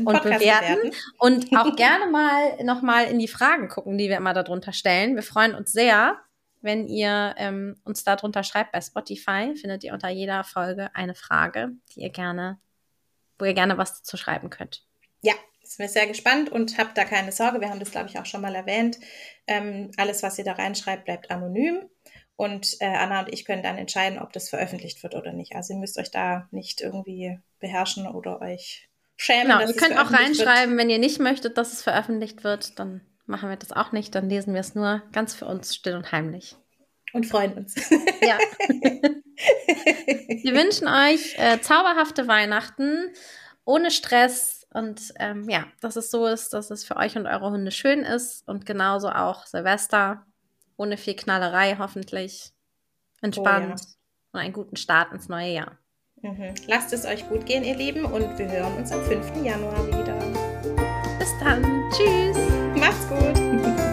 Und 0.06 0.22
bewerten. 0.22 0.40
bewerten. 0.40 0.92
Und 1.18 1.54
auch 1.54 1.76
gerne 1.76 2.06
mal 2.06 2.64
nochmal 2.64 3.08
in 3.08 3.18
die 3.18 3.28
Fragen 3.28 3.68
gucken, 3.68 3.98
die 3.98 4.08
wir 4.08 4.16
immer 4.16 4.32
darunter 4.32 4.72
stellen. 4.72 5.14
Wir 5.14 5.22
freuen 5.22 5.54
uns 5.54 5.72
sehr, 5.72 6.20
wenn 6.62 6.88
ihr 6.88 7.34
ähm, 7.36 7.76
uns 7.84 8.02
darunter 8.02 8.44
schreibt 8.44 8.72
bei 8.72 8.80
Spotify. 8.80 9.54
Findet 9.60 9.84
ihr 9.84 9.92
unter 9.92 10.08
jeder 10.08 10.42
Folge 10.42 10.88
eine 10.94 11.14
Frage, 11.14 11.72
die 11.94 12.00
ihr 12.00 12.10
gerne, 12.10 12.58
wo 13.38 13.44
ihr 13.44 13.52
gerne 13.52 13.76
was 13.76 14.02
zu 14.02 14.16
schreiben 14.16 14.48
könnt. 14.48 14.86
Ja, 15.20 15.34
sind 15.62 15.80
wir 15.80 15.88
sehr 15.90 16.06
gespannt 16.06 16.48
und 16.48 16.78
habt 16.78 16.96
da 16.96 17.04
keine 17.04 17.30
Sorge. 17.30 17.60
Wir 17.60 17.68
haben 17.68 17.80
das, 17.80 17.90
glaube 17.90 18.08
ich, 18.08 18.18
auch 18.18 18.24
schon 18.24 18.40
mal 18.40 18.54
erwähnt. 18.54 18.98
Ähm, 19.46 19.90
alles, 19.98 20.22
was 20.22 20.38
ihr 20.38 20.46
da 20.46 20.52
reinschreibt, 20.52 21.04
bleibt 21.04 21.30
anonym. 21.30 21.90
Und 22.36 22.76
äh, 22.80 22.86
Anna 22.86 23.20
und 23.20 23.32
ich 23.32 23.44
können 23.44 23.62
dann 23.62 23.78
entscheiden, 23.78 24.18
ob 24.18 24.32
das 24.32 24.48
veröffentlicht 24.48 25.02
wird 25.02 25.14
oder 25.14 25.32
nicht. 25.32 25.54
Also 25.54 25.74
ihr 25.74 25.78
müsst 25.78 25.98
euch 25.98 26.10
da 26.10 26.48
nicht 26.50 26.80
irgendwie 26.80 27.38
beherrschen 27.60 28.06
oder 28.06 28.40
euch 28.40 28.88
schämen. 29.16 29.48
Genau, 29.48 29.60
ihr 29.60 29.74
könnt 29.74 29.98
auch 29.98 30.12
reinschreiben, 30.12 30.70
wird. 30.70 30.80
wenn 30.80 30.90
ihr 30.90 30.98
nicht 30.98 31.20
möchtet, 31.20 31.58
dass 31.58 31.72
es 31.72 31.82
veröffentlicht 31.82 32.42
wird, 32.44 32.78
dann 32.78 33.02
machen 33.26 33.48
wir 33.48 33.56
das 33.56 33.72
auch 33.72 33.92
nicht. 33.92 34.14
Dann 34.14 34.28
lesen 34.28 34.54
wir 34.54 34.60
es 34.60 34.74
nur 34.74 35.02
ganz 35.12 35.34
für 35.34 35.46
uns 35.46 35.74
still 35.74 35.94
und 35.94 36.10
heimlich. 36.12 36.56
Und 37.12 37.26
freuen 37.26 37.54
uns. 37.54 37.74
Ja. 38.22 38.38
wir 40.42 40.54
wünschen 40.54 40.86
euch 40.86 41.36
äh, 41.36 41.60
zauberhafte 41.60 42.28
Weihnachten, 42.28 43.12
ohne 43.64 43.90
Stress. 43.90 44.64
Und 44.72 45.12
ähm, 45.18 45.48
ja, 45.50 45.66
dass 45.80 45.96
es 45.96 46.10
so 46.10 46.26
ist, 46.26 46.52
dass 46.52 46.70
es 46.70 46.84
für 46.84 46.96
euch 46.96 47.16
und 47.16 47.26
eure 47.26 47.50
Hunde 47.50 47.72
schön 47.72 48.04
ist. 48.04 48.46
Und 48.46 48.64
genauso 48.64 49.08
auch 49.10 49.44
Silvester 49.46 50.24
ohne 50.82 50.96
viel 50.96 51.14
Knallerei 51.14 51.76
hoffentlich. 51.78 52.52
Entspannt 53.22 53.80
oh, 53.80 53.84
ja. 53.84 54.32
und 54.32 54.40
einen 54.40 54.52
guten 54.52 54.76
Start 54.76 55.12
ins 55.12 55.28
neue 55.28 55.52
Jahr. 55.52 55.78
Mhm. 56.22 56.54
Lasst 56.66 56.92
es 56.92 57.04
euch 57.04 57.28
gut 57.28 57.46
gehen, 57.46 57.62
ihr 57.64 57.76
Lieben, 57.76 58.04
und 58.04 58.36
wir 58.36 58.50
hören 58.50 58.76
uns 58.76 58.90
am 58.90 59.02
5. 59.02 59.44
Januar 59.44 59.86
wieder. 59.86 60.18
Bis 61.18 61.30
dann. 61.38 61.62
Tschüss. 61.92 62.36
Macht's 62.76 63.08
gut. 63.08 63.82